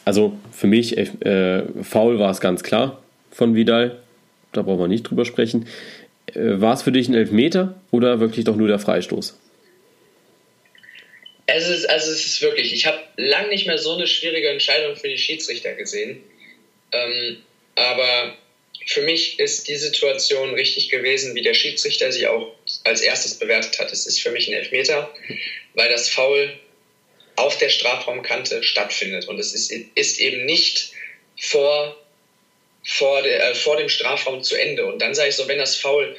Also 0.05 0.39
für 0.53 0.67
mich, 0.67 0.97
äh, 0.97 1.63
faul 1.83 2.19
war 2.19 2.31
es 2.31 2.41
ganz 2.41 2.63
klar 2.63 3.03
von 3.31 3.55
Vidal. 3.55 4.01
Da 4.53 4.63
brauchen 4.63 4.81
wir 4.81 4.89
nicht 4.89 5.05
drüber 5.05 5.25
sprechen. 5.25 5.67
Äh, 6.27 6.61
war 6.61 6.75
es 6.75 6.83
für 6.83 6.93
dich 6.93 7.09
ein 7.09 7.15
Elfmeter 7.15 7.81
oder 7.91 8.21
wirklich 8.21 8.45
doch 8.45 8.57
nur 8.57 8.69
der 8.69 8.79
Freistoß? 8.79 9.39
Es 11.47 11.69
ist, 11.69 11.89
also 11.91 12.11
es 12.11 12.25
ist 12.25 12.43
wirklich, 12.43 12.73
ich 12.73 12.87
habe 12.87 12.99
lange 13.17 13.49
nicht 13.49 13.67
mehr 13.67 13.79
so 13.79 13.95
eine 13.95 14.07
schwierige 14.07 14.49
Entscheidung 14.49 14.97
für 14.97 15.09
die 15.09 15.19
Schiedsrichter 15.19 15.75
gesehen. 15.75 16.23
Ähm, 16.93 17.37
aber 17.75 18.35
für 18.87 19.03
mich 19.03 19.39
ist 19.39 19.69
die 19.69 19.77
Situation 19.77 20.55
richtig 20.55 20.91
gewesen, 20.91 21.35
wie 21.35 21.43
der 21.43 21.55
Schiedsrichter 21.55 22.13
sie 22.13 22.27
auch 22.27 22.55
als 22.85 23.01
erstes 23.01 23.35
bewertet 23.35 23.79
hat. 23.79 23.93
Es 23.93 24.07
ist 24.07 24.21
für 24.21 24.31
mich 24.31 24.49
ein 24.49 24.55
Elfmeter, 24.55 25.13
weil 25.75 25.91
das 25.91 26.09
Foul 26.09 26.53
auf 27.37 27.59
der 27.59 27.69
Strafraumkante 27.69 28.63
stattfindet. 28.63 29.29
Und 29.29 29.39
es 29.39 29.55
ist, 29.55 29.71
ist 29.71 30.19
eben 30.19 30.45
nicht 30.45 30.93
vor, 31.39 31.97
vor, 32.85 33.23
der, 33.23 33.51
äh, 33.51 33.55
vor 33.55 33.77
dem 33.77 33.89
Strafraum 33.89 34.43
zu 34.43 34.57
Ende. 34.57 34.87
Und 34.87 35.01
dann 35.01 35.15
sage 35.15 35.31
ich 35.31 35.37
so, 35.37 35.49
wenn 35.49 35.59
das 35.59 35.77
Foul, 35.77 36.17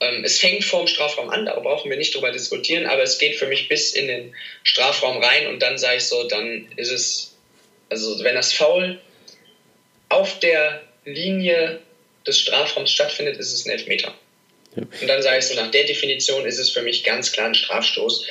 ähm, 0.00 0.24
es 0.24 0.38
fängt 0.38 0.64
vor 0.64 0.80
dem 0.80 0.88
Strafraum 0.88 1.30
an, 1.30 1.46
da 1.46 1.58
brauchen 1.58 1.90
wir 1.90 1.96
nicht 1.96 2.14
drüber 2.14 2.32
diskutieren, 2.32 2.86
aber 2.86 3.02
es 3.02 3.18
geht 3.18 3.36
für 3.36 3.46
mich 3.46 3.68
bis 3.68 3.92
in 3.92 4.08
den 4.08 4.34
Strafraum 4.62 5.22
rein 5.22 5.46
und 5.46 5.60
dann 5.60 5.78
sage 5.78 5.98
ich 5.98 6.04
so, 6.04 6.24
dann 6.24 6.70
ist 6.76 6.90
es, 6.90 7.36
also 7.88 8.22
wenn 8.24 8.34
das 8.34 8.52
Foul 8.52 9.00
auf 10.08 10.38
der 10.40 10.82
Linie 11.04 11.80
des 12.26 12.38
Strafraums 12.38 12.90
stattfindet, 12.90 13.36
ist 13.38 13.52
es 13.52 13.64
ein 13.64 13.70
Elfmeter. 13.70 14.14
Ja. 14.76 14.82
Und 14.82 15.06
dann 15.06 15.22
sage 15.22 15.38
ich 15.38 15.46
so, 15.46 15.54
nach 15.54 15.70
der 15.70 15.84
Definition 15.84 16.46
ist 16.46 16.58
es 16.58 16.70
für 16.70 16.82
mich 16.82 17.04
ganz 17.04 17.32
klar 17.32 17.46
ein 17.46 17.54
Strafstoß. 17.54 18.26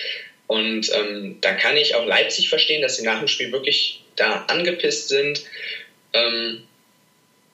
Und 0.49 0.91
ähm, 0.95 1.37
da 1.41 1.53
kann 1.53 1.77
ich 1.77 1.93
auch 1.93 2.07
Leipzig 2.07 2.49
verstehen, 2.49 2.81
dass 2.81 2.97
sie 2.97 3.05
nach 3.05 3.19
dem 3.19 3.27
Spiel 3.27 3.51
wirklich 3.51 4.01
da 4.15 4.45
angepisst 4.47 5.07
sind. 5.07 5.43
Ähm, 6.13 6.63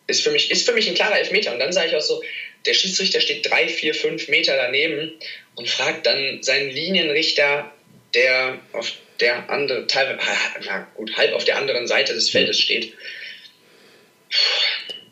ist, 0.07 0.23
für 0.23 0.31
mich, 0.31 0.49
ist 0.49 0.65
für 0.65 0.73
mich 0.73 0.87
ein 0.87 0.95
klarer 0.95 1.19
Elfmeter. 1.19 1.51
Und 1.51 1.59
dann 1.59 1.73
sage 1.73 1.89
ich 1.89 1.95
auch 1.97 2.01
so, 2.01 2.23
der 2.65 2.73
Schiedsrichter 2.73 3.19
steht 3.19 3.49
drei, 3.49 3.67
vier, 3.67 3.93
fünf 3.93 4.29
Meter 4.29 4.55
daneben 4.55 5.11
und 5.55 5.67
fragt 5.67 6.05
dann 6.05 6.41
seinen 6.41 6.69
Linienrichter, 6.69 7.69
der 8.13 8.59
auf 8.71 8.93
der 9.19 9.49
andere, 9.49 9.87
teilweise, 9.87 10.21
na 10.65 10.87
gut, 10.95 11.17
halb 11.17 11.33
auf 11.33 11.43
der 11.43 11.57
anderen 11.57 11.87
Seite 11.87 12.13
des 12.13 12.29
Feldes 12.29 12.61
steht. 12.61 12.93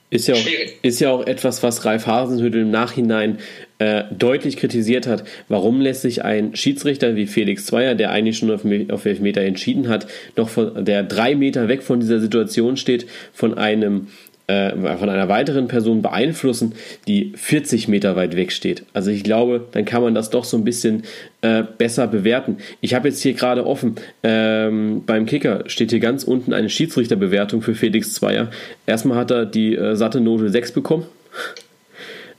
Ist 0.09 0.29
ja, 0.29 0.36
auch, 0.36 0.47
ist 0.84 1.01
ja 1.01 1.09
auch 1.09 1.27
etwas, 1.27 1.63
was 1.63 1.84
Ralf 1.84 2.05
Hasenhüttl 2.05 2.59
im 2.59 2.71
Nachhinein 2.71 3.41
äh, 3.84 4.05
deutlich 4.17 4.55
kritisiert 4.55 5.07
hat. 5.07 5.25
Warum 5.49 5.81
lässt 5.81 6.03
sich 6.03 6.23
ein 6.23 6.55
Schiedsrichter 6.55 7.17
wie 7.17 7.27
Felix 7.27 7.65
Zweier, 7.65 7.95
der 7.95 8.11
eigentlich 8.11 8.38
schon 8.38 8.49
auf, 8.49 8.61
auf 8.89 9.05
Elfmeter 9.05 9.41
entschieden 9.41 9.89
hat, 9.89 10.07
noch 10.38 10.47
von, 10.47 10.86
der 10.86 11.03
drei 11.03 11.36
Meter 11.36 11.67
weg 11.67 11.84
von 11.84 11.99
dieser 11.99 12.21
Situation 12.21 12.77
steht, 12.77 13.07
von 13.34 13.57
einem 13.57 14.07
äh, 14.47 14.71
von 14.97 15.09
einer 15.09 15.27
weiteren 15.27 15.67
Person 15.67 16.01
beeinflussen, 16.01 16.75
die 17.07 17.34
40 17.36 17.89
Meter 17.89 18.15
weit 18.15 18.38
weg 18.38 18.53
steht. 18.53 18.84
Also 18.93 19.11
ich 19.11 19.23
glaube, 19.23 19.67
dann 19.71 19.84
kann 19.84 20.01
man 20.01 20.15
das 20.15 20.29
doch 20.29 20.45
so 20.45 20.55
ein 20.55 20.63
bisschen 20.63 21.03
äh, 21.41 21.63
besser 21.77 22.07
bewerten. 22.07 22.59
Ich 22.79 22.93
habe 22.93 23.09
jetzt 23.09 23.21
hier 23.21 23.34
gerade 23.34 23.65
offen, 23.65 23.95
ähm, 24.23 25.03
beim 25.05 25.25
Kicker 25.25 25.63
steht 25.67 25.91
hier 25.91 25.99
ganz 25.99 26.23
unten 26.23 26.53
eine 26.53 26.69
Schiedsrichterbewertung 26.69 27.61
für 27.61 27.75
Felix 27.75 28.13
Zweier. 28.13 28.49
Erstmal 28.86 29.17
hat 29.17 29.31
er 29.31 29.45
die 29.45 29.75
äh, 29.75 29.95
satte 29.95 30.21
Note 30.21 30.49
6 30.49 30.71
bekommen, 30.71 31.05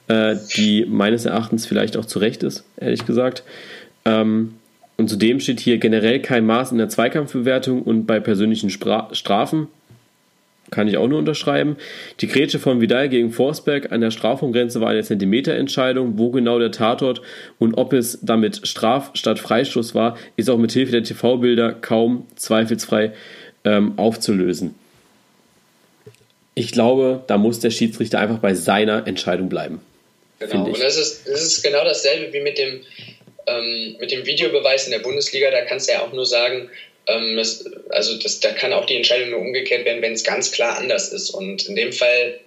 äh, 0.08 0.36
die 0.56 0.86
meines 0.86 1.24
Erachtens 1.24 1.66
vielleicht 1.66 1.96
auch 1.96 2.04
zu 2.04 2.18
Recht 2.18 2.42
ist, 2.42 2.64
ehrlich 2.76 3.06
gesagt. 3.06 3.42
Ähm, 4.04 4.54
und 4.96 5.08
zudem 5.08 5.40
steht 5.40 5.60
hier 5.60 5.78
generell 5.78 6.20
kein 6.20 6.46
Maß 6.46 6.72
in 6.72 6.78
der 6.78 6.88
Zweikampfbewertung 6.88 7.82
und 7.82 8.06
bei 8.06 8.20
persönlichen 8.20 8.70
Spra 8.70 9.08
Strafen 9.12 9.68
kann 10.70 10.88
ich 10.88 10.96
auch 10.96 11.08
nur 11.08 11.18
unterschreiben. 11.18 11.76
Die 12.20 12.26
Grätsche 12.26 12.58
von 12.58 12.80
Vidal 12.80 13.08
gegen 13.08 13.30
Forsberg 13.30 13.92
an 13.92 14.00
der 14.00 14.10
Strafraumgrenze 14.10 14.80
war 14.80 14.88
eine 14.90 15.02
Zentimeterentscheidung. 15.02 16.18
Wo 16.18 16.30
genau 16.30 16.58
der 16.58 16.72
Tatort 16.72 17.22
und 17.58 17.74
ob 17.74 17.92
es 17.92 18.18
damit 18.22 18.66
Straf- 18.66 19.10
statt 19.14 19.38
Freistoß 19.38 19.94
war, 19.94 20.16
ist 20.36 20.50
auch 20.50 20.58
mit 20.58 20.72
Hilfe 20.72 20.92
der 20.92 21.04
TV-Bilder 21.04 21.74
kaum 21.74 22.26
zweifelsfrei 22.36 23.12
ähm, 23.64 23.92
aufzulösen. 23.96 24.74
Ich 26.54 26.72
glaube, 26.72 27.22
da 27.26 27.36
muss 27.36 27.60
der 27.60 27.70
Schiedsrichter 27.70 28.20
einfach 28.20 28.38
bei 28.38 28.54
seiner 28.54 29.06
Entscheidung 29.06 29.48
bleiben. 29.48 29.80
Genau, 30.38 30.64
und 30.64 30.80
das 30.80 30.96
ist, 30.96 31.26
das 31.26 31.42
ist 31.42 31.62
genau 31.62 31.84
dasselbe 31.84 32.32
wie 32.32 32.40
mit 32.40 32.58
dem, 32.58 32.84
ähm, 33.46 33.96
mit 34.00 34.10
dem 34.10 34.26
Videobeweis 34.26 34.86
in 34.86 34.92
der 34.92 34.98
Bundesliga. 34.98 35.50
Da 35.50 35.62
kannst 35.62 35.88
du 35.88 35.92
ja 35.92 36.02
auch 36.02 36.12
nur 36.12 36.26
sagen, 36.26 36.70
ähm, 37.06 37.36
das, 37.36 37.64
also 37.90 38.18
das, 38.18 38.40
da 38.40 38.52
kann 38.52 38.72
auch 38.72 38.86
die 38.86 38.96
Entscheidung 38.96 39.30
nur 39.30 39.40
umgekehrt 39.40 39.84
werden, 39.84 40.02
wenn 40.02 40.14
es 40.14 40.24
ganz 40.24 40.52
klar 40.52 40.78
anders 40.78 41.12
ist. 41.12 41.30
Und 41.30 41.66
in 41.68 41.76
dem 41.76 41.92
Fall 41.92 42.40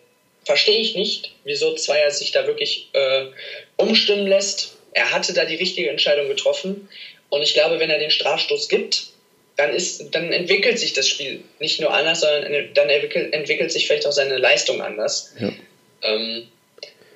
verstehe 0.46 0.80
ich 0.80 0.96
nicht, 0.96 1.34
wieso 1.44 1.76
Zweier 1.76 2.12
sich 2.12 2.32
da 2.32 2.48
wirklich 2.48 2.90
äh, 2.94 3.26
umstimmen 3.78 4.28
lässt. 4.28 4.76
Er 4.94 5.12
hatte 5.12 5.34
da 5.34 5.46
die 5.46 5.56
richtige 5.56 5.90
Entscheidung 5.90 6.28
getroffen. 6.28 6.90
Und 7.30 7.42
ich 7.42 7.54
glaube, 7.54 7.80
wenn 7.80 7.90
er 7.90 8.00
den 8.00 8.12
Strafstoß 8.12 8.70
gibt, 8.70 9.08
dann, 9.58 9.74
ist, 9.74 10.16
dann 10.16 10.32
entwickelt 10.32 10.80
sich 10.80 10.94
das 10.94 11.08
Spiel 11.08 11.44
nicht 11.60 11.82
nur 11.82 11.94
anders, 11.94 12.22
sondern 12.22 12.74
dann 12.74 12.90
entwickelt, 12.90 13.34
entwickelt 13.34 13.72
sich 13.72 13.88
vielleicht 13.88 14.06
auch 14.06 14.12
seine 14.12 14.38
Leistung 14.38 14.82
anders. 14.82 15.34
Ja. 15.40 15.52
Ähm, 16.04 16.48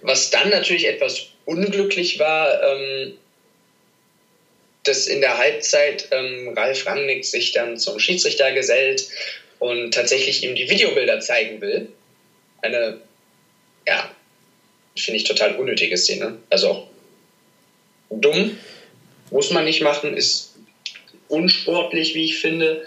was 0.01 0.29
dann 0.29 0.49
natürlich 0.49 0.87
etwas 0.87 1.27
unglücklich 1.45 2.19
war, 2.19 2.61
ähm, 2.63 3.13
dass 4.83 5.07
in 5.07 5.21
der 5.21 5.37
Halbzeit 5.37 6.07
ähm, 6.11 6.53
Ralf 6.55 6.85
Rangnick 6.85 7.25
sich 7.25 7.51
dann 7.51 7.77
zum 7.77 7.99
Schiedsrichter 7.99 8.51
gesellt 8.51 9.07
und 9.59 9.93
tatsächlich 9.93 10.43
ihm 10.43 10.55
die 10.55 10.69
Videobilder 10.69 11.19
zeigen 11.19 11.61
will. 11.61 11.89
Eine, 12.61 12.99
ja, 13.85 14.09
finde 14.95 15.17
ich 15.17 15.23
total 15.23 15.55
unnötige 15.55 15.97
Szene. 15.97 16.39
Also 16.49 16.69
auch 16.69 16.87
dumm, 18.09 18.57
muss 19.29 19.51
man 19.51 19.65
nicht 19.65 19.81
machen, 19.81 20.17
ist 20.17 20.55
unsportlich, 21.27 22.15
wie 22.15 22.25
ich 22.25 22.39
finde. 22.39 22.85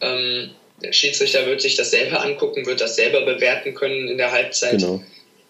Ähm, 0.00 0.50
der 0.82 0.92
Schiedsrichter 0.92 1.46
wird 1.46 1.60
sich 1.60 1.76
das 1.76 1.90
selber 1.90 2.22
angucken, 2.22 2.66
wird 2.66 2.80
das 2.80 2.96
selber 2.96 3.24
bewerten 3.24 3.74
können 3.74 4.08
in 4.08 4.16
der 4.16 4.32
Halbzeit. 4.32 4.80
Genau. 4.80 5.02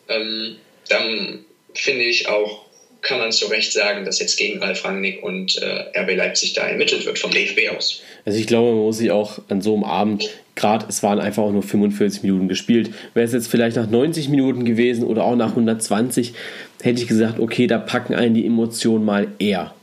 Ähm, 0.09 0.57
dann 0.89 1.45
finde 1.74 2.05
ich 2.05 2.28
auch 2.28 2.62
kann 3.03 3.18
man 3.18 3.33
zu 3.33 3.47
Recht 3.47 3.72
sagen, 3.72 4.05
dass 4.05 4.20
jetzt 4.20 4.37
gegen 4.37 4.61
Ralf 4.61 4.85
Rangnick 4.85 5.22
und 5.22 5.61
äh, 5.61 5.99
RB 6.01 6.16
Leipzig 6.16 6.55
da 6.55 6.62
ermittelt 6.62 7.05
wird 7.05 7.18
vom 7.18 7.33
DFB 7.33 7.76
aus. 7.76 8.01
Also 8.24 8.39
ich 8.39 8.47
glaube, 8.47 8.70
man 8.70 8.85
muss 8.85 8.99
sich 8.99 9.11
auch 9.11 9.41
an 9.49 9.61
so 9.61 9.74
einem 9.74 9.83
Abend, 9.83 10.30
gerade 10.55 10.87
es 10.89 11.03
waren 11.03 11.18
einfach 11.18 11.43
auch 11.43 11.51
nur 11.51 11.64
45 11.64 12.22
Minuten 12.22 12.49
gespielt, 12.49 12.91
wäre 13.14 13.26
es 13.26 13.33
jetzt 13.33 13.49
vielleicht 13.49 13.76
nach 13.76 13.91
90 13.91 14.28
Minuten 14.28 14.64
gewesen 14.64 15.05
oder 15.05 15.24
auch 15.24 15.35
nach 15.35 15.51
120, 15.51 16.33
hätte 16.80 17.03
ich 17.03 17.09
gesagt, 17.09 17.41
okay, 17.41 17.66
da 17.66 17.78
packen 17.78 18.14
einen 18.14 18.35
die 18.35 18.47
Emotionen 18.47 19.05
mal 19.05 19.26
eher. 19.41 19.74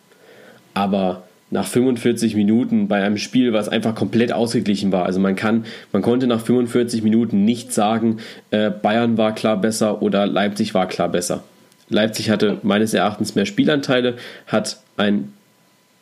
Aber 0.73 1.27
nach 1.51 1.65
45 1.65 2.35
Minuten 2.35 2.87
bei 2.87 3.03
einem 3.03 3.17
Spiel, 3.17 3.53
was 3.53 3.69
einfach 3.69 3.95
komplett 3.95 4.31
ausgeglichen 4.31 4.91
war. 4.91 5.05
Also 5.05 5.19
man 5.19 5.35
kann, 5.35 5.65
man 5.91 6.01
konnte 6.01 6.27
nach 6.27 6.41
45 6.41 7.01
Minuten 7.01 7.43
nicht 7.43 7.73
sagen, 7.73 8.17
äh, 8.51 8.69
Bayern 8.69 9.17
war 9.17 9.33
klar 9.33 9.57
besser 9.57 10.01
oder 10.01 10.27
Leipzig 10.27 10.73
war 10.73 10.87
klar 10.87 11.09
besser. 11.09 11.43
Leipzig 11.89 12.29
hatte 12.29 12.59
meines 12.61 12.93
Erachtens 12.93 13.33
mehr 13.33 13.47
Spielanteile, 13.47 14.15
hat 14.45 14.79
ein 14.97 15.33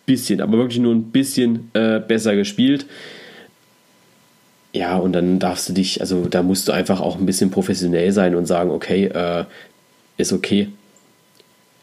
bisschen, 0.06 0.42
aber 0.42 0.58
wirklich 0.58 0.80
nur 0.80 0.94
ein 0.94 1.12
bisschen 1.12 1.72
äh, 1.74 2.00
besser 2.00 2.36
gespielt. 2.36 2.86
Ja, 4.74 4.98
und 4.98 5.14
dann 5.14 5.40
darfst 5.40 5.70
du 5.70 5.74
dich, 5.74 6.02
also 6.02 6.26
da 6.26 6.44
musst 6.44 6.68
du 6.68 6.74
einfach 6.74 7.00
auch 7.00 7.18
ein 7.18 7.26
bisschen 7.26 7.52
professionell 7.52 8.12
sein 8.12 8.36
und 8.36 8.46
sagen, 8.46 8.70
okay, 8.70 9.06
äh, 9.06 9.46
ist 10.18 10.34
okay. 10.34 10.70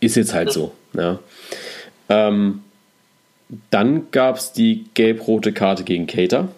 Ist 0.00 0.16
jetzt 0.16 0.34
halt 0.34 0.52
so. 0.52 0.72
Ja. 0.92 1.18
Ähm, 2.10 2.60
dann 3.70 4.10
gab 4.10 4.36
es 4.36 4.52
die 4.52 4.86
gelb-rote 4.94 5.52
Karte 5.52 5.84
gegen 5.84 6.06
Cater. 6.06 6.48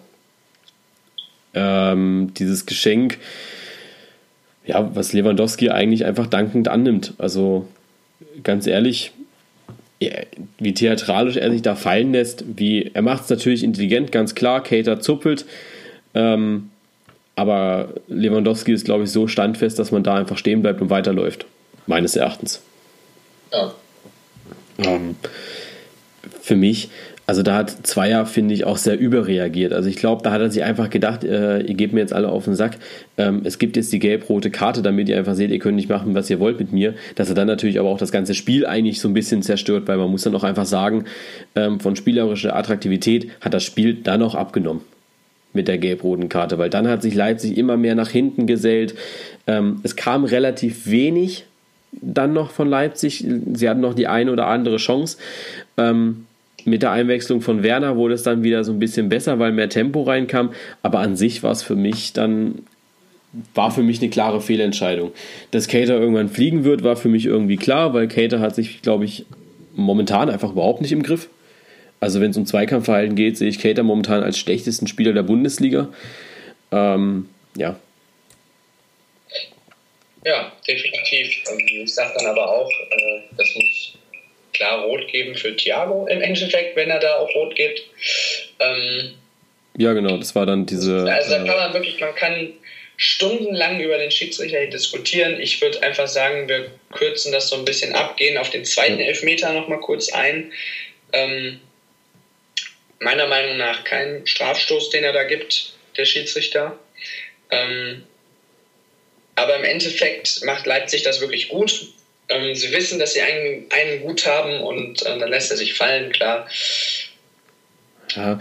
Ähm, 1.53 2.31
dieses 2.37 2.65
Geschenk, 2.65 3.17
ja, 4.65 4.95
was 4.95 5.13
Lewandowski 5.13 5.69
eigentlich 5.69 6.05
einfach 6.05 6.27
dankend 6.27 6.67
annimmt. 6.67 7.13
Also 7.17 7.67
ganz 8.43 8.67
ehrlich, 8.67 9.11
wie 10.59 10.73
theatralisch 10.73 11.37
er 11.37 11.51
sich 11.51 11.61
da 11.61 11.75
fallen 11.75 12.11
lässt, 12.11 12.45
wie 12.55 12.91
er 12.93 13.01
macht 13.01 13.23
es 13.23 13.29
natürlich 13.29 13.63
intelligent, 13.63 14.11
ganz 14.11 14.35
klar. 14.35 14.61
Cater 14.61 14.99
zuppelt, 14.99 15.45
ähm, 16.13 16.69
aber 17.35 17.89
Lewandowski 18.07 18.73
ist, 18.73 18.85
glaube 18.85 19.05
ich, 19.05 19.11
so 19.11 19.27
standfest, 19.27 19.79
dass 19.79 19.91
man 19.91 20.03
da 20.03 20.15
einfach 20.15 20.37
stehen 20.37 20.61
bleibt 20.61 20.81
und 20.81 20.89
weiterläuft, 20.89 21.45
meines 21.87 22.15
Erachtens. 22.15 22.61
Ja. 23.51 23.73
Ähm, 24.79 25.15
für 26.47 26.55
mich 26.55 26.89
also 27.29 27.43
da 27.43 27.55
hat 27.55 27.85
Zweier, 27.85 28.25
finde 28.25 28.53
ich, 28.53 28.63
auch 28.63 28.77
sehr 28.77 28.97
überreagiert. 28.97 29.73
Also 29.73 29.89
ich 29.89 29.97
glaube, 29.97 30.23
da 30.23 30.31
hat 30.31 30.39
er 30.39 30.49
sich 30.49 30.63
einfach 30.63 30.89
gedacht, 30.89 31.25
äh, 31.25 31.59
ihr 31.59 31.73
gebt 31.73 31.91
mir 31.91 31.99
jetzt 31.99 32.13
alle 32.13 32.29
auf 32.29 32.45
den 32.45 32.55
Sack. 32.55 32.77
Ähm, 33.17 33.41
es 33.43 33.59
gibt 33.59 33.75
jetzt 33.75 33.91
die 33.91 33.99
gelb-rote 33.99 34.49
Karte, 34.49 34.81
damit 34.81 35.09
ihr 35.09 35.17
einfach 35.17 35.35
seht, 35.35 35.51
ihr 35.51 35.59
könnt 35.59 35.75
nicht 35.75 35.89
machen, 35.89 36.15
was 36.15 36.29
ihr 36.29 36.39
wollt 36.39 36.57
mit 36.57 36.71
mir. 36.71 36.93
Dass 37.15 37.27
er 37.27 37.35
dann 37.35 37.47
natürlich 37.47 37.81
aber 37.81 37.89
auch 37.89 37.97
das 37.97 38.13
ganze 38.13 38.33
Spiel 38.33 38.65
eigentlich 38.65 39.01
so 39.01 39.09
ein 39.09 39.13
bisschen 39.13 39.41
zerstört, 39.41 39.89
weil 39.89 39.97
man 39.97 40.09
muss 40.09 40.21
dann 40.21 40.35
auch 40.35 40.45
einfach 40.45 40.65
sagen, 40.65 41.03
ähm, 41.55 41.81
von 41.81 41.97
spielerischer 41.97 42.55
Attraktivität 42.55 43.29
hat 43.41 43.53
das 43.53 43.65
Spiel 43.65 43.95
dann 43.95 44.21
auch 44.21 44.33
abgenommen 44.33 44.81
mit 45.51 45.67
der 45.67 45.79
gelb-roten 45.79 46.29
Karte, 46.29 46.57
weil 46.57 46.69
dann 46.69 46.87
hat 46.87 47.01
sich 47.01 47.13
Leipzig 47.13 47.57
immer 47.57 47.75
mehr 47.75 47.95
nach 47.95 48.09
hinten 48.09 48.47
gesellt. 48.47 48.95
Ähm, 49.47 49.81
es 49.83 49.97
kam 49.97 50.23
relativ 50.23 50.89
wenig 50.89 51.43
dann 51.91 52.31
noch 52.31 52.51
von 52.51 52.69
Leipzig. 52.69 53.25
Sie 53.53 53.69
hatten 53.69 53.81
noch 53.81 53.95
die 53.95 54.07
eine 54.07 54.31
oder 54.31 54.47
andere 54.47 54.77
Chance. 54.77 55.17
Ähm, 55.77 56.26
mit 56.67 56.83
der 56.83 56.91
Einwechslung 56.91 57.41
von 57.41 57.63
Werner 57.63 57.95
wurde 57.95 58.13
es 58.13 58.23
dann 58.23 58.43
wieder 58.43 58.63
so 58.63 58.71
ein 58.73 58.79
bisschen 58.79 59.09
besser, 59.09 59.39
weil 59.39 59.51
mehr 59.51 59.69
Tempo 59.69 60.03
reinkam. 60.03 60.53
Aber 60.83 60.99
an 60.99 61.15
sich 61.15 61.41
war 61.43 61.51
es 61.51 61.63
für 61.63 61.75
mich 61.75 62.13
dann 62.13 62.63
war 63.53 63.71
für 63.71 63.83
mich 63.83 63.99
eine 63.99 64.09
klare 64.09 64.41
Fehlentscheidung. 64.41 65.11
Dass 65.51 65.67
Cater 65.67 65.99
irgendwann 65.99 66.29
fliegen 66.29 66.63
wird, 66.63 66.83
war 66.83 66.95
für 66.95 67.09
mich 67.09 67.25
irgendwie 67.25 67.57
klar, 67.57 67.93
weil 67.93 68.07
Cater 68.07 68.39
hat 68.39 68.55
sich, 68.55 68.81
glaube 68.81 69.05
ich, 69.05 69.25
momentan 69.75 70.29
einfach 70.29 70.51
überhaupt 70.51 70.81
nicht 70.81 70.91
im 70.91 71.03
Griff. 71.03 71.29
Also 71.99 72.21
wenn 72.21 72.31
es 72.31 72.37
um 72.37 72.45
Zweikampfverhalten 72.45 73.15
geht, 73.15 73.37
sehe 73.37 73.49
ich 73.49 73.59
Cater 73.59 73.83
momentan 73.83 74.23
als 74.23 74.37
schlechtesten 74.37 74.87
Spieler 74.87 75.13
der 75.13 75.23
Bundesliga. 75.23 75.89
Ähm, 76.71 77.29
ja. 77.55 77.79
Ja, 80.25 80.51
definitiv. 80.67 81.43
Ich 81.83 81.93
sage 81.93 82.13
dann 82.17 82.27
aber 82.27 82.49
auch, 82.49 82.69
äh, 82.69 83.21
das 83.37 83.47
muss 83.55 83.93
klar 84.57 84.83
rot 84.83 85.07
geben 85.07 85.35
für 85.35 85.55
Thiago 85.55 86.07
im 86.07 86.21
Endeffekt, 86.21 86.75
wenn 86.75 86.89
er 86.89 86.99
da 86.99 87.15
auch 87.17 87.33
rot 87.33 87.55
gibt. 87.55 87.81
Ähm, 88.59 89.13
ja, 89.77 89.93
genau, 89.93 90.17
das 90.17 90.35
war 90.35 90.45
dann 90.45 90.65
diese. 90.65 91.09
Also 91.09 91.31
da 91.31 91.37
kann 91.37 91.55
man 91.55 91.73
wirklich, 91.73 91.99
man 91.99 92.15
kann 92.15 92.53
stundenlang 92.97 93.79
über 93.79 93.97
den 93.97 94.09
Schiedsrichter 94.09 94.65
diskutieren. 94.65 95.39
Ich 95.39 95.61
würde 95.61 95.83
einfach 95.83 96.07
sagen, 96.07 96.49
wir 96.49 96.71
kürzen 96.91 97.31
das 97.31 97.49
so 97.49 97.55
ein 97.55 97.65
bisschen 97.65 97.93
ab, 97.93 98.17
gehen 98.17 98.37
auf 98.37 98.49
den 98.49 98.65
zweiten 98.65 98.99
Elfmeter 98.99 99.53
nochmal 99.53 99.79
kurz 99.79 100.11
ein. 100.11 100.51
Ähm, 101.13 101.61
meiner 102.99 103.27
Meinung 103.27 103.57
nach 103.57 103.83
kein 103.83 104.25
Strafstoß, 104.25 104.89
den 104.89 105.03
er 105.03 105.13
da 105.13 105.23
gibt, 105.23 105.73
der 105.95 106.05
Schiedsrichter. 106.05 106.77
Ähm, 107.51 108.03
aber 109.35 109.57
im 109.57 109.63
Endeffekt 109.63 110.43
macht 110.43 110.65
Leipzig 110.65 111.03
das 111.03 111.21
wirklich 111.21 111.49
gut. 111.49 111.93
Ähm, 112.29 112.53
sie 112.55 112.71
wissen, 112.71 112.99
dass 112.99 113.13
sie 113.13 113.21
einen, 113.21 113.65
einen 113.69 114.01
gut 114.01 114.25
haben 114.25 114.61
und 114.61 115.01
äh, 115.05 115.17
dann 115.17 115.29
lässt 115.29 115.51
er 115.51 115.57
sich 115.57 115.73
fallen, 115.75 116.11
klar. 116.11 116.47
Ja, 118.15 118.39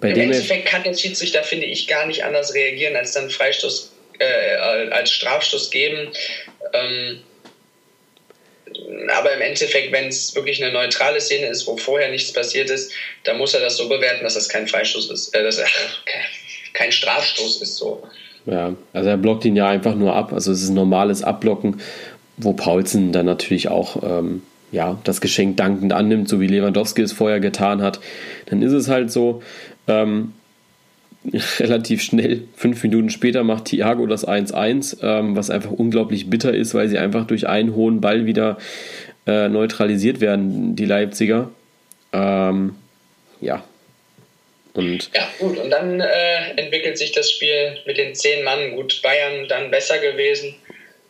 bei 0.00 0.10
Im 0.10 0.20
Endeffekt 0.20 0.66
kann 0.66 0.82
der 0.82 0.94
Schiedsrichter, 0.94 1.42
finde 1.42 1.66
ich, 1.66 1.86
gar 1.86 2.06
nicht 2.06 2.24
anders 2.24 2.54
reagieren, 2.54 2.96
als 2.96 3.12
dann 3.12 3.30
Freistoß, 3.30 3.92
äh, 4.18 4.56
als 4.90 5.10
Strafstoß 5.10 5.70
geben. 5.70 6.12
Ähm, 6.72 7.20
aber 9.08 9.32
im 9.32 9.40
Endeffekt, 9.40 9.92
wenn 9.92 10.08
es 10.08 10.34
wirklich 10.34 10.62
eine 10.62 10.72
neutrale 10.72 11.20
Szene 11.20 11.46
ist, 11.46 11.66
wo 11.66 11.76
vorher 11.76 12.10
nichts 12.10 12.32
passiert 12.32 12.70
ist, 12.70 12.92
dann 13.24 13.38
muss 13.38 13.54
er 13.54 13.60
das 13.60 13.76
so 13.76 13.88
bewerten, 13.88 14.24
dass 14.24 14.34
das 14.34 14.48
kein 14.48 14.66
Freistoß 14.66 15.10
ist, 15.10 15.34
äh, 15.34 15.42
dass 15.42 15.58
er 15.58 15.68
kein 16.72 16.92
Strafstoß 16.92 17.62
ist 17.62 17.76
so. 17.76 18.06
Ja, 18.46 18.74
also 18.92 19.08
er 19.08 19.16
blockt 19.16 19.44
ihn 19.44 19.56
ja 19.56 19.68
einfach 19.68 19.94
nur 19.94 20.14
ab. 20.14 20.32
Also 20.32 20.52
es 20.52 20.62
ist 20.62 20.68
ein 20.68 20.74
normales 20.74 21.22
Abblocken, 21.22 21.80
wo 22.36 22.52
Paulsen 22.52 23.12
dann 23.12 23.26
natürlich 23.26 23.68
auch 23.68 24.02
ähm, 24.02 24.42
ja, 24.72 24.98
das 25.04 25.20
Geschenk 25.20 25.56
dankend 25.56 25.92
annimmt, 25.92 26.28
so 26.28 26.40
wie 26.40 26.46
Lewandowski 26.46 27.02
es 27.02 27.12
vorher 27.12 27.40
getan 27.40 27.82
hat. 27.82 28.00
Dann 28.46 28.62
ist 28.62 28.72
es 28.72 28.88
halt 28.88 29.10
so. 29.10 29.42
Ähm, 29.88 30.32
relativ 31.58 32.02
schnell, 32.02 32.44
fünf 32.54 32.82
Minuten 32.84 33.10
später, 33.10 33.42
macht 33.42 33.64
Thiago 33.64 34.06
das 34.06 34.26
1-1, 34.26 34.98
ähm, 35.02 35.34
was 35.34 35.50
einfach 35.50 35.72
unglaublich 35.72 36.30
bitter 36.30 36.54
ist, 36.54 36.72
weil 36.72 36.88
sie 36.88 36.98
einfach 36.98 37.26
durch 37.26 37.48
einen 37.48 37.74
hohen 37.74 38.00
Ball 38.00 38.26
wieder 38.26 38.58
äh, 39.26 39.48
neutralisiert 39.48 40.20
werden, 40.20 40.76
die 40.76 40.84
Leipziger. 40.84 41.50
Ähm, 42.12 42.76
ja, 43.40 43.64
und 44.76 45.10
ja, 45.14 45.26
gut, 45.38 45.56
und 45.56 45.70
dann 45.70 46.00
äh, 46.00 46.50
entwickelt 46.56 46.98
sich 46.98 47.12
das 47.12 47.30
Spiel 47.30 47.78
mit 47.86 47.96
den 47.96 48.14
zehn 48.14 48.44
Mann. 48.44 48.76
Gut, 48.76 49.00
Bayern 49.02 49.48
dann 49.48 49.70
besser 49.70 49.98
gewesen. 49.98 50.54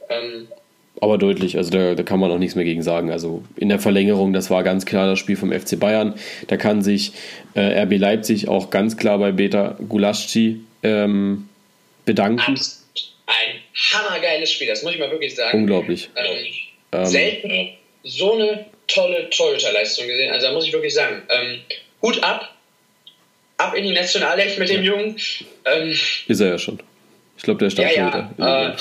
Ähm, 0.09 0.47
aber 1.01 1.19
deutlich, 1.19 1.57
also 1.57 1.71
da, 1.71 1.95
da, 1.95 2.03
kann 2.03 2.21
man 2.21 2.31
auch 2.31 2.39
nichts 2.39 2.55
mehr 2.55 2.65
gegen 2.65 2.83
sagen. 2.83 3.11
Also 3.11 3.45
in 3.57 3.69
der 3.69 3.79
Verlängerung, 3.79 4.33
das 4.33 4.51
war 4.51 4.63
ganz 4.63 4.87
klar 4.87 5.07
das 5.07 5.19
Spiel 5.19 5.37
vom 5.37 5.53
FC 5.53 5.79
Bayern. 5.79 6.15
Da 6.47 6.57
kann 6.57 6.83
sich 6.83 7.13
äh, 7.55 7.83
RB 7.83 7.99
Leipzig 7.99 8.49
auch 8.49 8.71
ganz 8.71 8.97
klar 8.97 9.19
bei 9.19 9.33
Beta 9.33 9.77
Gulaschi 9.89 10.61
ähm, 10.83 11.49
bedanken. 12.05 12.59
Ein 13.27 13.61
hammergeiles 13.93 14.51
Spiel, 14.51 14.69
das 14.69 14.83
muss 14.83 14.95
ich 14.95 14.99
mal 14.99 15.11
wirklich 15.11 15.35
sagen. 15.35 15.59
Unglaublich. 15.59 16.09
Ähm, 16.17 16.47
ähm, 16.93 17.07
selten 17.07 17.71
so 18.05 18.35
eine 18.35 18.67
tolle 18.87 19.29
Torhüterleistung 19.31 20.07
gesehen. 20.07 20.33
Also 20.33 20.47
da 20.47 20.53
muss 20.53 20.67
ich 20.67 20.73
wirklich 20.73 20.95
sagen, 20.95 21.23
ähm, 21.29 21.61
Hut 22.01 22.23
ab, 22.23 22.55
ab 23.59 23.75
in 23.75 23.85
die 23.85 23.93
Nationalelf 23.93 24.59
mit 24.59 24.69
dem 24.69 24.83
ja. 24.83 24.93
Jungen. 24.93 25.17
Ähm, 25.65 25.91
ist 26.29 26.41
er 26.41 26.49
ja 26.49 26.59
schon. 26.59 26.79
Ich 27.37 27.43
glaube, 27.43 27.59
der 27.59 27.69
ist 27.69 27.77
ja, 27.77 27.91
ja. 27.91 28.71
Äh, 28.71 28.77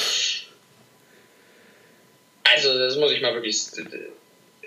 also, 2.53 2.77
das 2.77 2.95
muss 2.97 3.11
ich 3.11 3.21
mal 3.21 3.33
wirklich. 3.33 3.57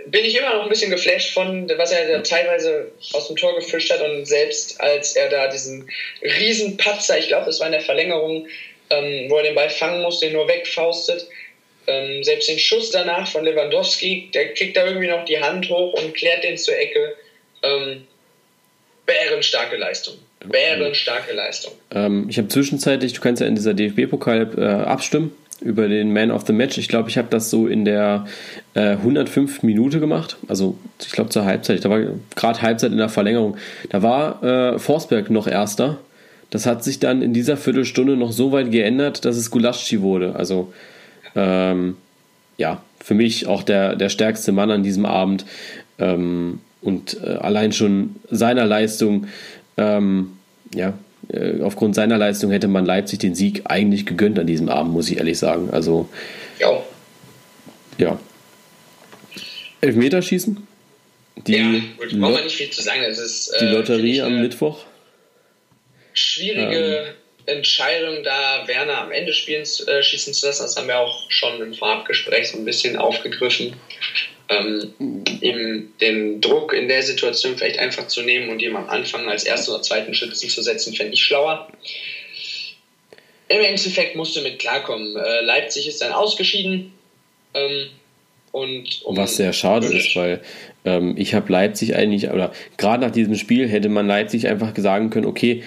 Bin 0.07 0.25
ich 0.25 0.39
immer 0.39 0.55
noch 0.55 0.63
ein 0.63 0.69
bisschen 0.69 0.91
geflasht 0.91 1.33
von, 1.35 1.69
was 1.77 1.93
er 1.93 2.09
da 2.09 2.21
teilweise 2.21 2.93
aus 3.13 3.27
dem 3.27 3.37
Tor 3.37 3.55
gefischt 3.57 3.93
hat 3.93 4.01
und 4.01 4.27
selbst 4.27 4.81
als 4.81 5.17
er 5.17 5.29
da 5.29 5.49
diesen 5.49 5.91
riesen 6.23 6.77
Patzer, 6.77 7.19
ich 7.19 7.29
glaube, 7.29 7.47
das 7.47 7.59
war 7.59 7.67
in 7.67 7.73
der 7.73 7.81
Verlängerung, 7.81 8.47
ähm, 8.91 9.29
wo 9.29 9.37
er 9.37 9.43
den 9.43 9.55
Ball 9.55 9.69
fangen 9.69 10.01
musste, 10.01 10.27
den 10.27 10.35
nur 10.35 10.49
wegfaustet. 10.49 11.27
Ähm, 11.89 12.23
selbst 12.23 12.49
den 12.49 12.59
Schuss 12.59 12.91
danach 12.91 13.27
von 13.27 13.45
Lewandowski, 13.45 14.31
der 14.33 14.55
kriegt 14.55 14.77
da 14.77 14.87
irgendwie 14.87 15.09
noch 15.09 15.25
die 15.25 15.41
Hand 15.41 15.69
hoch 15.69 15.95
und 15.95 16.15
klärt 16.15 16.45
den 16.45 16.57
zur 16.57 16.79
Ecke. 16.79 17.17
Ähm, 17.63 18.07
bärenstarke 19.05 19.77
Leistung. 19.77 20.15
Bärenstarke 20.45 21.33
Leistung. 21.33 21.73
Ähm, 21.95 22.29
ich 22.31 22.39
habe 22.39 22.49
zwischenzeitlich, 22.49 23.15
du 23.15 23.21
kannst 23.21 23.41
ja 23.41 23.49
in 23.49 23.57
dieser 23.57 23.75
DFB-Pokal 23.75 24.51
äh, 24.57 24.63
abstimmen 24.63 25.37
über 25.61 25.89
den 25.89 26.13
Man 26.13 26.31
of 26.31 26.47
the 26.47 26.53
Match. 26.53 26.79
Ich 26.79 26.89
glaube, 26.89 27.09
ich 27.09 27.19
habe 27.19 27.29
das 27.31 27.51
so 27.51 27.67
in 27.67 27.85
der 27.85 28.27
äh, 28.75 28.93
105 28.93 29.63
Minute 29.63 30.01
gemacht. 30.01 30.37
Also 30.47 30.79
ich 31.01 31.11
glaube 31.11 31.31
zur 31.31 31.45
Halbzeit. 31.45 31.85
Da 31.85 31.91
war 31.91 32.01
gerade 32.37 32.63
Halbzeit 32.63 32.93
in 32.93 32.99
der 32.99 33.09
Verlängerung. 33.09 33.57
Da 33.91 34.03
war 34.03 34.43
äh, 34.43 34.79
Forsberg 34.79 35.31
noch 35.31 35.47
Erster. 35.47 35.99
Das 36.51 36.65
hat 36.65 36.85
sich 36.85 36.99
dann 36.99 37.23
in 37.23 37.33
dieser 37.33 37.57
Viertelstunde 37.57 38.17
noch 38.17 38.33
so 38.33 38.53
weit 38.53 38.71
geändert, 38.71 39.25
dass 39.25 39.37
es 39.37 39.51
Gulaschi 39.51 40.01
wurde. 40.01 40.37
Also 40.37 40.73
ähm, 41.35 41.97
ja, 42.57 42.83
für 43.01 43.15
mich 43.15 43.47
auch 43.47 43.63
der, 43.63 43.97
der 43.97 44.09
stärkste 44.09 44.53
Mann 44.53 44.71
an 44.71 44.83
diesem 44.83 45.07
Abend. 45.07 45.45
Ähm, 45.99 46.61
und 46.81 47.19
äh, 47.23 47.35
allein 47.35 47.73
schon 47.73 48.17
seiner 48.31 48.65
Leistung, 48.65 49.27
ähm, 49.77 50.33
ja, 50.75 50.95
aufgrund 51.63 51.95
seiner 51.95 52.17
Leistung 52.17 52.51
hätte 52.51 52.69
man 52.69 52.87
Leipzig 52.87 53.19
den 53.19 53.35
Sieg 53.35 53.63
eigentlich 53.65 54.07
gegönnt 54.07 54.39
an 54.39 54.47
diesem 54.47 54.69
Abend, 54.69 54.93
muss 54.93 55.11
ich 55.11 55.19
ehrlich 55.19 55.39
sagen. 55.39 55.71
Also, 55.71 56.09
ja. 56.59 56.83
Ja. 57.99 58.19
Elfmeterschießen? 59.81 60.67
Die 61.47 61.53
ja, 61.53 61.81
gut, 61.99 62.19
braucht 62.19 62.35
man 62.35 62.45
nicht 62.45 62.57
viel 62.57 62.71
zu 62.71 62.83
sagen. 62.83 63.01
Das 63.07 63.19
ist, 63.19 63.53
die 63.61 63.65
äh, 63.65 63.73
Lotterie 63.73 64.23
am 64.23 64.41
Mittwoch? 64.41 64.85
Schwierige 66.15 67.15
ähm. 67.47 67.57
Entscheidung, 67.59 68.25
da 68.25 68.67
Werner 68.67 69.03
am 69.03 69.13
Ende 69.13 69.33
spielen, 69.33 69.63
äh, 69.63 70.03
schießen 70.03 70.35
zu 70.35 70.47
lassen. 70.47 70.63
Das 70.63 70.77
haben 70.77 70.89
wir 70.89 70.99
auch 70.99 71.31
schon 71.31 71.61
im 71.63 71.75
Vorabgespräch 71.75 72.51
so 72.51 72.59
ein 72.59 72.65
bisschen 72.65 72.97
aufgegriffen 72.97 73.75
ähm, 74.49 75.25
eben 75.41 75.93
den 76.01 76.41
Druck 76.41 76.73
in 76.73 76.89
der 76.89 77.03
Situation 77.03 77.57
vielleicht 77.57 77.79
einfach 77.79 78.07
zu 78.09 78.23
nehmen 78.23 78.49
und 78.49 78.63
ihm 78.63 78.77
am 78.77 78.89
Anfang 78.89 79.29
als 79.29 79.45
ersten 79.45 79.73
oder 79.73 79.83
zweiten 79.83 80.15
Schützen 80.15 80.49
zu 80.49 80.63
setzen, 80.63 80.95
fände 80.95 81.15
ich 81.15 81.23
schlauer. 81.23 81.69
Im 83.49 83.61
Endeffekt 83.61 84.17
musst 84.17 84.37
du 84.37 84.43
mit 84.43 84.59
klarkommen. 84.59 85.17
Äh, 85.17 85.41
Leipzig 85.43 85.89
ist 85.89 86.03
dann 86.03 86.13
ausgeschieden. 86.13 86.93
Ähm, 87.55 87.89
und 88.53 89.03
um 89.05 89.17
Was 89.17 89.37
sehr 89.37 89.53
schade 89.53 89.87
ist, 89.87 90.17
weil 90.17 90.41
ähm, 90.85 91.15
ich 91.19 91.35
habe 91.35 91.53
Leipzig 91.53 91.95
eigentlich, 91.95 92.31
oder 92.31 92.53
gerade 92.77 93.05
nach 93.05 93.11
diesem 93.11 93.35
Spiel 93.37 93.69
hätte 93.69 93.89
man 93.89 94.07
Leipzig 94.07 94.49
einfach 94.49 94.73
sagen 94.77 95.11
können, 95.11 95.27
okay, 95.27 95.63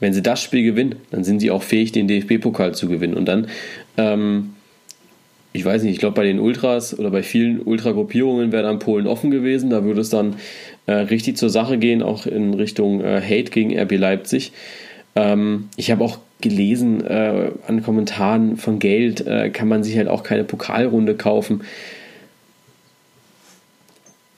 wenn 0.00 0.12
sie 0.12 0.22
das 0.22 0.42
Spiel 0.42 0.62
gewinnen, 0.62 0.96
dann 1.10 1.24
sind 1.24 1.40
sie 1.40 1.50
auch 1.50 1.62
fähig, 1.62 1.92
den 1.92 2.06
DFB-Pokal 2.08 2.74
zu 2.74 2.88
gewinnen. 2.88 3.14
Und 3.14 3.24
dann 3.24 3.48
ähm, 3.96 4.55
ich 5.56 5.64
weiß 5.64 5.82
nicht, 5.82 5.92
ich 5.92 5.98
glaube 5.98 6.14
bei 6.14 6.24
den 6.24 6.38
Ultras 6.38 6.98
oder 6.98 7.10
bei 7.10 7.22
vielen 7.22 7.60
Ultragruppierungen 7.60 8.52
wäre 8.52 8.62
dann 8.62 8.78
Polen 8.78 9.06
offen 9.06 9.30
gewesen. 9.30 9.70
Da 9.70 9.84
würde 9.84 10.00
es 10.00 10.10
dann 10.10 10.36
äh, 10.86 10.92
richtig 10.92 11.36
zur 11.36 11.50
Sache 11.50 11.78
gehen, 11.78 12.02
auch 12.02 12.26
in 12.26 12.54
Richtung 12.54 13.00
äh, 13.00 13.20
Hate 13.20 13.50
gegen 13.50 13.78
RB 13.78 13.92
Leipzig. 13.92 14.52
Ähm, 15.14 15.68
ich 15.76 15.90
habe 15.90 16.04
auch 16.04 16.18
gelesen 16.40 17.04
äh, 17.04 17.50
an 17.66 17.82
Kommentaren 17.82 18.56
von 18.58 18.78
Geld 18.78 19.26
äh, 19.26 19.48
kann 19.48 19.68
man 19.68 19.82
sich 19.82 19.96
halt 19.96 20.08
auch 20.08 20.22
keine 20.22 20.44
Pokalrunde 20.44 21.14
kaufen 21.14 21.62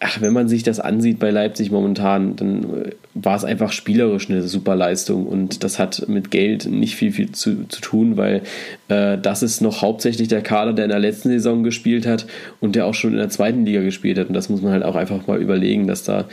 ach, 0.00 0.20
wenn 0.20 0.32
man 0.32 0.48
sich 0.48 0.62
das 0.62 0.80
ansieht 0.80 1.18
bei 1.18 1.30
Leipzig 1.30 1.70
momentan, 1.70 2.36
dann 2.36 2.84
äh, 2.84 2.90
war 3.22 3.36
es 3.36 3.44
einfach 3.44 3.72
spielerisch 3.72 4.30
eine 4.30 4.42
super 4.42 4.76
Leistung 4.76 5.26
und 5.26 5.64
das 5.64 5.78
hat 5.78 6.08
mit 6.08 6.30
Geld 6.30 6.66
nicht 6.66 6.94
viel, 6.94 7.12
viel 7.12 7.32
zu, 7.32 7.66
zu 7.68 7.80
tun, 7.80 8.16
weil 8.16 8.42
äh, 8.88 9.18
das 9.18 9.42
ist 9.42 9.60
noch 9.60 9.82
hauptsächlich 9.82 10.28
der 10.28 10.42
Kader, 10.42 10.72
der 10.72 10.84
in 10.84 10.90
der 10.90 11.00
letzten 11.00 11.30
Saison 11.30 11.64
gespielt 11.64 12.06
hat 12.06 12.26
und 12.60 12.76
der 12.76 12.86
auch 12.86 12.94
schon 12.94 13.12
in 13.12 13.18
der 13.18 13.30
zweiten 13.30 13.64
Liga 13.64 13.80
gespielt 13.80 14.18
hat 14.18 14.28
und 14.28 14.34
das 14.34 14.48
muss 14.48 14.62
man 14.62 14.72
halt 14.72 14.84
auch 14.84 14.94
einfach 14.94 15.26
mal 15.26 15.40
überlegen, 15.40 15.86
dass 15.86 16.04
da 16.04 16.28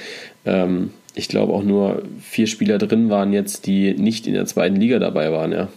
ähm, 0.46 0.92
ich 1.16 1.28
glaube 1.28 1.54
auch 1.54 1.64
nur 1.64 2.04
vier 2.22 2.48
Spieler 2.48 2.78
drin 2.78 3.10
waren 3.10 3.34
jetzt, 3.34 3.66
die 3.66 3.94
nicht 3.94 4.28
in 4.28 4.34
der 4.34 4.46
zweiten 4.46 4.76
Liga 4.76 5.00
dabei 5.00 5.32
waren, 5.32 5.52
ja. 5.52 5.70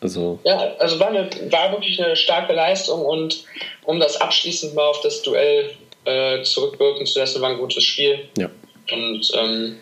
Also 0.00 0.38
ja, 0.44 0.74
also 0.78 1.00
war, 1.00 1.08
eine, 1.08 1.28
war 1.50 1.72
wirklich 1.72 2.02
eine 2.02 2.16
starke 2.16 2.52
Leistung 2.52 3.02
und 3.04 3.44
um 3.84 3.98
das 3.98 4.20
abschließend 4.20 4.74
mal 4.74 4.86
auf 4.86 5.00
das 5.00 5.22
Duell 5.22 5.70
äh, 6.04 6.42
zurückwirken 6.42 7.06
zu 7.06 7.18
lassen, 7.18 7.40
war 7.40 7.50
ein 7.50 7.58
gutes 7.58 7.82
Spiel. 7.82 8.18
Ja. 8.36 8.50
Und 8.92 9.30
ähm, 9.34 9.76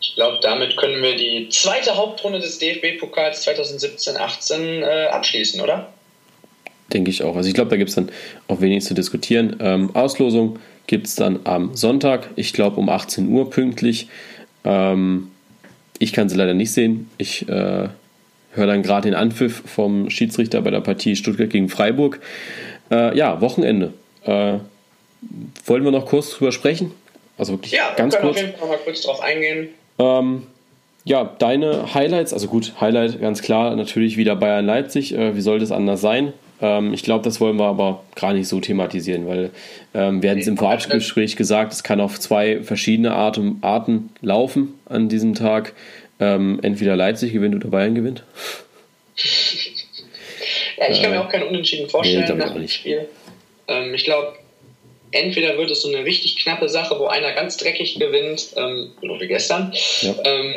ich 0.00 0.14
glaube, 0.16 0.38
damit 0.42 0.76
können 0.76 1.02
wir 1.02 1.16
die 1.16 1.48
zweite 1.50 1.96
Hauptrunde 1.96 2.40
des 2.40 2.58
DFB-Pokals 2.58 3.46
2017-18 3.46 4.80
äh, 4.82 5.06
abschließen, 5.06 5.60
oder? 5.60 5.92
Denke 6.92 7.10
ich 7.10 7.22
auch. 7.22 7.36
Also 7.36 7.48
ich 7.48 7.54
glaube, 7.54 7.70
da 7.70 7.76
gibt 7.76 7.90
es 7.90 7.94
dann 7.94 8.10
auch 8.48 8.60
wenig 8.60 8.84
zu 8.84 8.94
diskutieren. 8.94 9.56
Ähm, 9.60 9.94
Auslosung 9.94 10.58
gibt 10.86 11.06
es 11.06 11.14
dann 11.14 11.40
am 11.44 11.74
Sonntag, 11.74 12.30
ich 12.36 12.52
glaube 12.52 12.76
um 12.76 12.88
18 12.88 13.28
Uhr 13.28 13.48
pünktlich. 13.48 14.08
Ähm, 14.64 15.30
ich 15.98 16.12
kann 16.12 16.28
sie 16.28 16.36
leider 16.36 16.54
nicht 16.54 16.72
sehen. 16.72 17.08
Ich 17.16 17.48
äh, 17.48 17.88
höre 18.52 18.66
dann 18.66 18.82
gerade 18.82 19.08
den 19.08 19.14
Anpfiff 19.14 19.62
vom 19.64 20.10
Schiedsrichter 20.10 20.60
bei 20.62 20.70
der 20.70 20.80
Partie 20.80 21.16
Stuttgart 21.16 21.48
gegen 21.48 21.68
Freiburg. 21.68 22.20
Äh, 22.90 23.16
ja, 23.16 23.40
Wochenende. 23.40 23.94
Äh, 24.24 24.58
wollen 25.64 25.84
wir 25.84 25.92
noch 25.92 26.06
kurz 26.06 26.30
drüber 26.30 26.52
sprechen? 26.52 26.92
Also 27.38 27.54
wirklich 27.54 27.72
ja, 27.72 27.94
ganz 27.96 28.14
können 28.14 28.28
kurz. 28.28 28.36
auf 28.36 28.42
jeden 28.42 28.58
Fall 28.58 28.68
noch 28.68 28.74
mal 28.76 28.82
kurz 28.84 29.00
drauf 29.02 29.20
eingehen. 29.20 29.68
Ähm, 29.98 30.46
ja, 31.04 31.34
deine 31.38 31.94
Highlights, 31.94 32.32
also 32.32 32.46
gut, 32.46 32.74
Highlight 32.80 33.20
ganz 33.20 33.42
klar 33.42 33.74
natürlich 33.74 34.16
wieder 34.16 34.36
Bayern 34.36 34.66
Leipzig. 34.66 35.14
Äh, 35.14 35.34
wie 35.36 35.40
soll 35.40 35.58
das 35.58 35.72
anders 35.72 36.00
sein? 36.00 36.32
Ähm, 36.60 36.94
ich 36.94 37.02
glaube, 37.02 37.24
das 37.24 37.40
wollen 37.40 37.56
wir 37.58 37.66
aber 37.66 38.04
gar 38.14 38.32
nicht 38.32 38.46
so 38.46 38.60
thematisieren, 38.60 39.26
weil 39.26 39.50
ähm, 39.94 40.22
wir 40.22 40.30
hatten 40.30 40.40
es 40.40 40.46
im 40.46 40.56
Vorabgespräch 40.56 41.34
gesagt, 41.36 41.72
es 41.72 41.82
kann 41.82 42.00
auf 42.00 42.20
zwei 42.20 42.62
verschiedene 42.62 43.12
Arten, 43.12 43.58
Arten 43.62 44.10
laufen 44.20 44.78
an 44.86 45.08
diesem 45.08 45.34
Tag. 45.34 45.74
Ähm, 46.20 46.60
entweder 46.62 46.94
Leipzig 46.94 47.32
gewinnt 47.32 47.56
oder 47.56 47.66
Bayern 47.66 47.96
gewinnt. 47.96 48.22
ja, 50.78 50.88
ich 50.88 51.02
kann 51.02 51.10
äh, 51.12 51.16
mir 51.16 51.24
auch 51.24 51.28
keinen 51.28 51.48
Unentschieden 51.48 51.88
vorstellen 51.88 52.24
nee, 52.28 52.34
nach 52.34 52.54
dem 52.54 52.68
Spiel. 52.68 53.08
Ähm, 53.66 53.92
ich 53.92 54.04
glaube, 54.04 54.34
entweder 55.12 55.56
wird 55.56 55.70
es 55.70 55.82
so 55.82 55.88
eine 55.88 56.04
richtig 56.04 56.36
knappe 56.36 56.68
Sache, 56.68 56.98
wo 56.98 57.06
einer 57.06 57.32
ganz 57.32 57.56
dreckig 57.56 57.98
gewinnt, 57.98 58.48
ähm, 58.56 58.92
so 59.00 59.20
wie 59.20 59.28
gestern, 59.28 59.72
ja. 60.00 60.14
ähm, 60.24 60.54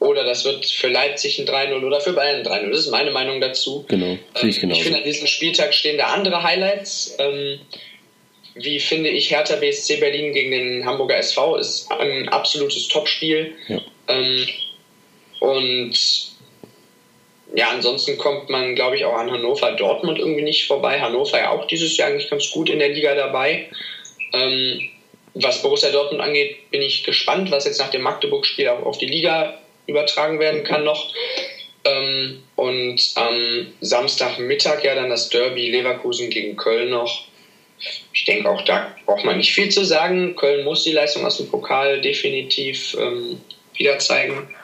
oder 0.00 0.24
das 0.24 0.44
wird 0.44 0.66
für 0.66 0.88
Leipzig 0.88 1.38
ein 1.38 1.46
3-0 1.46 1.84
oder 1.84 2.00
für 2.00 2.12
Bayern 2.12 2.40
ein 2.40 2.66
3-0. 2.66 2.70
Das 2.70 2.78
ist 2.80 2.90
meine 2.90 3.12
Meinung 3.12 3.40
dazu. 3.40 3.84
Genau, 3.88 4.06
ähm, 4.06 4.48
ich, 4.48 4.62
ich 4.62 4.82
finde, 4.82 4.98
an 4.98 5.04
diesem 5.04 5.26
Spieltag 5.26 5.72
stehen 5.74 5.96
da 5.96 6.06
andere 6.06 6.42
Highlights. 6.42 7.16
Ähm, 7.18 7.60
wie 8.54 8.80
finde 8.80 9.10
ich 9.10 9.30
Hertha 9.30 9.56
BSC 9.56 9.96
Berlin 9.96 10.32
gegen 10.34 10.50
den 10.50 10.84
Hamburger 10.84 11.16
SV 11.16 11.56
ist 11.56 11.90
ein 11.90 12.28
absolutes 12.28 12.88
Topspiel. 12.88 13.54
Ja. 13.68 13.80
Ähm, 14.08 14.46
und 15.40 16.31
ja, 17.54 17.68
ansonsten 17.68 18.16
kommt 18.16 18.48
man, 18.48 18.74
glaube 18.74 18.96
ich, 18.96 19.04
auch 19.04 19.14
an 19.14 19.30
Hannover 19.30 19.72
Dortmund 19.72 20.18
irgendwie 20.18 20.42
nicht 20.42 20.66
vorbei. 20.66 21.00
Hannover 21.00 21.38
ja 21.38 21.50
auch 21.50 21.66
dieses 21.66 21.96
Jahr 21.96 22.08
eigentlich 22.08 22.30
ganz 22.30 22.50
gut 22.50 22.70
in 22.70 22.78
der 22.78 22.88
Liga 22.90 23.14
dabei. 23.14 23.68
Ähm, 24.32 24.88
was 25.34 25.62
Borussia 25.62 25.90
Dortmund 25.90 26.22
angeht, 26.22 26.70
bin 26.70 26.82
ich 26.82 27.04
gespannt, 27.04 27.50
was 27.50 27.64
jetzt 27.64 27.78
nach 27.78 27.90
dem 27.90 28.02
Magdeburg-Spiel 28.02 28.68
auch 28.68 28.84
auf 28.84 28.98
die 28.98 29.06
Liga 29.06 29.58
übertragen 29.86 30.38
werden 30.38 30.64
kann 30.64 30.84
noch. 30.84 31.12
Ähm, 31.84 32.42
und 32.56 33.00
am 33.16 33.66
Samstagmittag 33.80 34.84
ja 34.84 34.94
dann 34.94 35.10
das 35.10 35.28
Derby 35.28 35.70
Leverkusen 35.70 36.30
gegen 36.30 36.56
Köln 36.56 36.90
noch. 36.90 37.26
Ich 38.12 38.24
denke, 38.24 38.48
auch 38.48 38.62
da 38.62 38.94
braucht 39.04 39.24
man 39.24 39.38
nicht 39.38 39.52
viel 39.52 39.68
zu 39.70 39.84
sagen. 39.84 40.36
Köln 40.36 40.64
muss 40.64 40.84
die 40.84 40.92
Leistung 40.92 41.26
aus 41.26 41.38
dem 41.38 41.48
Pokal 41.50 42.00
definitiv 42.00 42.96
ähm, 42.98 43.40
wieder 43.74 43.98
zeigen. 43.98 44.54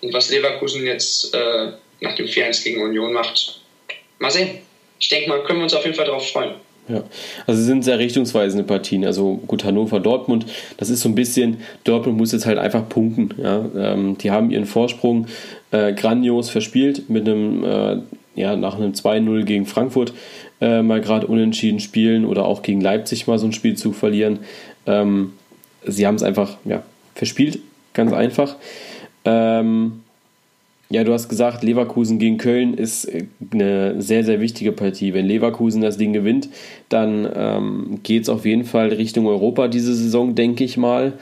Und 0.00 0.12
was 0.12 0.30
Leverkusen 0.30 0.84
jetzt 0.86 1.34
äh, 1.34 1.72
nach 2.00 2.14
dem 2.14 2.26
4-1 2.26 2.64
gegen 2.64 2.82
Union 2.82 3.12
macht, 3.12 3.60
mal 4.18 4.30
sehen. 4.30 4.58
Ich 4.98 5.08
denke 5.08 5.28
mal, 5.28 5.42
können 5.42 5.60
wir 5.60 5.64
uns 5.64 5.74
auf 5.74 5.84
jeden 5.84 5.96
Fall 5.96 6.06
darauf 6.06 6.28
freuen. 6.28 6.54
Ja, 6.88 7.04
also 7.46 7.62
sind 7.62 7.84
sehr 7.84 7.98
richtungsweisende 7.98 8.64
Partien. 8.64 9.04
Also 9.04 9.40
gut, 9.46 9.64
Hannover, 9.64 10.00
Dortmund, 10.00 10.46
das 10.76 10.90
ist 10.90 11.00
so 11.00 11.08
ein 11.08 11.14
bisschen, 11.14 11.58
Dortmund 11.84 12.18
muss 12.18 12.32
jetzt 12.32 12.46
halt 12.46 12.58
einfach 12.58 12.88
punkten. 12.88 13.30
Ja? 13.40 13.64
Ähm, 13.76 14.18
die 14.18 14.30
haben 14.30 14.50
ihren 14.50 14.66
Vorsprung 14.66 15.26
äh, 15.70 15.92
grandios 15.92 16.50
verspielt 16.50 17.08
mit 17.08 17.28
einem, 17.28 17.64
äh, 17.64 17.96
ja, 18.34 18.56
nach 18.56 18.76
einem 18.76 18.92
2-0 18.92 19.44
gegen 19.44 19.66
Frankfurt 19.66 20.12
äh, 20.60 20.82
mal 20.82 21.00
gerade 21.00 21.26
unentschieden 21.26 21.80
spielen 21.80 22.24
oder 22.24 22.44
auch 22.44 22.62
gegen 22.62 22.80
Leipzig 22.80 23.26
mal 23.26 23.38
so 23.38 23.46
ein 23.46 23.52
Spiel 23.52 23.76
zu 23.76 23.92
verlieren. 23.92 24.40
Ähm, 24.86 25.34
sie 25.86 26.06
haben 26.06 26.16
es 26.16 26.22
einfach 26.22 26.56
ja, 26.64 26.82
verspielt, 27.14 27.60
ganz 27.94 28.12
einfach. 28.12 28.56
Ähm, 29.24 30.02
ja, 30.90 31.04
du 31.04 31.12
hast 31.12 31.28
gesagt, 31.28 31.62
Leverkusen 31.62 32.18
gegen 32.18 32.36
Köln 32.36 32.74
ist 32.74 33.04
äh, 33.04 33.26
eine 33.52 34.02
sehr, 34.02 34.24
sehr 34.24 34.40
wichtige 34.40 34.72
Partie. 34.72 35.14
Wenn 35.14 35.26
Leverkusen 35.26 35.80
das 35.80 35.96
Ding 35.96 36.12
gewinnt, 36.12 36.48
dann 36.88 37.30
ähm, 37.34 38.00
geht 38.02 38.24
es 38.24 38.28
auf 38.28 38.44
jeden 38.44 38.64
Fall 38.64 38.88
Richtung 38.88 39.26
Europa 39.26 39.68
diese 39.68 39.94
Saison, 39.94 40.34
denke 40.34 40.64
ich 40.64 40.76
mal. 40.76 41.12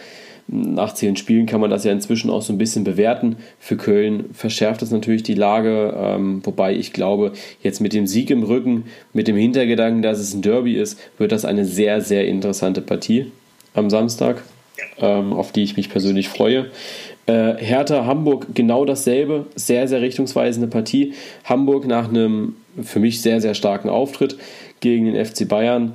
Nach 0.50 0.94
zehn 0.94 1.16
Spielen 1.16 1.44
kann 1.44 1.60
man 1.60 1.68
das 1.68 1.84
ja 1.84 1.92
inzwischen 1.92 2.30
auch 2.30 2.40
so 2.40 2.54
ein 2.54 2.58
bisschen 2.58 2.82
bewerten. 2.82 3.36
Für 3.58 3.76
Köln 3.76 4.30
verschärft 4.32 4.80
das 4.80 4.90
natürlich 4.90 5.22
die 5.22 5.34
Lage, 5.34 5.94
ähm, 5.94 6.40
wobei 6.44 6.74
ich 6.74 6.94
glaube, 6.94 7.32
jetzt 7.62 7.82
mit 7.82 7.92
dem 7.92 8.06
Sieg 8.06 8.30
im 8.30 8.42
Rücken, 8.42 8.84
mit 9.12 9.28
dem 9.28 9.36
Hintergedanken, 9.36 10.00
dass 10.00 10.18
es 10.18 10.32
ein 10.32 10.40
Derby 10.40 10.76
ist, 10.76 10.98
wird 11.18 11.32
das 11.32 11.44
eine 11.44 11.66
sehr, 11.66 12.00
sehr 12.00 12.26
interessante 12.26 12.80
Partie 12.80 13.30
am 13.74 13.90
Samstag, 13.90 14.42
ähm, 14.98 15.34
auf 15.34 15.52
die 15.52 15.62
ich 15.62 15.76
mich 15.76 15.90
persönlich 15.90 16.30
freue. 16.30 16.70
Äh, 17.29 17.62
Hertha 17.62 18.07
Hamburg 18.07 18.47
genau 18.55 18.87
dasselbe, 18.87 19.47
sehr, 19.55 19.87
sehr 19.87 20.01
richtungsweisende 20.01 20.66
Partie. 20.66 21.12
Hamburg 21.45 21.87
nach 21.87 22.09
einem 22.09 22.57
für 22.83 23.01
mich 23.01 23.20
sehr, 23.20 23.43
sehr 23.43 23.55
starken 23.55 23.91
Auftritt 23.91 24.39
gegen 24.81 25.05
den 25.05 25.24
FC 25.24 25.47
Bayern, 25.47 25.95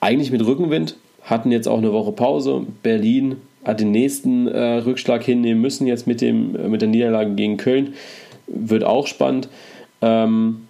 eigentlich 0.00 0.30
mit 0.30 0.46
Rückenwind, 0.46 0.96
hatten 1.22 1.50
jetzt 1.50 1.66
auch 1.66 1.78
eine 1.78 1.92
Woche 1.92 2.12
Pause. 2.12 2.66
Berlin 2.84 3.36
hat 3.64 3.80
den 3.80 3.90
nächsten 3.90 4.46
äh, 4.46 4.76
Rückschlag 4.76 5.24
hinnehmen 5.24 5.60
müssen, 5.60 5.88
jetzt 5.88 6.06
mit, 6.06 6.20
dem, 6.20 6.54
äh, 6.54 6.68
mit 6.68 6.82
der 6.82 6.88
Niederlage 6.88 7.34
gegen 7.34 7.56
Köln. 7.56 7.94
Wird 8.46 8.84
auch 8.84 9.08
spannend. 9.08 9.48
Ähm, 10.02 10.68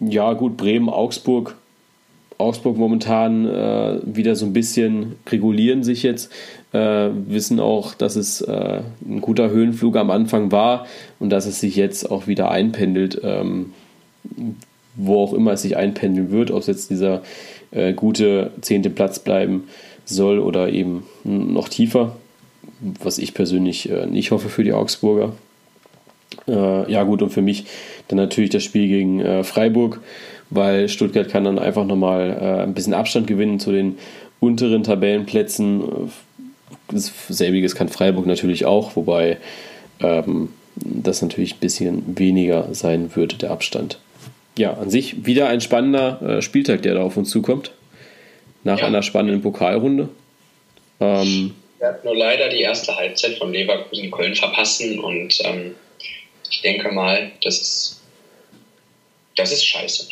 ja, 0.00 0.32
gut, 0.32 0.56
Bremen, 0.56 0.88
Augsburg 0.88 1.56
Augsburg 2.38 2.76
momentan 2.76 3.46
äh, 3.46 3.98
wieder 4.04 4.36
so 4.36 4.44
ein 4.44 4.52
bisschen 4.52 5.16
regulieren 5.28 5.82
sich 5.82 6.02
jetzt, 6.02 6.30
äh, 6.72 7.08
wissen 7.26 7.60
auch, 7.60 7.94
dass 7.94 8.16
es 8.16 8.42
äh, 8.42 8.80
ein 9.06 9.20
guter 9.20 9.50
Höhenflug 9.50 9.96
am 9.96 10.10
Anfang 10.10 10.52
war 10.52 10.86
und 11.18 11.30
dass 11.30 11.46
es 11.46 11.60
sich 11.60 11.76
jetzt 11.76 12.10
auch 12.10 12.26
wieder 12.26 12.50
einpendelt, 12.50 13.20
ähm, 13.24 13.72
wo 14.94 15.22
auch 15.22 15.32
immer 15.32 15.52
es 15.52 15.62
sich 15.62 15.76
einpendeln 15.76 16.30
wird, 16.30 16.50
ob 16.50 16.60
es 16.60 16.66
jetzt 16.66 16.90
dieser 16.90 17.22
äh, 17.70 17.94
gute 17.94 18.50
zehnte 18.60 18.90
Platz 18.90 19.18
bleiben 19.18 19.64
soll 20.04 20.38
oder 20.38 20.68
eben 20.68 21.04
noch 21.24 21.68
tiefer, 21.68 22.16
was 23.02 23.18
ich 23.18 23.34
persönlich 23.34 23.90
äh, 23.90 24.06
nicht 24.06 24.30
hoffe 24.30 24.48
für 24.50 24.64
die 24.64 24.72
Augsburger. 24.72 25.32
Äh, 26.46 26.92
ja 26.92 27.02
gut, 27.04 27.22
und 27.22 27.30
für 27.30 27.42
mich 27.42 27.64
dann 28.08 28.18
natürlich 28.18 28.50
das 28.50 28.62
Spiel 28.62 28.88
gegen 28.88 29.42
Freiburg 29.42 30.00
weil 30.50 30.88
Stuttgart 30.88 31.28
kann 31.28 31.44
dann 31.44 31.58
einfach 31.58 31.84
nochmal 31.84 32.36
äh, 32.40 32.62
ein 32.62 32.74
bisschen 32.74 32.94
Abstand 32.94 33.26
gewinnen 33.26 33.60
zu 33.60 33.72
den 33.72 33.98
unteren 34.40 34.84
Tabellenplätzen. 34.84 36.10
Selbiges 36.88 37.74
kann 37.74 37.88
Freiburg 37.88 38.26
natürlich 38.26 38.64
auch, 38.64 38.96
wobei 38.96 39.38
ähm, 40.00 40.50
das 40.76 41.22
natürlich 41.22 41.54
ein 41.54 41.60
bisschen 41.60 42.18
weniger 42.18 42.72
sein 42.72 43.14
würde, 43.16 43.36
der 43.36 43.50
Abstand. 43.50 43.98
Ja, 44.58 44.74
an 44.74 44.90
sich 44.90 45.26
wieder 45.26 45.48
ein 45.48 45.60
spannender 45.60 46.20
äh, 46.22 46.42
Spieltag, 46.42 46.82
der 46.82 46.94
da 46.94 47.02
auf 47.02 47.16
uns 47.16 47.30
zukommt. 47.30 47.72
Nach 48.64 48.78
ja. 48.78 48.86
einer 48.86 49.02
spannenden 49.02 49.42
Pokalrunde. 49.42 50.08
Ähm, 51.00 51.54
wir 51.78 51.88
hatten 51.88 52.06
nur 52.06 52.16
leider 52.16 52.48
die 52.48 52.60
erste 52.60 52.96
Halbzeit 52.96 53.38
von 53.38 53.52
Leverkusen 53.52 54.10
Köln 54.10 54.34
verpassen 54.34 54.98
und 54.98 55.38
ähm, 55.44 55.74
ich 56.50 56.62
denke 56.62 56.90
mal, 56.92 57.30
das 57.42 57.60
ist 57.60 57.95
das 59.36 59.52
ist 59.52 59.64
scheiße. 59.64 60.08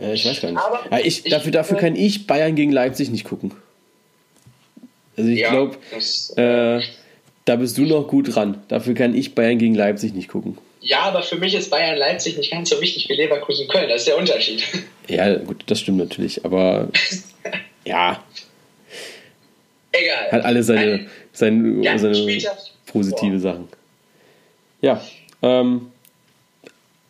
ja, 0.00 0.12
ich 0.12 0.24
weiß 0.24 0.40
gar 0.40 0.50
nicht. 0.50 0.60
Aber 0.60 0.80
ja, 0.90 1.04
ich, 1.04 1.22
dafür, 1.24 1.52
dafür 1.52 1.76
kann 1.76 1.96
ich 1.96 2.26
Bayern 2.26 2.54
gegen 2.54 2.72
Leipzig 2.72 3.10
nicht 3.10 3.24
gucken. 3.24 3.52
Also 5.16 5.30
ich 5.30 5.40
ja, 5.40 5.50
glaube, 5.50 5.76
äh, 6.36 6.82
da 7.44 7.56
bist 7.56 7.76
du 7.78 7.82
noch 7.82 8.08
gut 8.08 8.34
dran. 8.34 8.62
Dafür 8.68 8.94
kann 8.94 9.14
ich 9.14 9.34
Bayern 9.34 9.58
gegen 9.58 9.74
Leipzig 9.74 10.14
nicht 10.14 10.28
gucken. 10.28 10.58
Ja, 10.80 11.02
aber 11.02 11.22
für 11.22 11.36
mich 11.36 11.54
ist 11.54 11.70
Bayern 11.70 11.96
Leipzig 11.96 12.36
nicht 12.36 12.50
ganz 12.50 12.70
so 12.70 12.80
wichtig 12.80 13.08
wie 13.08 13.14
Leverkusen 13.14 13.68
Köln. 13.68 13.88
Das 13.88 14.00
ist 14.00 14.08
der 14.08 14.18
Unterschied. 14.18 14.64
Ja, 15.08 15.36
gut, 15.36 15.62
das 15.66 15.80
stimmt 15.80 15.98
natürlich. 15.98 16.44
Aber 16.44 16.88
ja. 17.84 18.22
Egal. 19.92 20.32
Hat 20.32 20.44
alle 20.44 20.62
seine, 20.62 21.06
seine, 21.32 21.98
seine 21.98 22.40
positive 22.86 23.32
Boah. 23.32 23.40
Sachen. 23.40 23.68
Ja. 24.80 25.04
Ähm, 25.42 25.91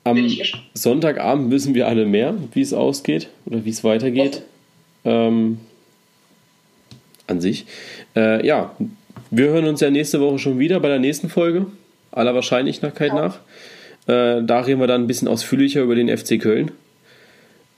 am 0.04 0.30
Sonntagabend 0.74 1.50
wissen 1.50 1.74
wir 1.74 1.86
alle 1.86 2.06
mehr, 2.06 2.34
wie 2.52 2.60
es 2.60 2.72
ausgeht 2.72 3.28
oder 3.46 3.64
wie 3.64 3.70
es 3.70 3.84
weitergeht. 3.84 4.42
Ähm, 5.04 5.58
an 7.26 7.40
sich. 7.40 7.66
Äh, 8.16 8.44
ja, 8.46 8.74
wir 9.30 9.48
hören 9.48 9.66
uns 9.66 9.80
ja 9.80 9.90
nächste 9.90 10.20
Woche 10.20 10.38
schon 10.38 10.58
wieder 10.58 10.80
bei 10.80 10.88
der 10.88 10.98
nächsten 10.98 11.28
Folge. 11.28 11.66
Aller 12.10 12.34
Wahrscheinlichkeit 12.34 13.08
ja. 13.08 13.14
nach. 13.14 13.36
Äh, 14.06 14.42
da 14.44 14.60
reden 14.60 14.80
wir 14.80 14.86
dann 14.86 15.04
ein 15.04 15.06
bisschen 15.06 15.28
ausführlicher 15.28 15.82
über 15.82 15.94
den 15.94 16.14
FC 16.14 16.40
Köln. 16.40 16.72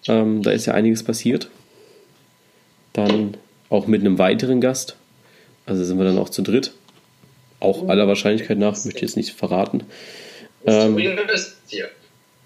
Ähm, 0.08 0.42
da 0.42 0.50
ist 0.50 0.66
ja 0.66 0.74
einiges 0.74 1.02
passiert. 1.02 1.50
Dann 2.92 3.36
auch 3.68 3.86
mit 3.86 4.00
einem 4.00 4.18
weiteren 4.18 4.60
Gast. 4.60 4.96
Also 5.66 5.84
sind 5.84 5.98
wir 5.98 6.04
dann 6.04 6.18
auch 6.18 6.28
zu 6.28 6.42
dritt. 6.42 6.72
Auch 7.60 7.88
aller 7.88 8.06
Wahrscheinlichkeit 8.08 8.58
nach, 8.58 8.72
möchte 8.84 8.96
ich 8.96 9.02
jetzt 9.02 9.16
nicht 9.16 9.32
verraten. 9.32 9.84
Ähm, 10.66 10.96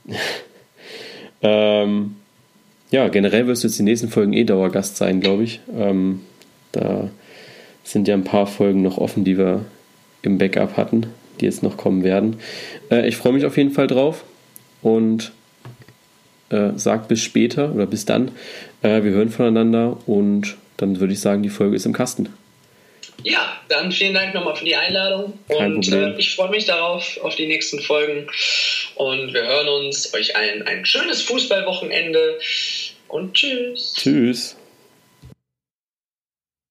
ähm, 1.43 2.17
ja, 2.91 3.09
generell 3.09 3.47
wirst 3.47 3.65
du 3.65 3.69
jetzt 3.69 3.79
die 3.79 3.83
nächsten 3.83 4.09
Folgen 4.09 4.33
eh 4.33 4.45
Dauergast 4.45 4.97
sein, 4.97 5.21
glaube 5.21 5.45
ich. 5.45 5.61
Ähm, 5.77 6.21
da 6.73 7.11
sind 7.85 8.09
ja 8.09 8.15
ein 8.15 8.25
paar 8.25 8.47
Folgen 8.47 8.83
noch 8.83 8.99
offen, 8.99 9.25
die 9.25 9.39
wir 9.39 9.65
im 10.23 10.39
Backup 10.39 10.77
hatten, 10.77 11.07
die 11.41 11.45
jetzt 11.45 11.63
noch 11.63 11.77
kommen 11.77 12.03
werden. 12.03 12.37
Äh, 12.91 13.09
ich 13.09 13.17
freue 13.17 13.33
mich 13.33 13.45
auf 13.45 13.57
jeden 13.57 13.71
Fall 13.71 13.87
drauf 13.87 14.25
und 14.83 15.33
äh, 16.51 16.71
sag 16.77 17.09
bis 17.09 17.21
später 17.21 17.75
oder 17.75 17.87
bis 17.87 18.05
dann. 18.05 18.31
Äh, 18.83 19.03
wir 19.03 19.13
hören 19.13 19.31
voneinander 19.31 19.99
und 20.07 20.57
dann 20.77 21.01
würde 21.01 21.13
ich 21.13 21.21
sagen, 21.21 21.43
die 21.43 21.49
Folge 21.49 21.77
ist 21.77 21.87
im 21.87 21.93
Kasten. 21.93 22.29
Ja, 23.25 23.61
dann 23.69 23.91
vielen 23.91 24.15
Dank 24.15 24.35
nochmal 24.35 24.55
für 24.55 24.65
die 24.65 24.77
Einladung 24.77 25.39
Kein 25.49 25.75
und 25.75 25.93
äh, 25.93 26.17
ich 26.19 26.35
freue 26.35 26.51
mich 26.51 26.67
darauf, 26.67 27.19
auf 27.23 27.35
die 27.35 27.47
nächsten 27.47 27.81
Folgen. 27.81 28.29
Und 28.95 29.33
wir 29.33 29.43
hören 29.43 29.69
uns. 29.69 30.15
Euch 30.15 30.37
allen 30.37 30.63
ein 30.63 30.85
schönes 30.85 31.23
Fußballwochenende 31.23 32.39
und 33.09 33.35
tschüss. 33.35 33.95
Tschüss. 33.97 34.58